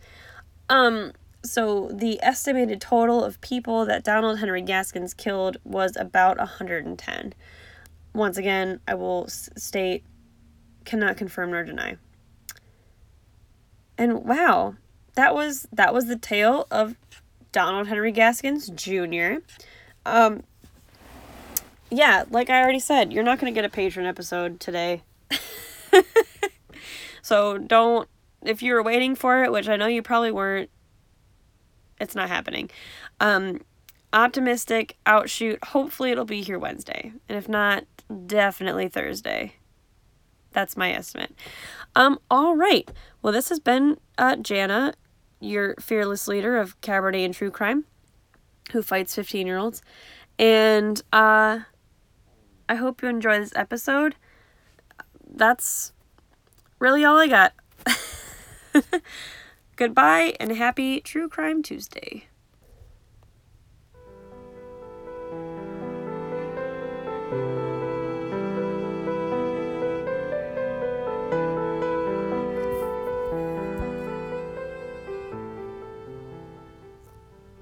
Um, 0.69 1.13
so 1.43 1.89
the 1.91 2.19
estimated 2.23 2.79
total 2.79 3.23
of 3.23 3.41
people 3.41 3.85
that 3.85 4.03
Donald 4.03 4.39
Henry 4.39 4.61
Gaskins 4.61 5.13
killed 5.13 5.57
was 5.63 5.95
about 5.97 6.37
110. 6.37 7.33
Once 8.13 8.37
again, 8.37 8.79
I 8.87 8.95
will 8.95 9.27
state 9.27 10.03
cannot 10.85 11.17
confirm 11.17 11.51
nor 11.51 11.63
deny. 11.63 11.97
And 13.97 14.25
wow, 14.25 14.75
that 15.15 15.35
was 15.35 15.67
that 15.71 15.93
was 15.93 16.07
the 16.07 16.15
tale 16.15 16.67
of 16.71 16.95
Donald 17.51 17.87
Henry 17.87 18.11
Gaskins 18.11 18.69
Jr. 18.69 19.35
Um 20.05 20.43
yeah, 21.89 22.23
like 22.31 22.49
I 22.49 22.61
already 22.61 22.79
said, 22.79 23.13
you're 23.13 23.23
not 23.23 23.39
going 23.39 23.53
to 23.53 23.55
get 23.55 23.65
a 23.65 23.69
Patreon 23.69 24.07
episode 24.07 24.59
today. 24.59 25.03
so 27.21 27.59
don't 27.59 28.09
if 28.41 28.63
you 28.63 28.73
were 28.73 28.83
waiting 28.83 29.15
for 29.15 29.43
it, 29.43 29.51
which 29.51 29.69
I 29.69 29.75
know 29.75 29.85
you 29.87 30.01
probably 30.01 30.31
weren't, 30.31 30.69
it's 31.99 32.15
not 32.15 32.29
happening. 32.29 32.69
Um, 33.19 33.61
optimistic, 34.11 34.97
outshoot. 35.05 35.63
Hopefully, 35.63 36.11
it'll 36.11 36.25
be 36.25 36.41
here 36.41 36.59
Wednesday. 36.59 37.13
And 37.27 37.37
if 37.37 37.49
not, 37.49 37.85
definitely 38.25 38.87
Thursday. 38.87 39.55
That's 40.51 40.77
my 40.77 40.93
estimate. 40.93 41.33
Um, 41.95 42.19
all 42.29 42.55
right. 42.55 42.89
Well, 43.21 43.33
this 43.33 43.49
has 43.49 43.59
been 43.59 43.97
uh, 44.17 44.35
Jana, 44.37 44.93
your 45.39 45.75
fearless 45.79 46.27
leader 46.27 46.57
of 46.57 46.79
Cabernet 46.81 47.25
and 47.25 47.33
True 47.33 47.51
Crime, 47.51 47.85
who 48.71 48.81
fights 48.81 49.15
15 49.15 49.47
year 49.47 49.57
olds. 49.57 49.81
And 50.39 51.01
uh, 51.11 51.59
I 52.69 52.75
hope 52.75 53.01
you 53.01 53.09
enjoy 53.09 53.39
this 53.39 53.53
episode. 53.55 54.15
That's 55.27 55.93
really 56.79 57.03
all 57.03 57.17
I 57.17 57.27
got. 57.27 57.53
Goodbye 59.75 60.35
and 60.39 60.51
happy 60.51 61.01
True 61.01 61.27
Crime 61.27 61.63
Tuesday. 61.63 62.27